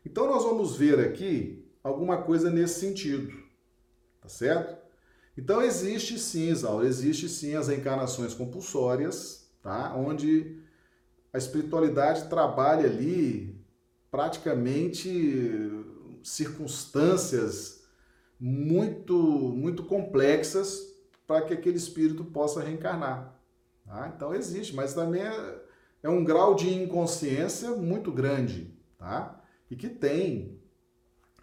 Então 0.05 0.27
nós 0.27 0.43
vamos 0.43 0.77
ver 0.77 0.99
aqui 1.01 1.67
alguma 1.83 2.23
coisa 2.23 2.51
nesse 2.51 2.81
sentido, 2.81 3.33
tá 4.21 4.29
certo? 4.29 4.77
Então 5.39 5.63
existe 5.63 6.19
sim, 6.19 6.49
Isaura, 6.49 6.85
existe 6.85 7.29
sim 7.29 7.55
as 7.55 7.69
reencarnações 7.69 8.35
compulsórias, 8.35 9.49
tá? 9.63 9.95
Onde 9.95 10.61
a 11.33 11.39
espiritualidade 11.39 12.29
trabalha 12.29 12.87
ali 12.87 13.57
praticamente 14.11 15.71
circunstâncias 16.25 17.85
muito 18.41 19.15
muito 19.17 19.85
complexas 19.85 20.93
para 21.25 21.43
que 21.43 21.55
aquele 21.55 21.77
espírito 21.77 22.25
possa 22.25 22.61
reencarnar. 22.61 23.41
Tá? 23.87 24.13
Então 24.17 24.35
existe, 24.35 24.75
mas 24.75 24.93
também 24.93 25.23
é, 25.23 25.63
é 26.03 26.09
um 26.09 26.25
grau 26.25 26.57
de 26.57 26.69
inconsciência 26.69 27.71
muito 27.77 28.11
grande, 28.11 28.77
tá? 28.99 29.41
E 29.71 29.77
que 29.77 29.89
tem 29.89 30.61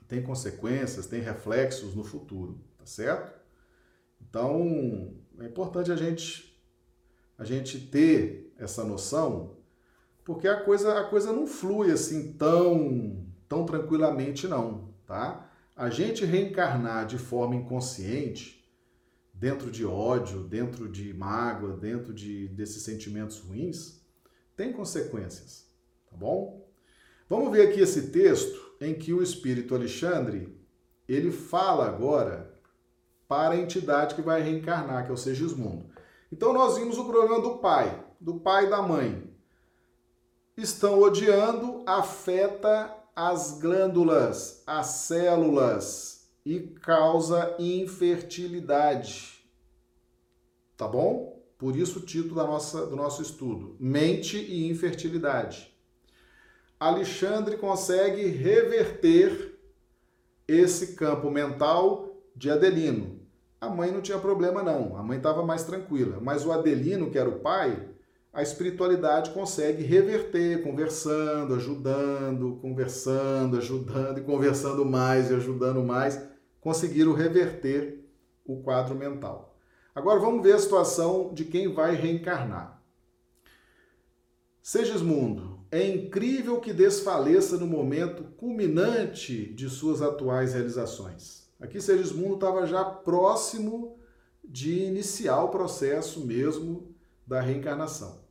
tem 0.06 0.22
consequências, 0.22 1.08
tem 1.08 1.22
reflexos 1.22 1.96
no 1.96 2.04
futuro, 2.04 2.60
tá 2.78 2.86
certo? 2.86 3.35
Então, 4.22 5.14
é 5.40 5.46
importante 5.46 5.92
a 5.92 5.96
gente 5.96 6.54
a 7.38 7.44
gente 7.44 7.80
ter 7.80 8.54
essa 8.58 8.84
noção, 8.86 9.58
porque 10.24 10.48
a 10.48 10.62
coisa 10.62 11.00
a 11.00 11.04
coisa 11.04 11.34
não 11.34 11.46
flui 11.46 11.92
assim 11.92 12.34
tão 12.34 13.26
tão 13.48 13.66
tranquilamente 13.66 14.48
não, 14.48 14.94
tá? 15.06 15.52
A 15.76 15.90
gente 15.90 16.24
reencarnar 16.24 17.06
de 17.06 17.18
forma 17.18 17.56
inconsciente, 17.56 18.66
dentro 19.34 19.70
de 19.70 19.86
ódio, 19.86 20.44
dentro 20.44 20.90
de 20.90 21.14
mágoa, 21.14 21.76
dentro 21.76 22.14
de 22.14 22.48
desses 22.48 22.84
sentimentos 22.84 23.40
ruins, 23.40 24.02
tem 24.56 24.72
consequências, 24.72 25.70
tá 26.10 26.16
bom? 26.16 26.66
Vamos 27.28 27.52
ver 27.52 27.68
aqui 27.68 27.82
esse 27.82 28.10
texto 28.12 28.76
em 28.80 28.94
que 28.94 29.14
o 29.14 29.22
espírito 29.22 29.76
Alexandre, 29.76 30.58
ele 31.08 31.32
fala 31.32 31.88
agora 31.88 32.55
para 33.28 33.56
a 33.56 33.58
entidade 33.58 34.16
que 34.16 34.22
vai 34.22 34.42
reencarnar, 34.42 35.06
que 35.06 35.12
é 35.12 35.14
o 35.14 35.18
Segismundo. 35.18 35.90
Então 36.32 36.54
nós 36.54 36.78
vimos 36.78 36.98
o 36.98 37.06
problema 37.06 37.42
do 37.42 37.58
pai, 37.58 38.04
do 38.20 38.36
pai 38.40 38.66
e 38.66 38.70
da 38.70 38.82
mãe. 38.82 39.34
Estão 40.58 41.00
odiando, 41.00 41.84
afeta 41.86 42.94
as 43.16 43.60
glândulas, 43.60 44.64
as 44.66 44.88
células 44.88 46.30
e 46.46 46.60
causa 46.60 47.56
infertilidade. 47.60 49.44
Tá 50.78 50.88
bom? 50.88 51.42
Por 51.58 51.76
isso 51.76 52.00
o 52.00 52.02
título 52.02 52.36
da 52.36 52.44
nossa, 52.44 52.86
do 52.86 52.96
nosso 52.96 53.22
estudo: 53.22 53.76
Mente 53.80 54.38
e 54.38 54.70
Infertilidade. 54.70 55.74
Alexandre 56.80 57.58
consegue 57.58 58.28
reverter 58.28 59.58
esse 60.48 60.96
campo 60.96 61.32
mental 61.32 62.22
de 62.36 62.52
Adelino. 62.52 63.15
A 63.66 63.70
mãe 63.70 63.92
não 63.92 64.00
tinha 64.00 64.20
problema, 64.20 64.62
não. 64.62 64.96
A 64.96 65.02
mãe 65.02 65.18
estava 65.18 65.44
mais 65.44 65.64
tranquila. 65.64 66.20
Mas 66.22 66.46
o 66.46 66.52
Adelino, 66.52 67.10
que 67.10 67.18
era 67.18 67.28
o 67.28 67.40
pai, 67.40 67.90
a 68.32 68.44
espiritualidade 68.44 69.32
consegue 69.32 69.82
reverter, 69.82 70.62
conversando, 70.62 71.56
ajudando, 71.56 72.60
conversando, 72.62 73.58
ajudando 73.58 74.20
e 74.20 74.24
conversando 74.24 74.86
mais 74.86 75.32
e 75.32 75.34
ajudando 75.34 75.82
mais, 75.82 76.22
conseguiram 76.62 77.14
reverter 77.14 78.08
o 78.46 78.62
quadro 78.62 78.94
mental. 78.94 79.58
Agora 79.96 80.20
vamos 80.20 80.44
ver 80.44 80.54
a 80.54 80.60
situação 80.60 81.34
de 81.34 81.46
quem 81.46 81.74
vai 81.74 81.96
reencarnar. 81.96 82.84
Segismundo, 84.62 85.66
é 85.72 85.88
incrível 85.88 86.60
que 86.60 86.72
desfaleça 86.72 87.58
no 87.58 87.66
momento 87.66 88.26
culminante 88.38 89.52
de 89.54 89.68
suas 89.70 90.04
atuais 90.04 90.54
realizações. 90.54 91.45
Aqui 91.60 91.80
Segismundo 91.80 92.36
estava 92.36 92.66
já 92.66 92.84
próximo 92.84 93.98
de 94.44 94.84
iniciar 94.84 95.42
o 95.44 95.50
processo 95.50 96.26
mesmo 96.26 96.94
da 97.26 97.40
reencarnação. 97.40 98.24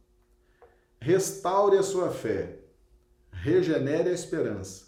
Restaure 1.01 1.77
a 1.77 1.83
sua 1.83 2.11
fé, 2.11 2.61
regenere 3.31 4.11
a 4.11 4.13
esperança, 4.13 4.87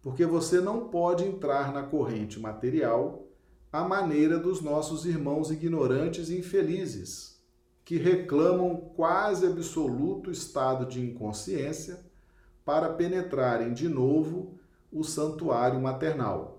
porque 0.00 0.24
você 0.24 0.60
não 0.60 0.88
pode 0.88 1.24
entrar 1.24 1.72
na 1.72 1.82
corrente 1.82 2.38
material 2.40 3.26
à 3.72 3.82
maneira 3.82 4.38
dos 4.38 4.60
nossos 4.60 5.06
irmãos 5.06 5.50
ignorantes 5.50 6.30
e 6.30 6.38
infelizes, 6.38 7.40
que 7.84 7.96
reclamam 7.96 8.76
quase 8.96 9.46
absoluto 9.46 10.30
estado 10.30 10.86
de 10.86 11.00
inconsciência 11.00 12.04
para 12.64 12.92
penetrarem 12.92 13.72
de 13.72 13.88
novo 13.88 14.58
o 14.90 15.02
santuário 15.02 15.80
maternal. 15.80 16.51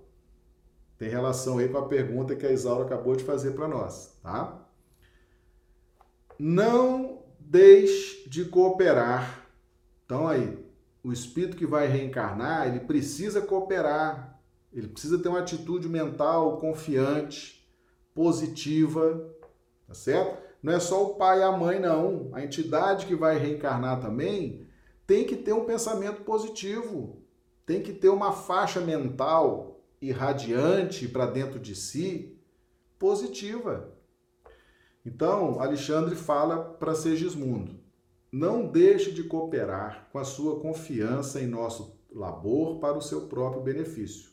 Tem 1.03 1.11
relação 1.11 1.57
aí 1.57 1.67
com 1.67 1.77
a 1.77 1.85
pergunta 1.85 2.33
que 2.33 2.45
a 2.45 2.51
Isaura 2.53 2.85
acabou 2.85 3.13
de 3.13 3.25
fazer 3.25 3.51
para 3.51 3.67
nós, 3.67 4.17
tá? 4.23 4.65
Não 6.39 7.23
deixe 7.37 8.29
de 8.29 8.45
cooperar. 8.45 9.49
Então 10.05 10.25
aí, 10.25 10.65
o 11.03 11.11
espírito 11.11 11.57
que 11.57 11.65
vai 11.65 11.87
reencarnar, 11.87 12.67
ele 12.67 12.79
precisa 12.79 13.41
cooperar. 13.41 14.41
Ele 14.71 14.87
precisa 14.87 15.19
ter 15.19 15.27
uma 15.27 15.39
atitude 15.39 15.89
mental 15.89 16.55
confiante, 16.55 17.69
positiva, 18.15 19.29
tá 19.85 19.93
certo? 19.93 20.41
Não 20.63 20.71
é 20.71 20.79
só 20.79 21.03
o 21.03 21.15
pai 21.15 21.39
e 21.39 21.43
a 21.43 21.51
mãe 21.51 21.81
não. 21.81 22.29
A 22.31 22.41
entidade 22.41 23.07
que 23.07 23.13
vai 23.13 23.37
reencarnar 23.37 23.99
também 23.99 24.65
tem 25.05 25.25
que 25.25 25.35
ter 25.35 25.51
um 25.51 25.65
pensamento 25.65 26.21
positivo. 26.21 27.21
Tem 27.65 27.83
que 27.83 27.91
ter 27.91 28.07
uma 28.07 28.31
faixa 28.31 28.79
mental 28.79 29.72
irradiante 30.03 31.07
para 31.07 31.25
dentro 31.25 31.59
de 31.59 31.75
si 31.75 32.37
positiva. 32.99 33.91
Então, 35.05 35.59
Alexandre 35.59 36.15
fala 36.15 36.57
para 36.57 36.95
Segismundo: 36.95 37.79
não 38.31 38.67
deixe 38.67 39.11
de 39.11 39.23
cooperar 39.23 40.09
com 40.11 40.19
a 40.19 40.23
sua 40.23 40.59
confiança 40.59 41.41
em 41.41 41.47
nosso 41.47 41.99
labor 42.11 42.79
para 42.79 42.97
o 42.97 43.01
seu 43.01 43.27
próprio 43.27 43.61
benefício. 43.61 44.31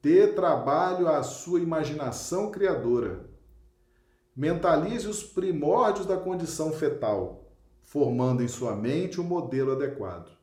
Dê 0.00 0.26
trabalho 0.26 1.08
à 1.08 1.22
sua 1.22 1.60
imaginação 1.60 2.50
criadora. 2.50 3.30
Mentalize 4.34 5.06
os 5.06 5.22
primórdios 5.22 6.06
da 6.06 6.16
condição 6.16 6.72
fetal, 6.72 7.52
formando 7.82 8.42
em 8.42 8.48
sua 8.48 8.74
mente 8.74 9.20
o 9.20 9.22
um 9.22 9.26
modelo 9.26 9.72
adequado. 9.72 10.41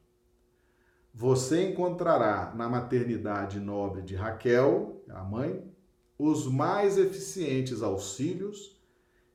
Você 1.13 1.69
encontrará 1.69 2.53
na 2.55 2.69
maternidade 2.69 3.59
nobre 3.59 4.01
de 4.01 4.15
Raquel, 4.15 5.03
a 5.09 5.23
mãe, 5.23 5.63
os 6.17 6.45
mais 6.47 6.97
eficientes 6.97 7.81
auxílios 7.81 8.79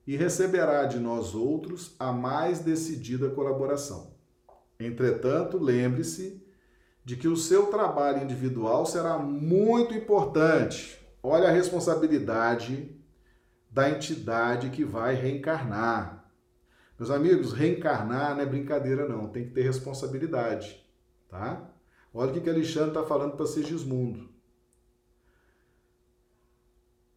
e 0.06 0.16
receberá 0.16 0.84
de 0.84 0.98
nós 0.98 1.34
outros 1.34 1.94
a 1.98 2.12
mais 2.12 2.60
decidida 2.60 3.30
colaboração. 3.30 4.14
Entretanto, 4.78 5.56
lembre-se 5.56 6.42
de 7.04 7.16
que 7.16 7.28
o 7.28 7.36
seu 7.36 7.66
trabalho 7.66 8.22
individual 8.22 8.86
será 8.86 9.18
muito 9.18 9.94
importante. 9.94 10.98
Olha 11.22 11.48
a 11.48 11.52
responsabilidade 11.52 12.94
da 13.70 13.90
entidade 13.90 14.70
que 14.70 14.84
vai 14.84 15.14
reencarnar. 15.14 16.24
Meus 16.98 17.10
amigos, 17.10 17.52
reencarnar 17.52 18.34
não 18.34 18.42
é 18.42 18.46
brincadeira, 18.46 19.08
não. 19.08 19.28
Tem 19.28 19.44
que 19.44 19.50
ter 19.50 19.62
responsabilidade, 19.62 20.83
tá? 21.34 21.68
Olha 22.12 22.30
o 22.30 22.40
que 22.40 22.48
Alexandre 22.48 22.90
está 22.90 23.02
falando 23.02 23.36
para 23.36 23.44
Sigismundo. 23.44 24.28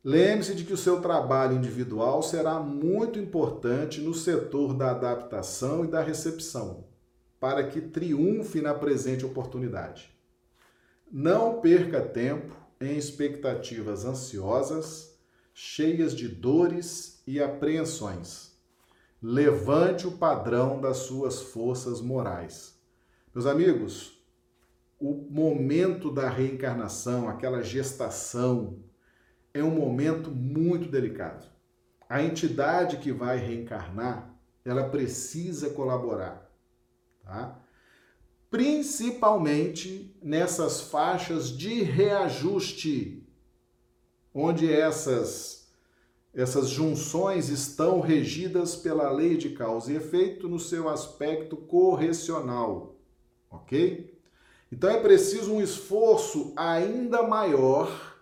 Lembre-se 0.03 0.55
de 0.55 0.63
que 0.63 0.74
o 0.74 0.78
seu 0.78 1.01
trabalho 1.01 1.55
individual 1.55 2.24
será 2.24 2.59
muito 2.59 3.20
importante 3.20 4.01
no 4.01 4.15
setor 4.15 4.74
da 4.74 4.91
adaptação 4.91 5.86
e 5.86 5.88
da 5.88 6.01
recepção, 6.01 6.86
para 7.39 7.68
que 7.68 7.80
triunfe 7.80 8.59
na 8.59 8.74
presente 8.74 9.24
oportunidade. 9.24 10.09
Não 11.11 11.61
perca 11.61 12.01
tempo 12.01 12.55
em 12.82 12.97
expectativas 12.97 14.03
ansiosas, 14.03 15.15
cheias 15.53 16.15
de 16.15 16.28
dores 16.28 17.22
e 17.28 17.39
apreensões. 17.39 18.55
Levante 19.22 20.07
o 20.07 20.18
padrão 20.18 20.82
das 20.82 20.97
suas 20.97 21.41
forças 21.41 22.01
morais. 22.01 22.76
Meus 23.38 23.46
amigos, 23.46 24.20
o 25.00 25.14
momento 25.14 26.12
da 26.12 26.28
reencarnação, 26.28 27.30
aquela 27.30 27.62
gestação, 27.62 28.80
é 29.54 29.64
um 29.64 29.70
momento 29.70 30.32
muito 30.32 30.90
delicado. 30.90 31.48
A 32.10 32.24
entidade 32.24 32.98
que 32.98 33.12
vai 33.12 33.38
reencarnar, 33.38 34.36
ela 34.66 34.90
precisa 34.90 35.70
colaborar, 35.70 36.52
tá? 37.24 37.64
Principalmente 38.50 40.18
nessas 40.20 40.82
faixas 40.82 41.56
de 41.56 41.84
reajuste, 41.84 43.24
onde 44.34 44.74
essas 44.74 45.70
essas 46.34 46.70
junções 46.70 47.50
estão 47.50 48.00
regidas 48.00 48.76
pela 48.76 49.12
lei 49.12 49.38
de 49.38 49.52
causa 49.52 49.94
e 49.94 49.96
efeito 49.96 50.50
no 50.50 50.60
seu 50.60 50.90
aspecto 50.90 51.56
correcional, 51.56 52.97
ok? 53.50 54.18
Então 54.72 54.89
é 54.89 55.00
preciso 55.00 55.54
um 55.54 55.62
esforço 55.62 56.54
ainda 56.56 57.24
maior 57.24 58.18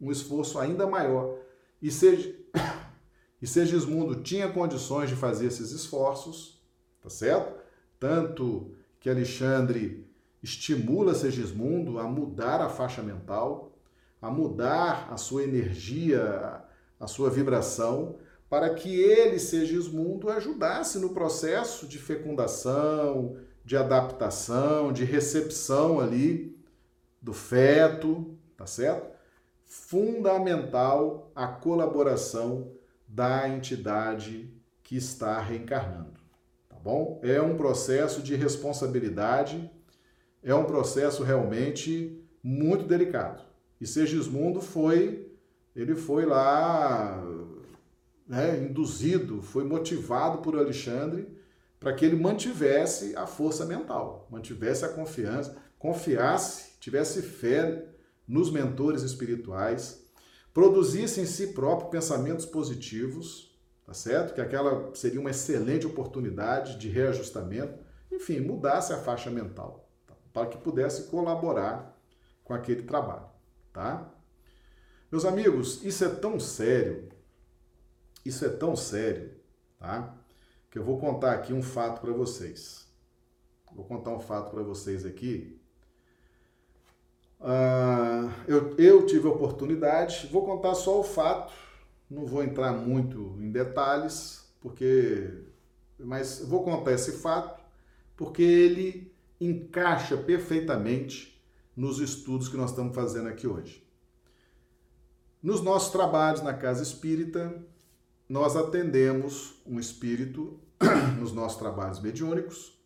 um 0.00 0.10
esforço 0.10 0.58
ainda 0.58 0.86
maior. 0.86 1.38
E, 1.80 1.90
Seg... 1.90 2.46
e 3.40 3.46
Segismundo 3.46 4.16
tinha 4.22 4.50
condições 4.50 5.08
de 5.08 5.16
fazer 5.16 5.46
esses 5.46 5.72
esforços, 5.72 6.62
tá 7.02 7.08
certo? 7.08 7.58
Tanto 7.98 8.74
que 9.00 9.08
Alexandre 9.08 10.06
estimula 10.42 11.14
Segismundo 11.14 11.98
a 11.98 12.04
mudar 12.04 12.60
a 12.60 12.68
faixa 12.68 13.02
mental, 13.02 13.72
a 14.20 14.30
mudar 14.30 15.08
a 15.10 15.16
sua 15.16 15.42
energia, 15.44 16.62
a 16.98 17.06
sua 17.06 17.30
vibração, 17.30 18.16
para 18.48 18.72
que 18.74 18.94
ele, 18.94 19.40
Segismundo, 19.40 20.30
ajudasse 20.30 20.98
no 20.98 21.10
processo 21.10 21.86
de 21.86 21.98
fecundação, 21.98 23.36
de 23.66 23.76
adaptação, 23.76 24.92
de 24.92 25.04
recepção 25.04 25.98
ali 25.98 26.56
do 27.20 27.34
feto, 27.34 28.38
tá 28.56 28.64
certo? 28.64 29.16
fundamental 29.64 31.32
a 31.34 31.48
colaboração 31.48 32.70
da 33.08 33.48
entidade 33.48 34.48
que 34.84 34.96
está 34.96 35.40
reencarnando, 35.40 36.20
tá 36.68 36.76
bom? 36.76 37.20
É 37.24 37.42
um 37.42 37.56
processo 37.56 38.22
de 38.22 38.36
responsabilidade, 38.36 39.68
é 40.44 40.54
um 40.54 40.64
processo 40.64 41.24
realmente 41.24 42.24
muito 42.40 42.84
delicado. 42.84 43.42
E 43.80 43.86
Segismundo 43.86 44.60
foi, 44.60 45.28
ele 45.74 45.96
foi 45.96 46.24
lá, 46.24 47.20
né, 48.28 48.60
induzido, 48.60 49.42
foi 49.42 49.64
motivado 49.64 50.38
por 50.38 50.56
Alexandre 50.56 51.35
para 51.78 51.92
que 51.92 52.04
ele 52.04 52.16
mantivesse 52.16 53.14
a 53.16 53.26
força 53.26 53.64
mental, 53.64 54.26
mantivesse 54.30 54.84
a 54.84 54.88
confiança, 54.88 55.56
confiasse, 55.78 56.78
tivesse 56.80 57.22
fé 57.22 57.86
nos 58.26 58.50
mentores 58.50 59.02
espirituais, 59.02 60.04
produzisse 60.52 61.20
em 61.20 61.26
si 61.26 61.48
próprio 61.48 61.90
pensamentos 61.90 62.46
positivos, 62.46 63.54
tá 63.84 63.92
certo? 63.92 64.34
Que 64.34 64.40
aquela 64.40 64.94
seria 64.94 65.20
uma 65.20 65.30
excelente 65.30 65.86
oportunidade 65.86 66.78
de 66.78 66.88
reajustamento, 66.88 67.78
enfim, 68.10 68.40
mudasse 68.40 68.92
a 68.92 68.98
faixa 68.98 69.30
mental, 69.30 69.88
tá? 70.06 70.14
para 70.32 70.48
que 70.48 70.58
pudesse 70.58 71.04
colaborar 71.10 72.00
com 72.42 72.54
aquele 72.54 72.82
trabalho, 72.82 73.26
tá? 73.72 74.12
Meus 75.10 75.24
amigos, 75.24 75.84
isso 75.84 76.04
é 76.04 76.08
tão 76.08 76.40
sério, 76.40 77.08
isso 78.24 78.44
é 78.44 78.48
tão 78.48 78.74
sério, 78.74 79.38
tá? 79.78 80.15
Que 80.76 80.80
eu 80.80 80.84
vou 80.84 80.98
contar 80.98 81.32
aqui 81.32 81.54
um 81.54 81.62
fato 81.62 82.02
para 82.02 82.12
vocês. 82.12 82.86
Vou 83.74 83.86
contar 83.86 84.10
um 84.10 84.20
fato 84.20 84.50
para 84.50 84.62
vocês 84.62 85.06
aqui 85.06 85.58
Uh, 87.40 88.30
eu, 88.46 88.74
eu 88.76 89.06
tive 89.06 89.26
a 89.26 89.30
oportunidade, 89.30 90.26
vou 90.32 90.44
contar 90.44 90.74
só 90.74 90.98
o 90.98 91.04
fato, 91.04 91.52
não 92.10 92.24
vou 92.26 92.42
entrar 92.42 92.72
muito 92.72 93.36
em 93.38 93.50
detalhes, 93.50 94.50
porque. 94.60 95.30
Mas 95.98 96.40
vou 96.40 96.62
contar 96.62 96.92
esse 96.92 97.12
fato 97.12 97.62
porque 98.14 98.42
ele 98.42 99.14
encaixa 99.40 100.16
perfeitamente 100.16 101.42
nos 101.74 102.00
estudos 102.00 102.48
que 102.48 102.56
nós 102.56 102.70
estamos 102.70 102.94
fazendo 102.94 103.28
aqui 103.28 103.46
hoje. 103.46 103.82
Nos 105.42 105.62
nossos 105.62 105.90
trabalhos 105.90 106.42
na 106.42 106.52
casa 106.52 106.82
espírita, 106.82 107.62
nós 108.28 108.56
atendemos 108.56 109.54
um 109.66 109.78
espírito 109.78 110.58
nos 111.18 111.32
nossos 111.32 111.58
trabalhos 111.58 112.00
mediúnicos 112.00 112.76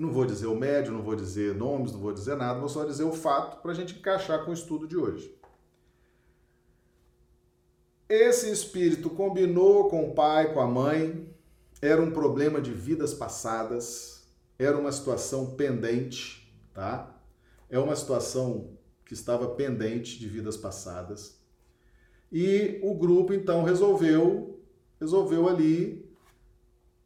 não 0.00 0.12
vou 0.12 0.24
dizer 0.24 0.46
o 0.46 0.54
médio, 0.54 0.92
não 0.92 1.02
vou 1.02 1.14
dizer 1.14 1.54
nomes, 1.54 1.92
não 1.92 2.00
vou 2.00 2.12
dizer 2.12 2.36
nada, 2.36 2.58
vou 2.58 2.68
só 2.68 2.84
dizer 2.84 3.04
o 3.04 3.12
fato 3.12 3.60
para 3.60 3.72
a 3.72 3.74
gente 3.74 3.98
encaixar 3.98 4.44
com 4.44 4.50
o 4.50 4.54
estudo 4.54 4.86
de 4.86 4.96
hoje. 4.96 5.34
Esse 8.08 8.50
espírito 8.50 9.10
combinou 9.10 9.88
com 9.88 10.08
o 10.08 10.14
pai, 10.14 10.52
com 10.52 10.60
a 10.60 10.66
mãe, 10.66 11.32
era 11.80 12.00
um 12.00 12.10
problema 12.10 12.60
de 12.60 12.72
vidas 12.72 13.14
passadas, 13.14 14.26
era 14.58 14.76
uma 14.76 14.90
situação 14.90 15.54
pendente, 15.54 16.52
tá? 16.72 17.16
É 17.68 17.78
uma 17.78 17.94
situação 17.94 18.76
que 19.04 19.14
estava 19.14 19.48
pendente 19.48 20.18
de 20.18 20.28
vidas 20.28 20.56
passadas. 20.56 21.40
E 22.32 22.80
o 22.82 22.94
grupo 22.94 23.32
então 23.32 23.64
resolveu 23.64 24.60
resolveu 25.00 25.48
ali 25.48 26.09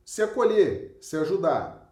se 0.04 0.22
acolher, 0.22 0.96
se 1.00 1.16
ajudar 1.16 1.84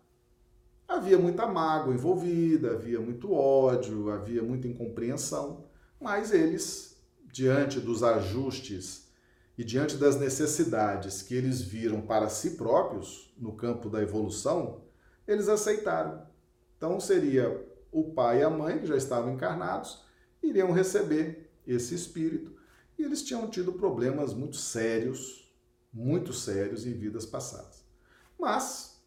havia 0.93 1.19
muita 1.19 1.47
mágoa 1.47 1.95
envolvida, 1.95 2.73
havia 2.73 3.01
muito 3.01 3.33
ódio, 3.33 4.11
havia 4.11 4.43
muita 4.43 4.69
incompreensão, 4.69 5.65
mas 6.01 6.33
eles, 6.33 6.97
diante 7.33 7.81
dos 7.81 8.03
ajustes 8.03 9.09
e 9.57 9.65
diante 9.65 9.97
das 9.97 10.19
necessidades 10.19 11.23
que 11.23 11.35
eles 11.35 11.61
viram 11.61 12.01
para 12.01 12.29
si 12.29 12.53
próprios 12.53 13.33
no 13.39 13.53
campo 13.53 13.89
da 13.89 14.03
evolução, 14.03 14.83
eles 15.27 15.49
aceitaram. 15.49 16.27
Então 16.77 16.99
seria 17.01 17.67
o 17.91 18.13
pai 18.13 18.41
e 18.41 18.43
a 18.43 18.51
mãe, 18.51 18.79
que 18.79 18.87
já 18.87 18.97
estavam 18.97 19.33
encarnados, 19.33 20.05
iriam 20.43 20.73
receber 20.73 21.51
esse 21.67 21.95
espírito 21.95 22.57
e 22.99 23.03
eles 23.03 23.23
tinham 23.23 23.49
tido 23.49 23.73
problemas 23.75 24.35
muito 24.35 24.57
sérios, 24.57 25.53
muito 25.93 26.33
sérios 26.33 26.87
em 26.87 26.93
vidas 26.93 27.25
passadas. 27.25 27.82
Mas 28.43 29.01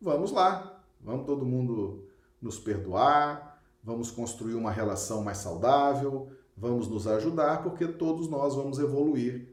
vamos 0.00 0.32
lá, 0.32 0.72
Vamos 1.02 1.26
todo 1.26 1.44
mundo 1.44 2.08
nos 2.40 2.58
perdoar, 2.58 3.60
vamos 3.82 4.10
construir 4.10 4.54
uma 4.54 4.70
relação 4.70 5.22
mais 5.22 5.38
saudável, 5.38 6.30
vamos 6.56 6.86
nos 6.88 7.06
ajudar, 7.08 7.62
porque 7.62 7.88
todos 7.88 8.28
nós 8.28 8.54
vamos 8.54 8.78
evoluir 8.78 9.48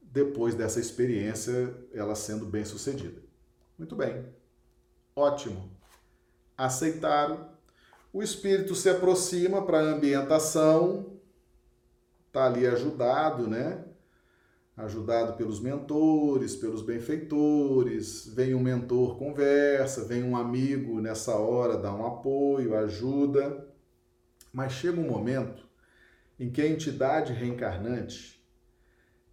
depois 0.00 0.54
dessa 0.54 0.80
experiência, 0.80 1.76
ela 1.92 2.14
sendo 2.14 2.46
bem 2.46 2.64
sucedida. 2.64 3.20
Muito 3.76 3.94
bem. 3.94 4.24
Ótimo. 5.14 5.70
Aceitaram. 6.56 7.48
O 8.12 8.22
espírito 8.22 8.74
se 8.74 8.88
aproxima 8.88 9.60
para 9.62 9.80
a 9.80 9.82
ambientação, 9.82 11.18
está 12.28 12.46
ali 12.46 12.66
ajudado, 12.66 13.48
né? 13.48 13.83
Ajudado 14.76 15.36
pelos 15.36 15.60
mentores, 15.60 16.56
pelos 16.56 16.82
benfeitores, 16.82 18.26
vem 18.26 18.54
um 18.54 18.60
mentor, 18.60 19.16
conversa, 19.16 20.04
vem 20.04 20.24
um 20.24 20.36
amigo 20.36 21.00
nessa 21.00 21.36
hora, 21.36 21.76
dá 21.76 21.94
um 21.94 22.04
apoio, 22.04 22.76
ajuda. 22.76 23.68
Mas 24.52 24.72
chega 24.72 25.00
um 25.00 25.08
momento 25.08 25.68
em 26.38 26.50
que 26.50 26.60
a 26.60 26.66
entidade 26.66 27.32
reencarnante 27.32 28.44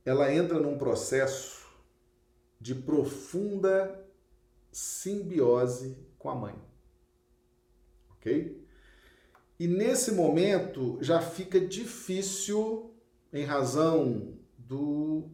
ela 0.06 0.34
entra 0.34 0.60
num 0.60 0.78
processo 0.78 1.68
de 2.60 2.76
profunda 2.76 4.00
simbiose 4.72 5.98
com 6.18 6.30
a 6.30 6.36
mãe. 6.36 6.56
OK? 8.12 8.64
E 9.60 9.68
nesse 9.68 10.12
momento 10.12 10.98
já 11.02 11.20
fica 11.20 11.60
difícil 11.60 12.94
em 13.34 13.44
razão 13.44 14.41
do, 14.72 15.26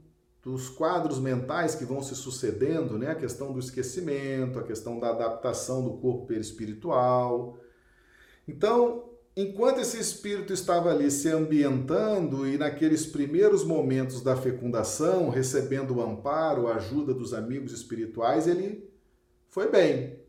dos 0.44 0.68
quadros 0.68 1.20
mentais 1.20 1.76
que 1.76 1.86
vão 1.86 2.02
se 2.02 2.16
sucedendo, 2.16 2.98
né? 2.98 3.12
a 3.12 3.16
questão 3.16 3.54
do 3.54 3.60
esquecimento, 3.60 4.58
a 4.58 4.64
questão 4.64 5.00
da 5.00 5.10
adaptação 5.10 5.84
do 5.84 5.98
corpo 5.98 6.26
perispiritual. 6.26 7.60
Então, 8.48 9.12
enquanto 9.36 9.80
esse 9.80 10.00
espírito 10.00 10.52
estava 10.52 10.90
ali 10.90 11.12
se 11.12 11.30
ambientando 11.30 12.48
e 12.48 12.58
naqueles 12.58 13.06
primeiros 13.06 13.64
momentos 13.64 14.24
da 14.24 14.36
fecundação, 14.36 15.30
recebendo 15.30 15.98
o 15.98 16.02
amparo, 16.02 16.68
a 16.68 16.78
ajuda 16.78 17.14
dos 17.14 17.32
amigos 17.32 17.72
espirituais, 17.72 18.48
ele 18.48 18.90
foi 19.50 19.70
bem. 19.70 20.20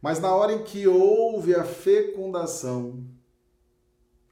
Mas 0.00 0.20
na 0.20 0.32
hora 0.32 0.52
em 0.52 0.62
que 0.62 0.86
houve 0.86 1.56
a 1.56 1.64
fecundação, 1.64 3.04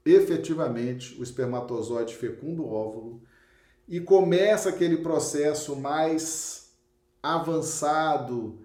efetivamente 0.04 1.18
o 1.18 1.24
espermatozoide 1.24 2.14
fecunda 2.14 2.62
o 2.62 2.72
óvulo 2.72 3.22
e 3.88 4.00
começa 4.00 4.68
aquele 4.68 4.98
processo 4.98 5.76
mais 5.76 6.72
avançado, 7.22 8.64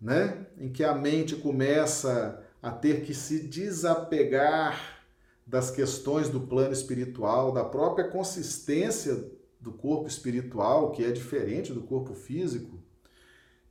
né, 0.00 0.46
em 0.58 0.70
que 0.70 0.82
a 0.82 0.94
mente 0.94 1.36
começa 1.36 2.42
a 2.60 2.70
ter 2.70 3.04
que 3.04 3.14
se 3.14 3.40
desapegar 3.40 5.04
das 5.46 5.70
questões 5.70 6.28
do 6.28 6.40
plano 6.40 6.72
espiritual, 6.72 7.52
da 7.52 7.64
própria 7.64 8.08
consistência 8.08 9.30
do 9.60 9.72
corpo 9.72 10.08
espiritual, 10.08 10.90
que 10.90 11.04
é 11.04 11.10
diferente 11.10 11.72
do 11.72 11.82
corpo 11.82 12.14
físico. 12.14 12.82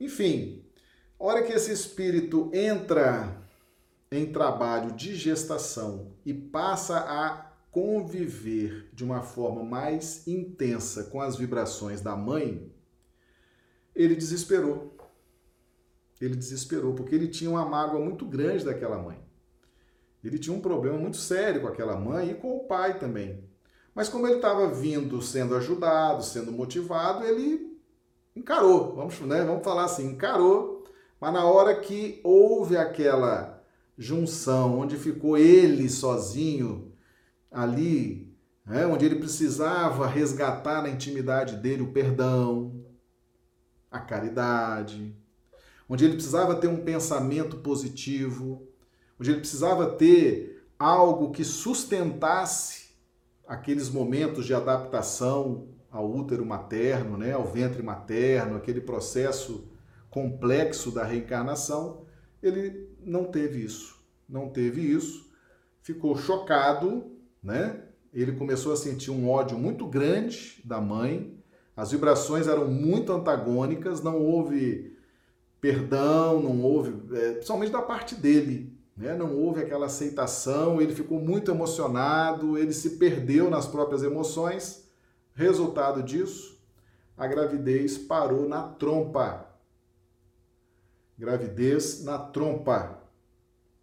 Enfim, 0.00 0.64
hora 1.18 1.42
que 1.42 1.52
esse 1.52 1.72
espírito 1.72 2.50
entra 2.52 3.42
em 4.10 4.30
trabalho 4.30 4.92
de 4.92 5.14
gestação 5.14 6.12
e 6.24 6.34
passa 6.34 6.98
a 6.98 7.51
conviver 7.72 8.90
de 8.92 9.02
uma 9.02 9.22
forma 9.22 9.64
mais 9.64 10.28
intensa 10.28 11.04
com 11.04 11.22
as 11.22 11.36
vibrações 11.36 12.02
da 12.02 12.14
mãe, 12.14 12.70
ele 13.96 14.14
desesperou. 14.14 14.94
Ele 16.20 16.36
desesperou 16.36 16.94
porque 16.94 17.14
ele 17.14 17.28
tinha 17.28 17.50
uma 17.50 17.64
mágoa 17.64 17.98
muito 17.98 18.26
grande 18.26 18.64
daquela 18.64 18.98
mãe. 18.98 19.18
Ele 20.22 20.38
tinha 20.38 20.54
um 20.54 20.60
problema 20.60 20.98
muito 20.98 21.16
sério 21.16 21.62
com 21.62 21.66
aquela 21.66 21.96
mãe 21.96 22.30
e 22.30 22.34
com 22.34 22.54
o 22.56 22.64
pai 22.64 22.98
também. 22.98 23.42
Mas 23.94 24.08
como 24.08 24.26
ele 24.26 24.36
estava 24.36 24.70
vindo 24.70 25.20
sendo 25.22 25.56
ajudado, 25.56 26.22
sendo 26.22 26.52
motivado, 26.52 27.24
ele 27.24 27.80
encarou, 28.36 28.94
vamos, 28.94 29.18
né, 29.20 29.44
vamos 29.44 29.64
falar 29.64 29.84
assim, 29.84 30.10
encarou, 30.10 30.84
mas 31.18 31.32
na 31.32 31.44
hora 31.44 31.80
que 31.80 32.20
houve 32.22 32.76
aquela 32.76 33.62
junção, 33.96 34.78
onde 34.78 34.96
ficou 34.96 35.36
ele 35.36 35.88
sozinho 35.88 36.91
ali, 37.52 38.34
né, 38.64 38.86
onde 38.86 39.04
ele 39.04 39.16
precisava 39.16 40.06
resgatar 40.06 40.82
na 40.82 40.88
intimidade 40.88 41.56
dele 41.56 41.82
o 41.82 41.92
perdão, 41.92 42.82
a 43.90 44.00
caridade, 44.00 45.14
onde 45.88 46.04
ele 46.04 46.14
precisava 46.14 46.54
ter 46.54 46.68
um 46.68 46.82
pensamento 46.82 47.58
positivo, 47.58 48.66
onde 49.20 49.30
ele 49.30 49.40
precisava 49.40 49.92
ter 49.92 50.64
algo 50.78 51.30
que 51.30 51.44
sustentasse 51.44 52.96
aqueles 53.46 53.90
momentos 53.90 54.46
de 54.46 54.54
adaptação 54.54 55.68
ao 55.90 56.10
útero 56.10 56.46
materno, 56.46 57.18
né, 57.18 57.32
ao 57.32 57.44
ventre 57.44 57.82
materno, 57.82 58.56
aquele 58.56 58.80
processo 58.80 59.68
complexo 60.08 60.90
da 60.90 61.04
reencarnação, 61.04 62.06
ele 62.42 62.88
não 63.04 63.24
teve 63.24 63.62
isso. 63.62 64.00
Não 64.28 64.48
teve 64.48 64.80
isso. 64.80 65.30
Ficou 65.82 66.16
chocado, 66.16 67.11
né? 67.42 67.82
Ele 68.12 68.32
começou 68.32 68.72
a 68.72 68.76
sentir 68.76 69.10
um 69.10 69.28
ódio 69.28 69.58
muito 69.58 69.86
grande 69.86 70.60
da 70.64 70.80
mãe. 70.80 71.42
As 71.76 71.90
vibrações 71.90 72.46
eram 72.46 72.68
muito 72.68 73.12
antagônicas, 73.12 74.02
não 74.02 74.20
houve 74.20 74.96
perdão, 75.60 76.42
não 76.42 76.60
houve, 76.60 77.16
é, 77.16 77.32
principalmente 77.34 77.72
da 77.72 77.80
parte 77.80 78.14
dele, 78.14 78.76
né? 78.96 79.14
Não 79.14 79.34
houve 79.36 79.60
aquela 79.60 79.86
aceitação, 79.86 80.80
ele 80.82 80.94
ficou 80.94 81.20
muito 81.20 81.50
emocionado, 81.50 82.58
ele 82.58 82.72
se 82.72 82.90
perdeu 82.98 83.48
nas 83.48 83.66
próprias 83.66 84.02
emoções. 84.02 84.90
Resultado 85.34 86.02
disso, 86.02 86.60
a 87.16 87.26
gravidez 87.26 87.96
parou 87.96 88.48
na 88.48 88.62
trompa. 88.62 89.46
Gravidez 91.16 92.02
na 92.04 92.18
trompa. 92.18 92.98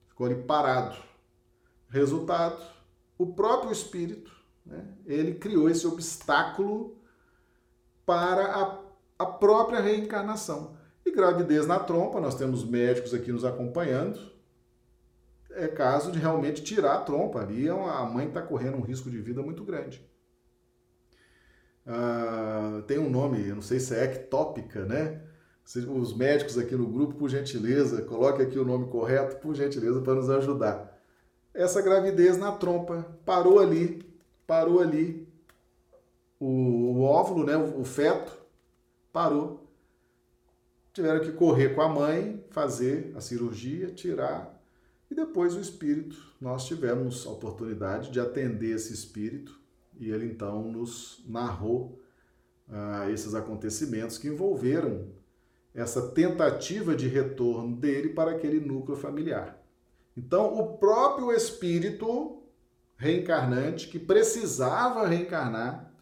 Ficou 0.10 0.28
ali 0.28 0.36
parado. 0.44 0.98
Resultado, 1.90 2.62
o 3.20 3.28
próprio 3.28 3.72
espírito, 3.72 4.32
né, 4.66 4.88
ele 5.06 5.36
criou 5.36 5.70
esse 5.70 5.86
obstáculo 5.86 6.98
para 8.06 8.46
a, 8.46 8.80
a 9.20 9.26
própria 9.26 9.82
reencarnação. 9.82 10.78
E 11.06 11.12
gravidez 11.12 11.68
na 11.68 11.80
trompa, 11.80 12.22
nós 12.22 12.36
temos 12.36 12.64
médicos 12.64 13.14
aqui 13.14 13.32
nos 13.32 13.44
acompanhando, 13.44 14.20
é 15.52 15.68
caso 15.68 16.12
de 16.12 16.20
realmente 16.20 16.64
tirar 16.64 16.96
a 16.96 17.02
trompa. 17.02 17.42
Ali 17.42 17.68
é 17.68 17.72
a 17.72 18.06
mãe 18.06 18.28
está 18.28 18.42
correndo 18.42 18.78
um 18.78 18.82
risco 18.82 19.10
de 19.10 19.20
vida 19.20 19.42
muito 19.42 19.64
grande. 19.64 20.08
Ah, 21.86 22.84
tem 22.88 23.00
um 23.00 23.10
nome, 23.10 23.48
eu 23.48 23.56
não 23.56 23.62
sei 23.62 23.80
se 23.80 23.96
é 23.96 24.06
ectópica, 24.06 24.86
né? 24.86 25.22
Os 25.88 26.16
médicos 26.16 26.58
aqui 26.58 26.76
no 26.76 26.88
grupo, 26.88 27.16
por 27.16 27.30
gentileza, 27.30 28.02
coloque 28.04 28.42
aqui 28.42 28.58
o 28.58 28.66
nome 28.66 28.88
correto, 28.88 29.38
por 29.38 29.54
gentileza, 29.56 30.02
para 30.02 30.16
nos 30.16 30.30
ajudar. 30.30 30.89
Essa 31.54 31.82
gravidez 31.82 32.38
na 32.38 32.52
trompa 32.52 33.06
parou 33.26 33.60
ali, 33.60 34.04
parou 34.46 34.80
ali. 34.80 35.28
O, 36.40 36.46
o 36.46 37.02
óvulo, 37.02 37.46
né, 37.46 37.58
o, 37.58 37.84
feto, 37.84 38.38
parou. 39.12 39.68
Tiveram 40.94 41.22
que 41.22 41.32
correr 41.32 41.76
com 41.76 41.82
a 41.82 41.90
mãe, 41.90 42.44
fazer 42.50 43.14
a 43.16 43.22
cirurgia, 43.22 43.92
tirar 43.92 44.60
e 45.10 45.16
depois 45.16 45.56
o 45.56 45.60
espírito, 45.60 46.16
nós 46.40 46.66
tivemos 46.66 47.26
a 47.26 47.32
oportunidade 47.32 48.12
de 48.12 48.20
atender 48.20 48.76
esse 48.76 48.94
espírito 48.94 49.60
e 50.00 50.12
ele 50.12 50.26
então 50.26 50.72
nos 50.72 51.24
narrou 51.28 52.00
ah, 52.68 53.10
esses 53.10 53.34
acontecimentos 53.34 54.20
que 54.20 54.28
envolveram 54.28 55.08
essa 55.74 56.10
tentativa 56.10 56.96
de 56.96 57.08
retorno 57.08 57.76
dele 57.76 58.10
para 58.10 58.32
aquele 58.32 58.60
núcleo 58.60 58.98
familiar. 58.98 59.59
Então, 60.20 60.54
o 60.60 60.78
próprio 60.78 61.32
espírito 61.32 62.44
reencarnante 62.98 63.88
que 63.88 63.98
precisava 63.98 65.08
reencarnar, 65.08 65.94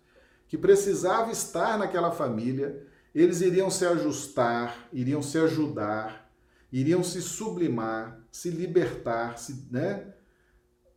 que 0.47 0.57
precisava 0.57 1.31
estar 1.31 1.77
naquela 1.77 2.11
família, 2.11 2.83
eles 3.13 3.41
iriam 3.41 3.69
se 3.69 3.85
ajustar, 3.85 4.89
iriam 4.91 5.21
se 5.21 5.37
ajudar, 5.37 6.31
iriam 6.71 7.03
se 7.03 7.21
sublimar, 7.21 8.19
se 8.31 8.49
libertar, 8.49 9.37
se, 9.37 9.67
né? 9.69 10.11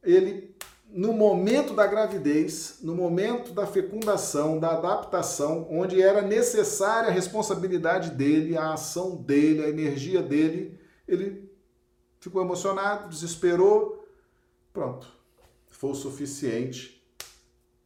Ele, 0.03 0.57
no 0.89 1.13
momento 1.13 1.75
da 1.75 1.87
gravidez, 1.87 2.79
no 2.83 2.95
momento 2.95 3.53
da 3.53 3.67
fecundação, 3.67 4.59
da 4.59 4.71
adaptação, 4.71 5.69
onde 5.71 6.01
era 6.01 6.23
necessária 6.23 7.11
a 7.11 7.13
responsabilidade 7.13 8.13
dele, 8.13 8.57
a 8.57 8.73
ação 8.73 9.15
dele, 9.17 9.63
a 9.63 9.69
energia 9.69 10.23
dele, 10.23 10.81
ele 11.07 11.50
ficou 12.21 12.43
emocionado, 12.43 13.09
desesperou, 13.09 14.07
pronto. 14.73 15.09
Foi 15.69 15.91
o 15.91 15.95
suficiente 15.95 17.03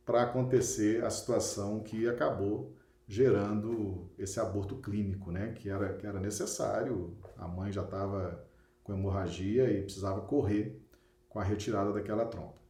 para 0.05 0.23
acontecer 0.23 1.05
a 1.05 1.11
situação 1.11 1.81
que 1.81 2.09
acabou 2.09 2.75
gerando 3.07 4.11
esse 4.19 4.41
aborto 4.41 4.77
clínico, 4.77 5.31
né? 5.31 5.53
Que 5.53 5.71
era, 5.71 5.95
que 5.95 6.07
era 6.07 6.21
necessário. 6.21 7.17
A 7.37 7.47
mãe 7.47 7.73
já 7.73 7.83
estava 7.83 8.45
com 8.83 8.93
hemorragia 8.93 9.71
e 9.71 9.83
precisava 9.83 10.21
correr 10.23 10.81
com 11.29 11.39
a 11.39 11.45
retirada 11.45 11.93
daquela 11.93 12.27
trompa. 12.27 12.63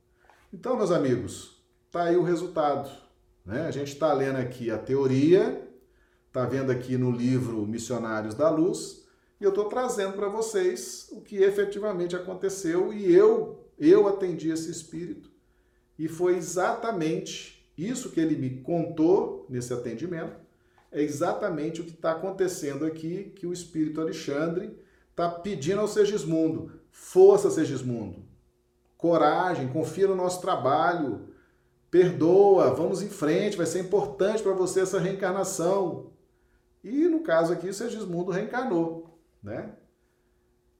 Então, 0.53 0.77
meus 0.77 0.91
amigos, 0.91 1.62
tá 1.91 2.05
aí 2.05 2.17
o 2.17 2.23
resultado. 2.23 2.91
Né? 3.45 3.67
A 3.67 3.71
gente 3.71 3.93
está 3.93 4.12
lendo 4.12 4.37
aqui 4.37 4.71
a 4.71 4.79
teoria, 4.79 5.69
está 6.27 6.45
vendo 6.47 6.71
aqui 6.71 6.97
no 6.97 7.11
livro 7.11 7.67
Missionários 7.67 8.35
da 8.35 8.49
Luz, 8.49 9.04
e 9.41 9.45
eu 9.45 9.51
estou 9.51 9.64
trazendo 9.66 10.14
para 10.14 10.28
vocês 10.28 11.09
o 11.12 11.20
que 11.20 11.37
efetivamente 11.37 12.14
aconteceu 12.14 12.93
e 12.93 13.12
eu, 13.14 13.64
eu 13.78 14.07
atendi 14.09 14.51
esse 14.51 14.70
espírito. 14.70 15.30
E 15.99 16.09
foi 16.09 16.37
exatamente 16.37 17.68
isso 17.76 18.11
que 18.11 18.20
ele 18.20 18.37
me 18.37 18.61
contou 18.62 19.47
nesse 19.49 19.72
atendimento 19.72 20.45
é 20.95 21.03
exatamente 21.03 21.80
o 21.80 21.85
que 21.85 21.91
está 21.91 22.12
acontecendo 22.12 22.87
aqui, 22.87 23.32
que 23.35 23.49
o 23.49 23.53
Espírito 23.53 24.01
Alexandre 24.01 24.78
está 25.11 25.28
pedindo 25.28 25.80
ao 25.80 25.89
Segismundo. 25.89 26.70
Força, 26.89 27.51
Segismundo. 27.51 28.22
Coragem, 28.97 29.66
confia 29.66 30.07
no 30.07 30.14
nosso 30.14 30.41
trabalho. 30.41 31.30
Perdoa, 31.91 32.72
vamos 32.72 33.03
em 33.03 33.09
frente, 33.09 33.57
vai 33.57 33.66
ser 33.66 33.80
importante 33.80 34.41
para 34.41 34.53
você 34.53 34.80
essa 34.80 35.01
reencarnação. 35.01 36.12
E 36.82 37.09
no 37.09 37.24
caso 37.24 37.53
aqui, 37.53 37.68
o 37.68 37.74
Segismundo 37.74 38.30
reencarnou, 38.30 39.14
né? 39.45 39.74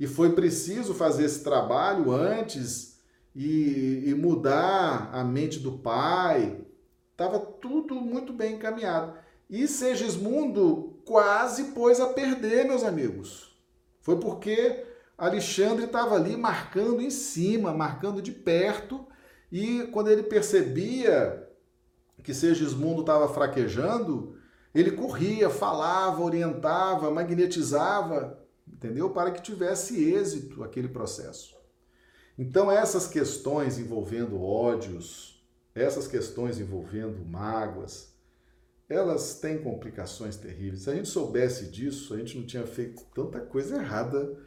E 0.00 0.06
foi 0.08 0.32
preciso 0.32 0.94
fazer 0.94 1.24
esse 1.26 1.44
trabalho 1.44 2.10
antes 2.10 2.98
e, 3.34 4.02
e 4.06 4.14
mudar 4.14 5.10
a 5.12 5.22
mente 5.22 5.60
do 5.60 5.78
pai, 5.78 6.64
Estava 7.14 7.38
tudo 7.38 7.94
muito 7.94 8.32
bem 8.32 8.56
encaminhado. 8.56 9.14
E 9.48 9.68
Segismundo 9.68 11.00
quase 11.04 11.66
pôs 11.66 12.00
a 12.00 12.08
perder, 12.08 12.66
meus 12.66 12.82
amigos. 12.82 13.56
Foi 14.00 14.18
porque 14.18 14.84
Alexandre 15.16 15.84
estava 15.84 16.16
ali 16.16 16.36
marcando 16.36 17.00
em 17.00 17.10
cima, 17.10 17.72
marcando 17.72 18.20
de 18.20 18.32
perto, 18.32 19.06
e 19.50 19.88
quando 19.92 20.10
ele 20.10 20.24
percebia 20.24 21.48
que 22.24 22.34
Segismundo 22.34 23.02
estava 23.02 23.32
fraquejando, 23.32 24.36
ele 24.74 24.90
corria, 24.90 25.48
falava, 25.48 26.20
orientava, 26.20 27.12
magnetizava, 27.12 28.43
entendeu? 28.85 29.11
Para 29.11 29.30
que 29.30 29.43
tivesse 29.43 30.12
êxito 30.12 30.62
aquele 30.62 30.89
processo. 30.89 31.57
Então, 32.39 32.70
essas 32.70 33.07
questões 33.07 33.78
envolvendo 33.78 34.43
ódios, 34.43 35.43
essas 35.74 36.07
questões 36.07 36.59
envolvendo 36.59 37.24
mágoas, 37.24 38.12
elas 38.89 39.41
têm 39.41 39.62
complicações 39.62 40.37
terríveis. 40.37 40.82
Se 40.82 40.91
a 40.91 40.95
gente 40.95 41.09
soubesse 41.09 41.70
disso, 41.70 42.12
a 42.12 42.18
gente 42.18 42.37
não 42.37 42.45
tinha 42.45 42.66
feito 42.66 43.03
tanta 43.14 43.41
coisa 43.41 43.76
errada 43.76 44.39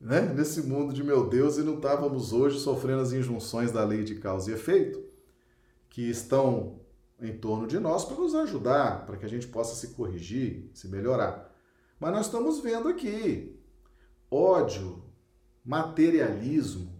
né? 0.00 0.22
nesse 0.22 0.62
mundo 0.62 0.94
de 0.94 1.04
meu 1.04 1.28
Deus 1.28 1.58
e 1.58 1.62
não 1.62 1.76
estávamos 1.76 2.32
hoje 2.32 2.58
sofrendo 2.60 3.02
as 3.02 3.12
injunções 3.12 3.70
da 3.70 3.84
lei 3.84 4.02
de 4.02 4.14
causa 4.14 4.50
e 4.50 4.54
efeito 4.54 5.04
que 5.90 6.08
estão 6.08 6.80
em 7.20 7.36
torno 7.36 7.66
de 7.66 7.78
nós 7.78 8.04
para 8.04 8.16
nos 8.16 8.34
ajudar, 8.34 9.04
para 9.06 9.16
que 9.16 9.24
a 9.24 9.28
gente 9.28 9.46
possa 9.46 9.74
se 9.74 9.94
corrigir, 9.94 10.70
se 10.72 10.88
melhorar. 10.88 11.54
Mas 12.00 12.12
nós 12.12 12.26
estamos 12.26 12.60
vendo 12.60 12.88
aqui 12.88 13.53
ódio, 14.34 15.04
materialismo, 15.64 16.92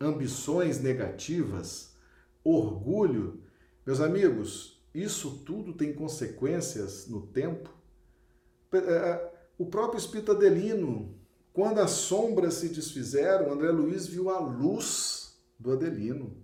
ambições 0.00 0.80
negativas, 0.80 1.94
orgulho. 2.42 3.42
Meus 3.86 4.00
amigos, 4.00 4.82
isso 4.92 5.42
tudo 5.46 5.72
tem 5.72 5.92
consequências 5.92 7.06
no 7.06 7.26
tempo. 7.28 7.70
É, 8.72 8.78
é, 8.78 9.32
o 9.56 9.66
próprio 9.66 9.98
Espírito 9.98 10.32
Adelino, 10.32 11.14
quando 11.52 11.78
as 11.78 11.92
sombras 11.92 12.54
se 12.54 12.68
desfizeram, 12.68 13.52
André 13.52 13.70
Luiz 13.70 14.06
viu 14.06 14.28
a 14.30 14.40
luz 14.40 15.40
do 15.58 15.72
Adelino. 15.72 16.36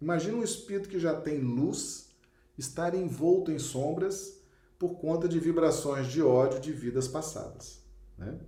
Imagina 0.00 0.38
um 0.38 0.42
espírito 0.42 0.88
que 0.88 0.98
já 0.98 1.14
tem 1.14 1.38
luz 1.38 2.10
estar 2.58 2.94
envolto 2.94 3.52
em 3.52 3.58
sombras 3.58 4.40
por 4.78 4.98
conta 4.98 5.28
de 5.28 5.38
vibrações 5.38 6.06
de 6.08 6.22
ódio 6.22 6.58
de 6.58 6.72
vidas 6.72 7.06
passadas. 7.06 7.84
Né? 8.16 8.38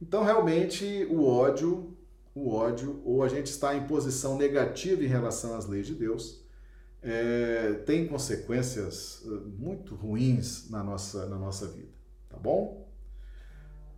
Então, 0.00 0.22
realmente, 0.22 1.06
o 1.10 1.24
ódio, 1.24 1.96
o 2.34 2.50
ódio, 2.50 3.02
ou 3.04 3.22
a 3.22 3.28
gente 3.28 3.46
está 3.46 3.74
em 3.74 3.86
posição 3.86 4.36
negativa 4.36 5.02
em 5.02 5.08
relação 5.08 5.56
às 5.56 5.66
leis 5.66 5.86
de 5.86 5.94
Deus, 5.94 6.44
é, 7.02 7.74
tem 7.86 8.06
consequências 8.06 9.22
eh, 9.24 9.30
muito 9.56 9.94
ruins 9.94 10.68
na 10.70 10.82
nossa, 10.82 11.26
na 11.26 11.36
nossa 11.36 11.68
vida. 11.68 11.92
Tá 12.28 12.36
bom? 12.36 12.88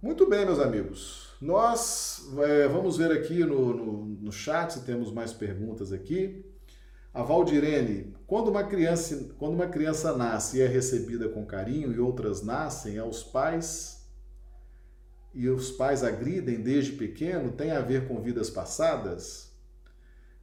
Muito 0.03 0.29
bem, 0.29 0.47
meus 0.47 0.59
amigos. 0.59 1.29
Nós 1.41 2.27
é, 2.39 2.69
vamos 2.69 2.97
ver 2.97 3.11
aqui 3.13 3.45
no, 3.45 3.75
no, 3.75 4.05
no 4.07 4.33
chat 4.33 4.73
se 4.73 4.81
temos 4.85 5.13
mais 5.13 5.33
perguntas 5.33 5.93
aqui. 5.93 6.45
A 7.13 7.23
Valdirene, 7.23 8.15
quando 8.27 8.49
uma 8.49 8.65
criança, 8.65 9.35
quando 9.39 9.55
uma 9.55 9.67
criança 9.67 10.17
nasce 10.17 10.59
e 10.59 10.63
é 10.63 10.67
recebida 10.67 11.29
com 11.29 11.45
carinho 11.45 11.93
e 11.93 11.99
outras 11.99 12.43
nascem 12.43 12.99
aos 12.99 13.23
pais 13.23 14.00
e 15.33 15.49
os 15.49 15.71
pais 15.71 16.03
agridem 16.03 16.61
desde 16.61 16.93
pequeno, 16.93 17.53
tem 17.53 17.71
a 17.71 17.81
ver 17.81 18.09
com 18.09 18.21
vidas 18.21 18.51
passadas? 18.51 19.51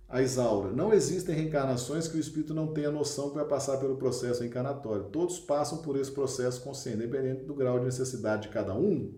A 0.10 0.22
Isaura, 0.22 0.72
não 0.72 0.94
existem 0.94 1.36
reencarnações 1.36 2.08
que 2.08 2.16
o 2.16 2.20
espírito 2.20 2.54
não 2.54 2.74
tenha 2.74 2.90
noção 2.90 3.30
que 3.30 3.36
vai 3.36 3.46
passar 3.46 3.78
pelo 3.78 3.98
processo 3.98 4.44
encarnatório. 4.44 5.06
Todos 5.06 5.38
passam 5.38 5.80
por 5.80 5.98
esse 6.00 6.12
processo 6.12 6.62
consciente, 6.62 6.98
independente 6.98 7.44
do 7.44 7.54
grau 7.54 7.78
de 7.78 7.86
necessidade 7.86 8.44
de 8.44 8.50
cada 8.50 8.74
um? 8.74 9.14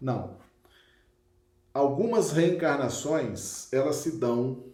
Não. 0.00 0.38
Algumas 1.74 2.30
reencarnações, 2.30 3.72
elas 3.72 3.96
se 3.96 4.18
dão 4.18 4.64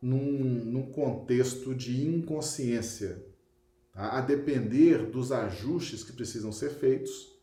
num, 0.00 0.18
num 0.18 0.90
contexto 0.90 1.72
de 1.72 2.04
inconsciência, 2.04 3.24
tá? 3.92 4.18
a 4.18 4.20
depender 4.20 5.06
dos 5.06 5.30
ajustes 5.30 6.02
que 6.02 6.12
precisam 6.12 6.50
ser 6.50 6.70
feitos. 6.70 7.38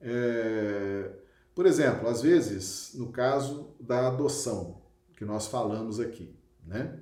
É... 0.00 1.10
Por 1.54 1.66
exemplo, 1.66 2.08
às 2.08 2.22
vezes, 2.22 2.92
no 2.94 3.12
caso 3.12 3.74
da 3.78 4.08
adoção, 4.08 4.82
que 5.16 5.24
nós 5.24 5.46
falamos 5.46 6.00
aqui, 6.00 6.34
né? 6.66 6.98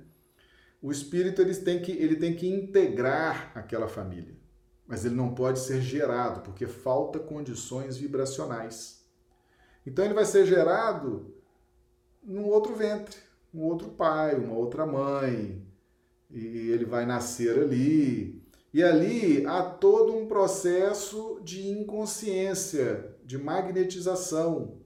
O 0.81 0.91
espírito 0.91 1.41
ele 1.41 1.55
tem, 1.55 1.81
que, 1.81 1.91
ele 1.91 2.15
tem 2.15 2.35
que 2.35 2.47
integrar 2.47 3.51
aquela 3.53 3.87
família, 3.87 4.35
mas 4.87 5.05
ele 5.05 5.15
não 5.15 5.33
pode 5.33 5.59
ser 5.59 5.81
gerado, 5.81 6.41
porque 6.41 6.65
falta 6.65 7.19
condições 7.19 7.97
vibracionais. 7.97 9.05
Então 9.85 10.03
ele 10.03 10.13
vai 10.13 10.25
ser 10.25 10.45
gerado 10.45 11.33
num 12.23 12.45
outro 12.45 12.75
ventre, 12.75 13.17
um 13.53 13.61
outro 13.61 13.89
pai, 13.89 14.35
uma 14.35 14.55
outra 14.55 14.85
mãe, 14.85 15.65
e 16.29 16.69
ele 16.71 16.85
vai 16.85 17.05
nascer 17.05 17.59
ali. 17.59 18.41
E 18.73 18.83
ali 18.83 19.45
há 19.45 19.61
todo 19.63 20.15
um 20.15 20.27
processo 20.27 21.39
de 21.43 21.67
inconsciência, 21.67 23.10
de 23.31 23.37
magnetização. 23.37 24.81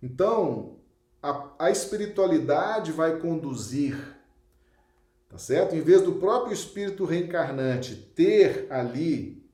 Então, 0.00 0.78
a, 1.20 1.50
a 1.58 1.70
espiritualidade 1.70 2.92
vai 2.92 3.18
conduzir, 3.18 3.96
tá 5.28 5.36
certo? 5.36 5.74
Em 5.74 5.80
vez 5.80 6.00
do 6.02 6.14
próprio 6.14 6.52
espírito 6.52 7.04
reencarnante 7.04 7.96
ter 8.14 8.70
ali 8.70 9.44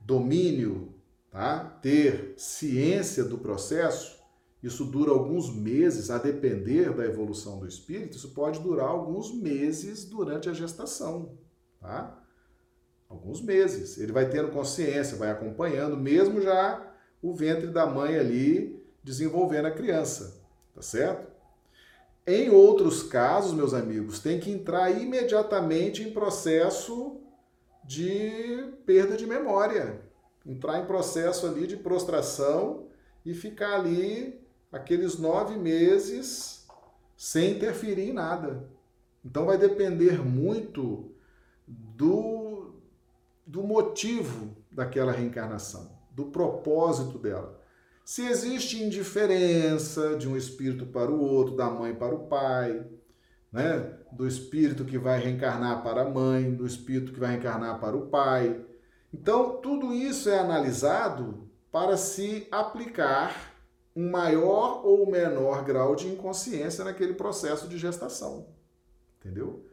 domínio, 0.00 0.94
tá? 1.30 1.58
Ter 1.82 2.34
ciência 2.38 3.22
do 3.22 3.36
processo, 3.36 4.18
isso 4.62 4.86
dura 4.86 5.10
alguns 5.10 5.54
meses, 5.54 6.08
a 6.08 6.16
depender 6.16 6.94
da 6.94 7.04
evolução 7.04 7.58
do 7.58 7.68
espírito, 7.68 8.16
isso 8.16 8.30
pode 8.30 8.60
durar 8.60 8.88
alguns 8.88 9.30
meses 9.30 10.06
durante 10.06 10.48
a 10.48 10.54
gestação, 10.54 11.36
tá? 11.78 12.18
Alguns 13.10 13.42
meses. 13.42 13.98
Ele 13.98 14.10
vai 14.12 14.30
tendo 14.30 14.50
consciência, 14.50 15.18
vai 15.18 15.30
acompanhando, 15.30 15.98
mesmo 15.98 16.40
já 16.40 16.91
o 17.22 17.32
ventre 17.32 17.68
da 17.68 17.86
mãe 17.86 18.16
ali 18.16 18.82
desenvolvendo 19.02 19.66
a 19.66 19.70
criança, 19.70 20.42
tá 20.74 20.82
certo? 20.82 21.30
Em 22.26 22.50
outros 22.50 23.02
casos, 23.02 23.52
meus 23.52 23.72
amigos, 23.74 24.20
tem 24.20 24.38
que 24.38 24.50
entrar 24.50 24.90
imediatamente 24.90 26.02
em 26.02 26.12
processo 26.12 27.20
de 27.84 28.72
perda 28.86 29.16
de 29.16 29.26
memória, 29.26 30.02
entrar 30.46 30.80
em 30.80 30.86
processo 30.86 31.46
ali 31.46 31.66
de 31.66 31.76
prostração 31.76 32.86
e 33.24 33.34
ficar 33.34 33.74
ali 33.74 34.40
aqueles 34.70 35.18
nove 35.18 35.56
meses 35.56 36.66
sem 37.16 37.52
interferir 37.52 38.10
em 38.10 38.12
nada. 38.12 38.68
Então 39.24 39.46
vai 39.46 39.58
depender 39.58 40.24
muito 40.24 41.12
do, 41.66 42.74
do 43.46 43.62
motivo 43.62 44.56
daquela 44.70 45.12
reencarnação, 45.12 45.90
do 46.14 46.26
propósito 46.26 47.18
dela. 47.18 47.60
Se 48.04 48.26
existe 48.26 48.82
indiferença 48.82 50.16
de 50.16 50.28
um 50.28 50.36
espírito 50.36 50.86
para 50.86 51.10
o 51.10 51.20
outro, 51.20 51.56
da 51.56 51.70
mãe 51.70 51.94
para 51.94 52.14
o 52.14 52.26
pai, 52.26 52.84
né? 53.50 53.98
do 54.10 54.26
espírito 54.26 54.84
que 54.84 54.98
vai 54.98 55.20
reencarnar 55.20 55.82
para 55.82 56.02
a 56.02 56.10
mãe, 56.10 56.52
do 56.54 56.66
espírito 56.66 57.12
que 57.12 57.20
vai 57.20 57.30
reencarnar 57.30 57.80
para 57.80 57.96
o 57.96 58.08
pai. 58.08 58.64
Então, 59.12 59.60
tudo 59.60 59.92
isso 59.92 60.28
é 60.28 60.38
analisado 60.38 61.48
para 61.70 61.96
se 61.96 62.46
aplicar 62.50 63.52
um 63.94 64.10
maior 64.10 64.84
ou 64.84 65.10
menor 65.10 65.64
grau 65.64 65.94
de 65.94 66.08
inconsciência 66.08 66.84
naquele 66.84 67.14
processo 67.14 67.68
de 67.68 67.78
gestação. 67.78 68.48
Entendeu? 69.18 69.66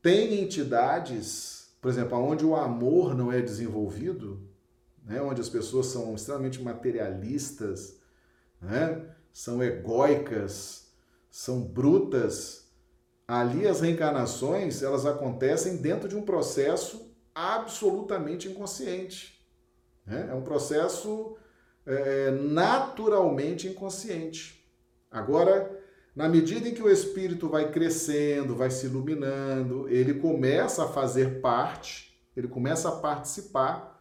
Tem 0.00 0.40
entidades, 0.40 1.74
por 1.80 1.90
exemplo, 1.90 2.18
onde 2.18 2.44
o 2.44 2.56
amor 2.56 3.14
não 3.14 3.32
é 3.32 3.40
desenvolvido, 3.40 4.40
né, 5.04 5.20
onde 5.20 5.40
as 5.40 5.48
pessoas 5.48 5.86
são 5.86 6.14
extremamente 6.14 6.62
materialistas, 6.62 7.98
né, 8.60 9.04
são 9.32 9.62
egóicas, 9.62 10.92
são 11.30 11.60
brutas, 11.60 12.70
ali 13.26 13.66
as 13.66 13.80
reencarnações 13.80 14.82
elas 14.82 15.04
acontecem 15.04 15.78
dentro 15.78 16.08
de 16.08 16.16
um 16.16 16.22
processo 16.22 17.12
absolutamente 17.34 18.48
inconsciente. 18.48 19.44
Né? 20.06 20.28
É 20.30 20.34
um 20.34 20.42
processo 20.42 21.36
é, 21.86 22.30
naturalmente 22.30 23.66
inconsciente. 23.66 24.64
Agora, 25.10 25.80
na 26.14 26.28
medida 26.28 26.68
em 26.68 26.74
que 26.74 26.82
o 26.82 26.90
espírito 26.90 27.48
vai 27.48 27.70
crescendo, 27.70 28.54
vai 28.54 28.70
se 28.70 28.86
iluminando, 28.86 29.88
ele 29.88 30.14
começa 30.14 30.84
a 30.84 30.88
fazer 30.88 31.40
parte, 31.40 32.20
ele 32.36 32.46
começa 32.46 32.88
a 32.88 32.96
participar 32.96 33.93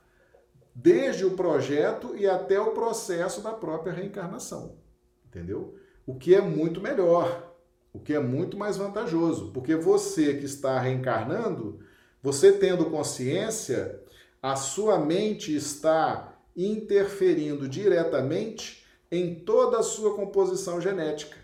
desde 0.75 1.25
o 1.25 1.31
projeto 1.31 2.15
e 2.15 2.27
até 2.27 2.59
o 2.59 2.71
processo 2.71 3.41
da 3.41 3.51
própria 3.51 3.93
reencarnação. 3.93 4.77
Entendeu? 5.25 5.75
O 6.05 6.15
que 6.15 6.33
é 6.33 6.41
muito 6.41 6.81
melhor, 6.81 7.55
o 7.91 7.99
que 7.99 8.13
é 8.13 8.19
muito 8.19 8.57
mais 8.57 8.77
vantajoso, 8.77 9.51
porque 9.51 9.75
você 9.75 10.35
que 10.35 10.45
está 10.45 10.79
reencarnando, 10.79 11.79
você 12.21 12.51
tendo 12.51 12.89
consciência, 12.89 14.01
a 14.41 14.55
sua 14.55 14.97
mente 14.97 15.55
está 15.55 16.39
interferindo 16.55 17.67
diretamente 17.67 18.85
em 19.11 19.35
toda 19.35 19.79
a 19.79 19.83
sua 19.83 20.15
composição 20.15 20.81
genética. 20.81 21.37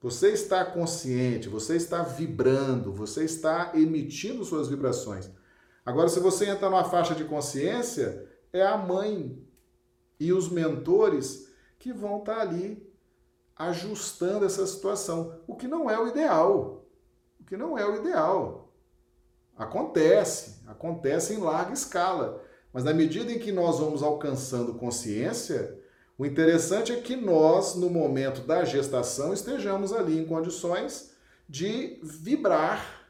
Você 0.00 0.32
está 0.32 0.64
consciente, 0.64 1.48
você 1.48 1.76
está 1.76 2.02
vibrando, 2.02 2.92
você 2.92 3.24
está 3.24 3.72
emitindo 3.74 4.44
suas 4.44 4.68
vibrações. 4.68 5.30
Agora, 5.84 6.08
se 6.08 6.20
você 6.20 6.48
entra 6.48 6.70
numa 6.70 6.84
faixa 6.84 7.14
de 7.14 7.24
consciência, 7.24 8.28
é 8.52 8.62
a 8.64 8.76
mãe 8.76 9.42
e 10.18 10.32
os 10.32 10.48
mentores 10.48 11.52
que 11.78 11.92
vão 11.92 12.18
estar 12.18 12.40
ali 12.40 12.88
ajustando 13.56 14.44
essa 14.44 14.66
situação, 14.66 15.40
o 15.46 15.56
que 15.56 15.66
não 15.66 15.90
é 15.90 15.98
o 15.98 16.08
ideal. 16.08 16.84
O 17.40 17.44
que 17.44 17.56
não 17.56 17.76
é 17.76 17.84
o 17.84 17.96
ideal. 17.96 18.72
Acontece, 19.56 20.62
acontece 20.66 21.34
em 21.34 21.38
larga 21.38 21.72
escala. 21.72 22.42
Mas 22.72 22.84
na 22.84 22.94
medida 22.94 23.30
em 23.30 23.38
que 23.38 23.52
nós 23.52 23.78
vamos 23.78 24.02
alcançando 24.02 24.74
consciência, 24.74 25.78
o 26.16 26.24
interessante 26.24 26.92
é 26.92 27.00
que 27.00 27.16
nós, 27.16 27.74
no 27.74 27.90
momento 27.90 28.42
da 28.42 28.64
gestação, 28.64 29.32
estejamos 29.32 29.92
ali 29.92 30.18
em 30.18 30.24
condições 30.24 31.12
de 31.48 31.98
vibrar, 32.02 33.01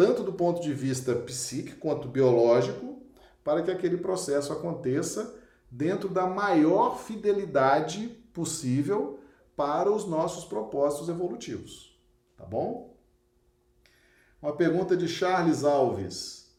tanto 0.00 0.22
do 0.22 0.32
ponto 0.32 0.62
de 0.62 0.72
vista 0.72 1.14
psíquico 1.14 1.78
quanto 1.78 2.08
biológico, 2.08 3.02
para 3.44 3.62
que 3.62 3.70
aquele 3.70 3.98
processo 3.98 4.50
aconteça 4.50 5.38
dentro 5.70 6.08
da 6.08 6.26
maior 6.26 6.98
fidelidade 6.98 8.08
possível 8.32 9.20
para 9.54 9.92
os 9.92 10.06
nossos 10.06 10.46
propósitos 10.46 11.10
evolutivos. 11.10 12.00
Tá 12.34 12.46
bom? 12.46 12.96
Uma 14.40 14.56
pergunta 14.56 14.96
de 14.96 15.06
Charles 15.06 15.64
Alves. 15.64 16.50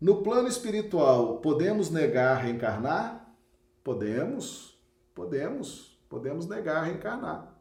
No 0.00 0.22
plano 0.22 0.46
espiritual, 0.46 1.38
podemos 1.38 1.90
negar 1.90 2.40
reencarnar? 2.40 3.34
Podemos, 3.82 4.80
podemos, 5.12 6.00
podemos 6.08 6.46
negar 6.46 6.84
reencarnar. 6.84 7.60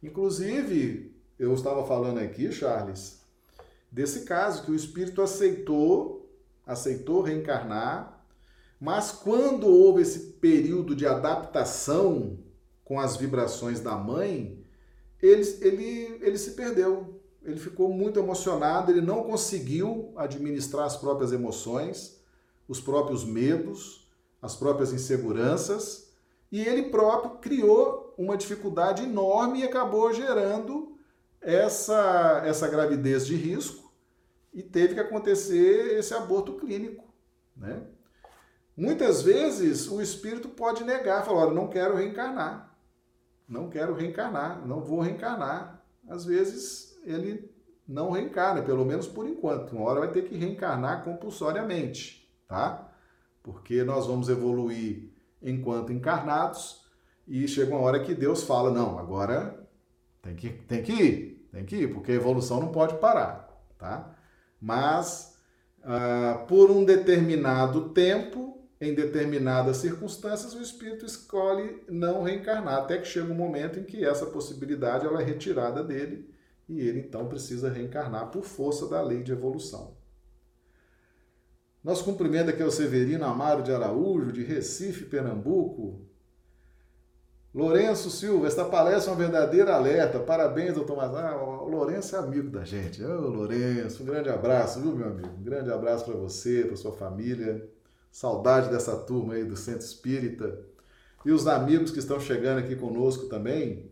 Inclusive, 0.00 1.20
eu 1.36 1.52
estava 1.52 1.84
falando 1.84 2.20
aqui, 2.20 2.52
Charles, 2.52 3.23
desse 3.94 4.22
caso 4.24 4.64
que 4.64 4.72
o 4.72 4.74
espírito 4.74 5.22
aceitou, 5.22 6.28
aceitou 6.66 7.22
reencarnar, 7.22 8.26
mas 8.80 9.12
quando 9.12 9.68
houve 9.68 10.02
esse 10.02 10.18
período 10.32 10.96
de 10.96 11.06
adaptação 11.06 12.36
com 12.84 12.98
as 12.98 13.16
vibrações 13.16 13.78
da 13.78 13.94
mãe, 13.94 14.60
ele, 15.22 15.42
ele, 15.60 16.18
ele 16.20 16.36
se 16.36 16.50
perdeu. 16.50 17.20
Ele 17.44 17.60
ficou 17.60 17.88
muito 17.88 18.18
emocionado, 18.18 18.90
ele 18.90 19.00
não 19.00 19.22
conseguiu 19.22 20.12
administrar 20.16 20.86
as 20.86 20.96
próprias 20.96 21.30
emoções, 21.30 22.20
os 22.66 22.80
próprios 22.80 23.24
medos, 23.24 24.10
as 24.42 24.56
próprias 24.56 24.92
inseguranças, 24.92 26.10
e 26.50 26.60
ele 26.60 26.90
próprio 26.90 27.38
criou 27.38 28.12
uma 28.18 28.36
dificuldade 28.36 29.04
enorme 29.04 29.60
e 29.60 29.64
acabou 29.64 30.12
gerando 30.12 30.96
essa, 31.40 32.42
essa 32.44 32.66
gravidez 32.66 33.24
de 33.24 33.36
risco 33.36 33.83
e 34.54 34.62
teve 34.62 34.94
que 34.94 35.00
acontecer 35.00 35.98
esse 35.98 36.14
aborto 36.14 36.54
clínico. 36.54 37.12
Né? 37.56 37.82
Muitas 38.76 39.22
vezes 39.22 39.88
o 39.88 40.00
espírito 40.00 40.48
pode 40.48 40.84
negar, 40.84 41.24
falar: 41.24 41.52
não 41.52 41.68
quero 41.68 41.96
reencarnar 41.96 42.74
não 43.48 43.68
quero 43.68 43.94
reencarnar, 43.94 44.66
não 44.66 44.80
vou 44.80 45.00
reencarnar. 45.00 45.82
Às 46.08 46.24
vezes 46.24 46.98
ele 47.04 47.50
não 47.86 48.10
reencarna, 48.10 48.62
pelo 48.62 48.84
menos 48.84 49.06
por 49.06 49.26
enquanto. 49.26 49.72
Uma 49.72 49.84
hora 49.84 50.00
vai 50.00 50.10
ter 50.10 50.24
que 50.24 50.36
reencarnar 50.36 51.04
compulsoriamente, 51.04 52.30
tá? 52.48 52.90
Porque 53.42 53.84
nós 53.84 54.06
vamos 54.06 54.28
evoluir 54.28 55.12
enquanto 55.42 55.92
encarnados 55.92 56.84
e 57.26 57.46
chega 57.46 57.74
uma 57.74 57.80
hora 57.80 58.00
que 58.00 58.14
Deus 58.14 58.42
fala: 58.42 58.70
não, 58.70 58.98
agora 58.98 59.68
tem 60.22 60.34
que, 60.34 60.50
tem 60.50 60.82
que 60.82 60.92
ir, 60.92 61.48
tem 61.52 61.64
que 61.64 61.76
ir, 61.76 61.92
porque 61.92 62.12
a 62.12 62.16
evolução 62.16 62.60
não 62.60 62.72
pode 62.72 62.96
parar, 62.96 63.48
tá? 63.78 64.13
Mas 64.64 65.36
uh, 65.80 66.46
por 66.46 66.70
um 66.70 66.86
determinado 66.86 67.90
tempo 67.90 68.66
em 68.80 68.94
determinadas 68.94 69.76
circunstâncias, 69.76 70.54
o 70.54 70.62
espírito 70.62 71.04
escolhe 71.04 71.82
não 71.86 72.22
reencarnar, 72.22 72.76
até 72.76 72.96
que 72.96 73.06
chega 73.06 73.30
um 73.30 73.36
momento 73.36 73.78
em 73.78 73.84
que 73.84 74.02
essa 74.02 74.24
possibilidade 74.24 75.04
ela 75.04 75.20
é 75.20 75.24
retirada 75.24 75.84
dele 75.84 76.30
e 76.66 76.80
ele 76.80 77.00
então 77.00 77.28
precisa 77.28 77.70
reencarnar 77.70 78.30
por 78.30 78.42
força 78.42 78.88
da 78.88 79.02
lei 79.02 79.22
de 79.22 79.32
evolução. 79.32 79.94
Nosso 81.82 82.02
cumprimento 82.02 82.48
aqui 82.48 82.62
é 82.62 82.66
o 82.66 82.70
Severino 82.70 83.26
Amaro 83.26 83.62
de 83.62 83.70
Araújo, 83.70 84.32
de 84.32 84.42
Recife, 84.42 85.04
Pernambuco. 85.04 86.08
Lourenço 87.54 88.10
Silva, 88.10 88.48
esta 88.48 88.64
palestra 88.64 89.12
é 89.12 89.14
uma 89.14 89.22
verdadeira 89.22 89.76
alerta. 89.76 90.18
Parabéns, 90.18 90.74
doutor 90.74 90.96
Mazar. 90.96 91.34
Ah, 91.34 91.40
o 91.40 91.68
Lourenço 91.68 92.16
é 92.16 92.18
amigo 92.18 92.50
da 92.50 92.64
gente. 92.64 93.00
Ô, 93.04 93.28
Lourenço, 93.28 94.02
um 94.02 94.06
grande 94.06 94.28
abraço, 94.28 94.80
viu, 94.80 94.92
meu 94.92 95.06
amigo? 95.06 95.28
Um 95.38 95.44
grande 95.44 95.70
abraço 95.70 96.04
para 96.04 96.14
você, 96.14 96.64
para 96.64 96.74
sua 96.74 96.90
família. 96.90 97.64
Saudade 98.10 98.70
dessa 98.70 98.96
turma 98.96 99.34
aí 99.34 99.44
do 99.44 99.56
Centro 99.56 99.86
Espírita. 99.86 100.58
E 101.24 101.30
os 101.30 101.46
amigos 101.46 101.92
que 101.92 102.00
estão 102.00 102.18
chegando 102.18 102.58
aqui 102.58 102.74
conosco 102.74 103.26
também. 103.26 103.88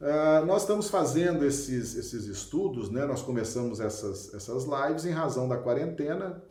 Uh, 0.00 0.44
nós 0.44 0.62
estamos 0.62 0.90
fazendo 0.90 1.44
esses, 1.44 1.94
esses 1.94 2.26
estudos, 2.26 2.90
né? 2.90 3.06
Nós 3.06 3.22
começamos 3.22 3.78
essas, 3.78 4.34
essas 4.34 4.64
lives 4.64 5.04
em 5.04 5.12
razão 5.12 5.48
da 5.48 5.56
quarentena, 5.56 6.42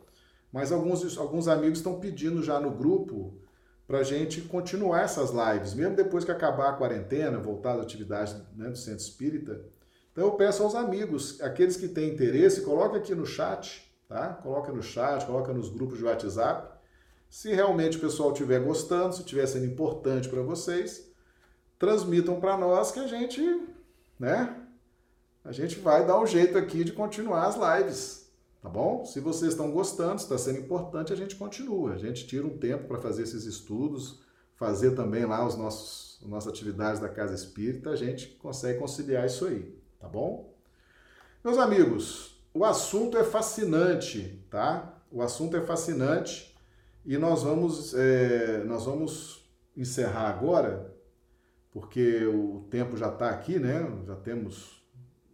mas 0.50 0.72
alguns, 0.72 1.18
alguns 1.18 1.48
amigos 1.48 1.80
estão 1.80 2.00
pedindo 2.00 2.42
já 2.42 2.58
no 2.58 2.70
grupo 2.70 3.34
para 3.86 3.98
a 3.98 4.02
gente 4.02 4.42
continuar 4.42 5.02
essas 5.02 5.30
lives, 5.30 5.74
mesmo 5.74 5.94
depois 5.94 6.24
que 6.24 6.30
acabar 6.30 6.70
a 6.70 6.72
quarentena, 6.72 7.38
voltar 7.38 7.74
às 7.74 7.82
atividades 7.82 8.34
né, 8.56 8.68
do 8.68 8.76
Centro 8.76 9.02
Espírita. 9.02 9.64
Então 10.12 10.24
eu 10.24 10.32
peço 10.32 10.62
aos 10.62 10.74
amigos, 10.74 11.40
aqueles 11.40 11.76
que 11.76 11.88
têm 11.88 12.10
interesse, 12.10 12.62
coloque 12.62 12.96
aqui 12.96 13.14
no 13.14 13.26
chat, 13.26 13.86
tá? 14.08 14.28
Coloca 14.42 14.72
no 14.72 14.82
chat, 14.82 15.24
coloca 15.24 15.52
nos 15.52 15.68
grupos 15.68 15.98
de 15.98 16.04
WhatsApp 16.04 16.76
se 17.28 17.52
realmente 17.52 17.96
o 17.96 18.00
pessoal 18.00 18.32
estiver 18.32 18.60
gostando, 18.60 19.14
se 19.14 19.20
estiver 19.20 19.46
sendo 19.46 19.66
importante 19.66 20.28
para 20.28 20.42
vocês, 20.42 21.10
transmitam 21.78 22.40
para 22.40 22.56
nós 22.56 22.92
que 22.92 23.00
a 23.00 23.06
gente, 23.06 23.40
né? 24.18 24.62
A 25.44 25.52
gente 25.52 25.78
vai 25.78 26.06
dar 26.06 26.18
um 26.18 26.26
jeito 26.26 26.56
aqui 26.56 26.82
de 26.82 26.92
continuar 26.92 27.46
as 27.46 27.56
lives, 27.56 28.25
tá 28.66 28.70
bom? 28.70 29.04
Se 29.04 29.20
vocês 29.20 29.52
estão 29.52 29.70
gostando, 29.70 30.16
está 30.16 30.36
sendo 30.36 30.58
importante, 30.58 31.12
a 31.12 31.16
gente 31.16 31.36
continua. 31.36 31.92
A 31.92 31.98
gente 31.98 32.26
tira 32.26 32.44
um 32.44 32.58
tempo 32.58 32.88
para 32.88 32.98
fazer 32.98 33.22
esses 33.22 33.44
estudos, 33.44 34.24
fazer 34.56 34.96
também 34.96 35.24
lá 35.24 35.46
os 35.46 35.56
nossos 35.56 36.18
as 36.20 36.28
nossas 36.28 36.52
atividades 36.52 36.98
da 36.98 37.08
Casa 37.10 37.34
Espírita, 37.34 37.90
a 37.90 37.96
gente 37.96 38.28
consegue 38.38 38.78
conciliar 38.78 39.26
isso 39.26 39.46
aí, 39.46 39.78
tá 40.00 40.08
bom? 40.08 40.52
Meus 41.44 41.58
amigos, 41.58 42.40
o 42.54 42.64
assunto 42.64 43.18
é 43.18 43.22
fascinante, 43.22 44.42
tá? 44.50 44.98
O 45.12 45.22
assunto 45.22 45.56
é 45.56 45.60
fascinante. 45.60 46.56
E 47.04 47.18
nós 47.18 47.42
vamos, 47.42 47.94
é, 47.94 48.64
nós 48.64 48.86
vamos 48.86 49.48
encerrar 49.76 50.30
agora, 50.30 50.92
porque 51.70 52.24
o 52.26 52.66
tempo 52.70 52.96
já 52.96 53.08
está 53.08 53.28
aqui, 53.28 53.60
né? 53.60 53.86
Já 54.06 54.16
temos 54.16 54.82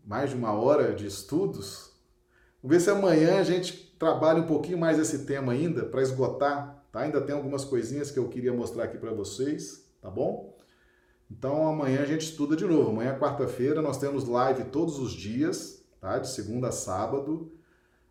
mais 0.05 0.31
de 0.31 0.37
uma 0.37 0.53
hora 0.53 0.93
de 0.93 1.07
estudos. 1.07 1.92
Vamos 2.63 2.77
ver 2.77 2.81
se 2.81 2.91
amanhã 2.91 3.41
a 3.41 3.43
gente 3.43 3.93
trabalha 3.99 4.41
um 4.41 4.47
pouquinho 4.47 4.79
mais 4.79 4.97
esse 4.97 5.27
tema 5.27 5.53
ainda, 5.53 5.85
para 5.85 6.01
esgotar, 6.01 6.87
tá? 6.93 7.01
Ainda 7.01 7.21
tem 7.21 7.35
algumas 7.35 7.65
coisinhas 7.65 8.11
que 8.11 8.19
eu 8.19 8.29
queria 8.29 8.53
mostrar 8.53 8.85
aqui 8.85 8.97
para 8.97 9.13
vocês, 9.13 9.85
tá 10.01 10.09
bom? 10.09 10.57
Então 11.29 11.67
amanhã 11.67 12.03
a 12.03 12.07
gente 12.07 12.21
estuda 12.21 12.55
de 12.55 12.65
novo. 12.65 12.91
Amanhã, 12.91 13.19
quarta-feira, 13.19 13.83
nós 13.83 13.99
temos 13.99 14.29
live 14.29 14.65
todos 14.65 15.01
os 15.01 15.13
dias, 15.13 15.85
tá? 16.01 16.21
De 16.21 16.29
segunda 16.29 16.69
a 16.69 16.73
sábado, 16.73 17.53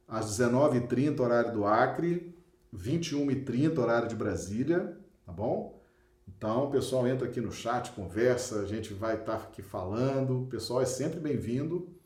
às 0.05 0.37
19h30, 0.37 1.19
horário 1.21 1.53
do 1.53 1.65
Acre, 1.65 2.35
21h30, 2.75 3.77
horário 3.77 4.09
de 4.09 4.15
Brasília, 4.15 4.97
tá 5.25 5.31
bom? 5.31 5.81
Então, 6.27 6.65
o 6.65 6.71
pessoal 6.71 7.07
entra 7.07 7.25
aqui 7.25 7.39
no 7.39 7.53
chat, 7.53 7.91
conversa, 7.91 8.59
a 8.59 8.65
gente 8.65 8.93
vai 8.93 9.15
estar 9.15 9.37
tá 9.37 9.43
aqui 9.43 9.61
falando, 9.61 10.41
o 10.41 10.47
pessoal 10.47 10.81
é 10.81 10.85
sempre 10.85 11.21
bem-vindo. 11.21 12.00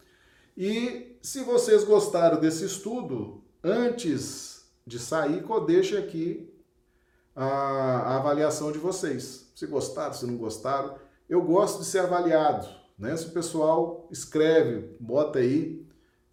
E 0.57 1.18
se 1.22 1.44
vocês 1.44 1.84
gostaram 1.84 2.40
desse 2.40 2.65
estudo, 2.65 3.44
antes 3.64 4.65
de 4.86 4.99
sair, 4.99 5.44
deixe 5.65 5.98
aqui 5.98 6.53
a, 7.36 7.45
a 7.45 8.18
avaliação 8.18 8.72
de 8.72 8.77
vocês. 8.77 9.52
Se 9.56 9.65
gostaram, 9.65 10.14
se 10.14 10.26
não 10.26 10.38
gostaram. 10.38 10.95
Eu 11.27 11.41
gosto 11.41 11.80
de 11.80 11.86
ser 11.86 11.99
avaliado, 11.99 12.68
né? 12.98 13.15
Se 13.18 13.27
o 13.27 13.32
pessoal 13.32 14.07
escreve, 14.11 14.95
bota 14.99 15.40
aí 15.40 15.86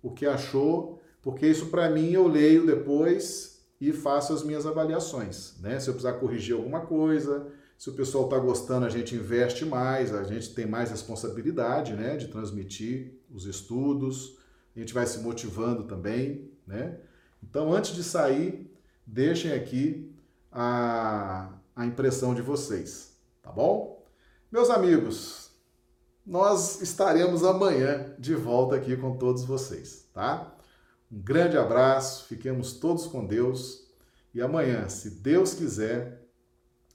o 0.03 0.11
que 0.11 0.27
achou, 0.27 1.01
porque 1.23 1.47
isso 1.47 1.67
para 1.67 1.89
mim 1.89 2.13
eu 2.13 2.29
leio 2.29 2.67
depois 2.67 3.65
e 3.81 3.93
faço 3.93 4.33
as 4.33 4.45
minhas 4.45 4.67
avaliações. 4.67 5.55
Né? 5.61 5.81
Se 5.81 5.89
eu 5.89 5.95
precisar 5.95 6.19
corrigir 6.19 6.55
alguma 6.55 6.81
coisa, 6.81 7.49
se 7.77 7.91
o 7.91 7.95
pessoal 7.95 8.27
está 8.27 8.39
gostando, 8.39 8.87
a 8.87 8.89
gente 8.89 9.17
investe 9.17 9.65
mais, 9.65 10.15
a 10.15 10.23
gente 10.23 10.55
tem 10.55 10.67
mais 10.67 10.91
responsabilidade 10.91 11.95
né, 11.95 12.17
de 12.17 12.29
transmitir 12.29 13.21
os 13.33 13.47
estudos, 13.47 14.39
a 14.75 14.79
gente 14.79 14.95
vai 14.95 15.07
se 15.07 15.19
motivando 15.19 15.85
também. 15.85 16.51
Né? 16.67 16.99
Então, 17.43 17.73
antes 17.73 17.95
de 17.95 18.05
sair, 18.05 18.71
deixem 19.07 19.53
aqui 19.53 20.15
a, 20.51 21.53
a 21.75 21.87
impressão 21.87 22.35
de 22.35 22.43
vocês. 22.43 23.17
tá 23.43 23.51
bom? 23.51 24.05
Meus 24.51 24.69
amigos, 24.71 25.51
nós 26.25 26.81
estaremos 26.83 27.43
amanhã 27.43 28.15
de 28.19 28.35
volta 28.35 28.77
aqui 28.77 28.97
com 28.97 29.17
todos 29.17 29.45
vocês, 29.45 30.09
tá? 30.13 30.55
Um 31.11 31.21
grande 31.21 31.57
abraço, 31.57 32.27
fiquemos 32.27 32.75
todos 32.75 33.07
com 33.07 33.27
Deus 33.27 33.91
e 34.35 34.41
amanhã, 34.41 34.89
se 34.89 35.11
Deus 35.11 35.53
quiser, 35.53 36.27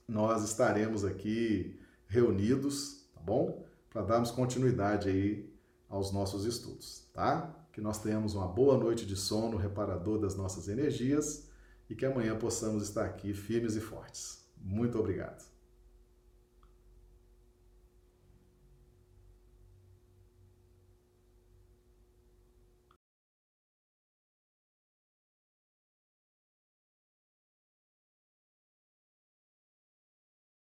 nós 0.06 0.42
estaremos 0.42 1.04
aqui 1.04 1.78
reunidos, 2.06 3.08
tá 3.14 3.20
bom? 3.20 3.64
Para 3.90 4.02
darmos 4.02 4.30
continuidade 4.30 5.08
aí 5.08 5.47
aos 5.88 6.12
nossos 6.12 6.44
estudos, 6.44 7.08
tá? 7.14 7.66
Que 7.72 7.80
nós 7.80 8.02
tenhamos 8.02 8.34
uma 8.34 8.46
boa 8.46 8.76
noite 8.76 9.06
de 9.06 9.16
sono 9.16 9.56
reparador 9.56 10.18
das 10.18 10.36
nossas 10.36 10.68
energias 10.68 11.48
e 11.88 11.94
que 11.94 12.04
amanhã 12.04 12.36
possamos 12.36 12.82
estar 12.82 13.04
aqui 13.04 13.32
firmes 13.32 13.76
e 13.76 13.80
fortes. 13.80 14.46
Muito 14.56 14.98
obrigado. 14.98 15.47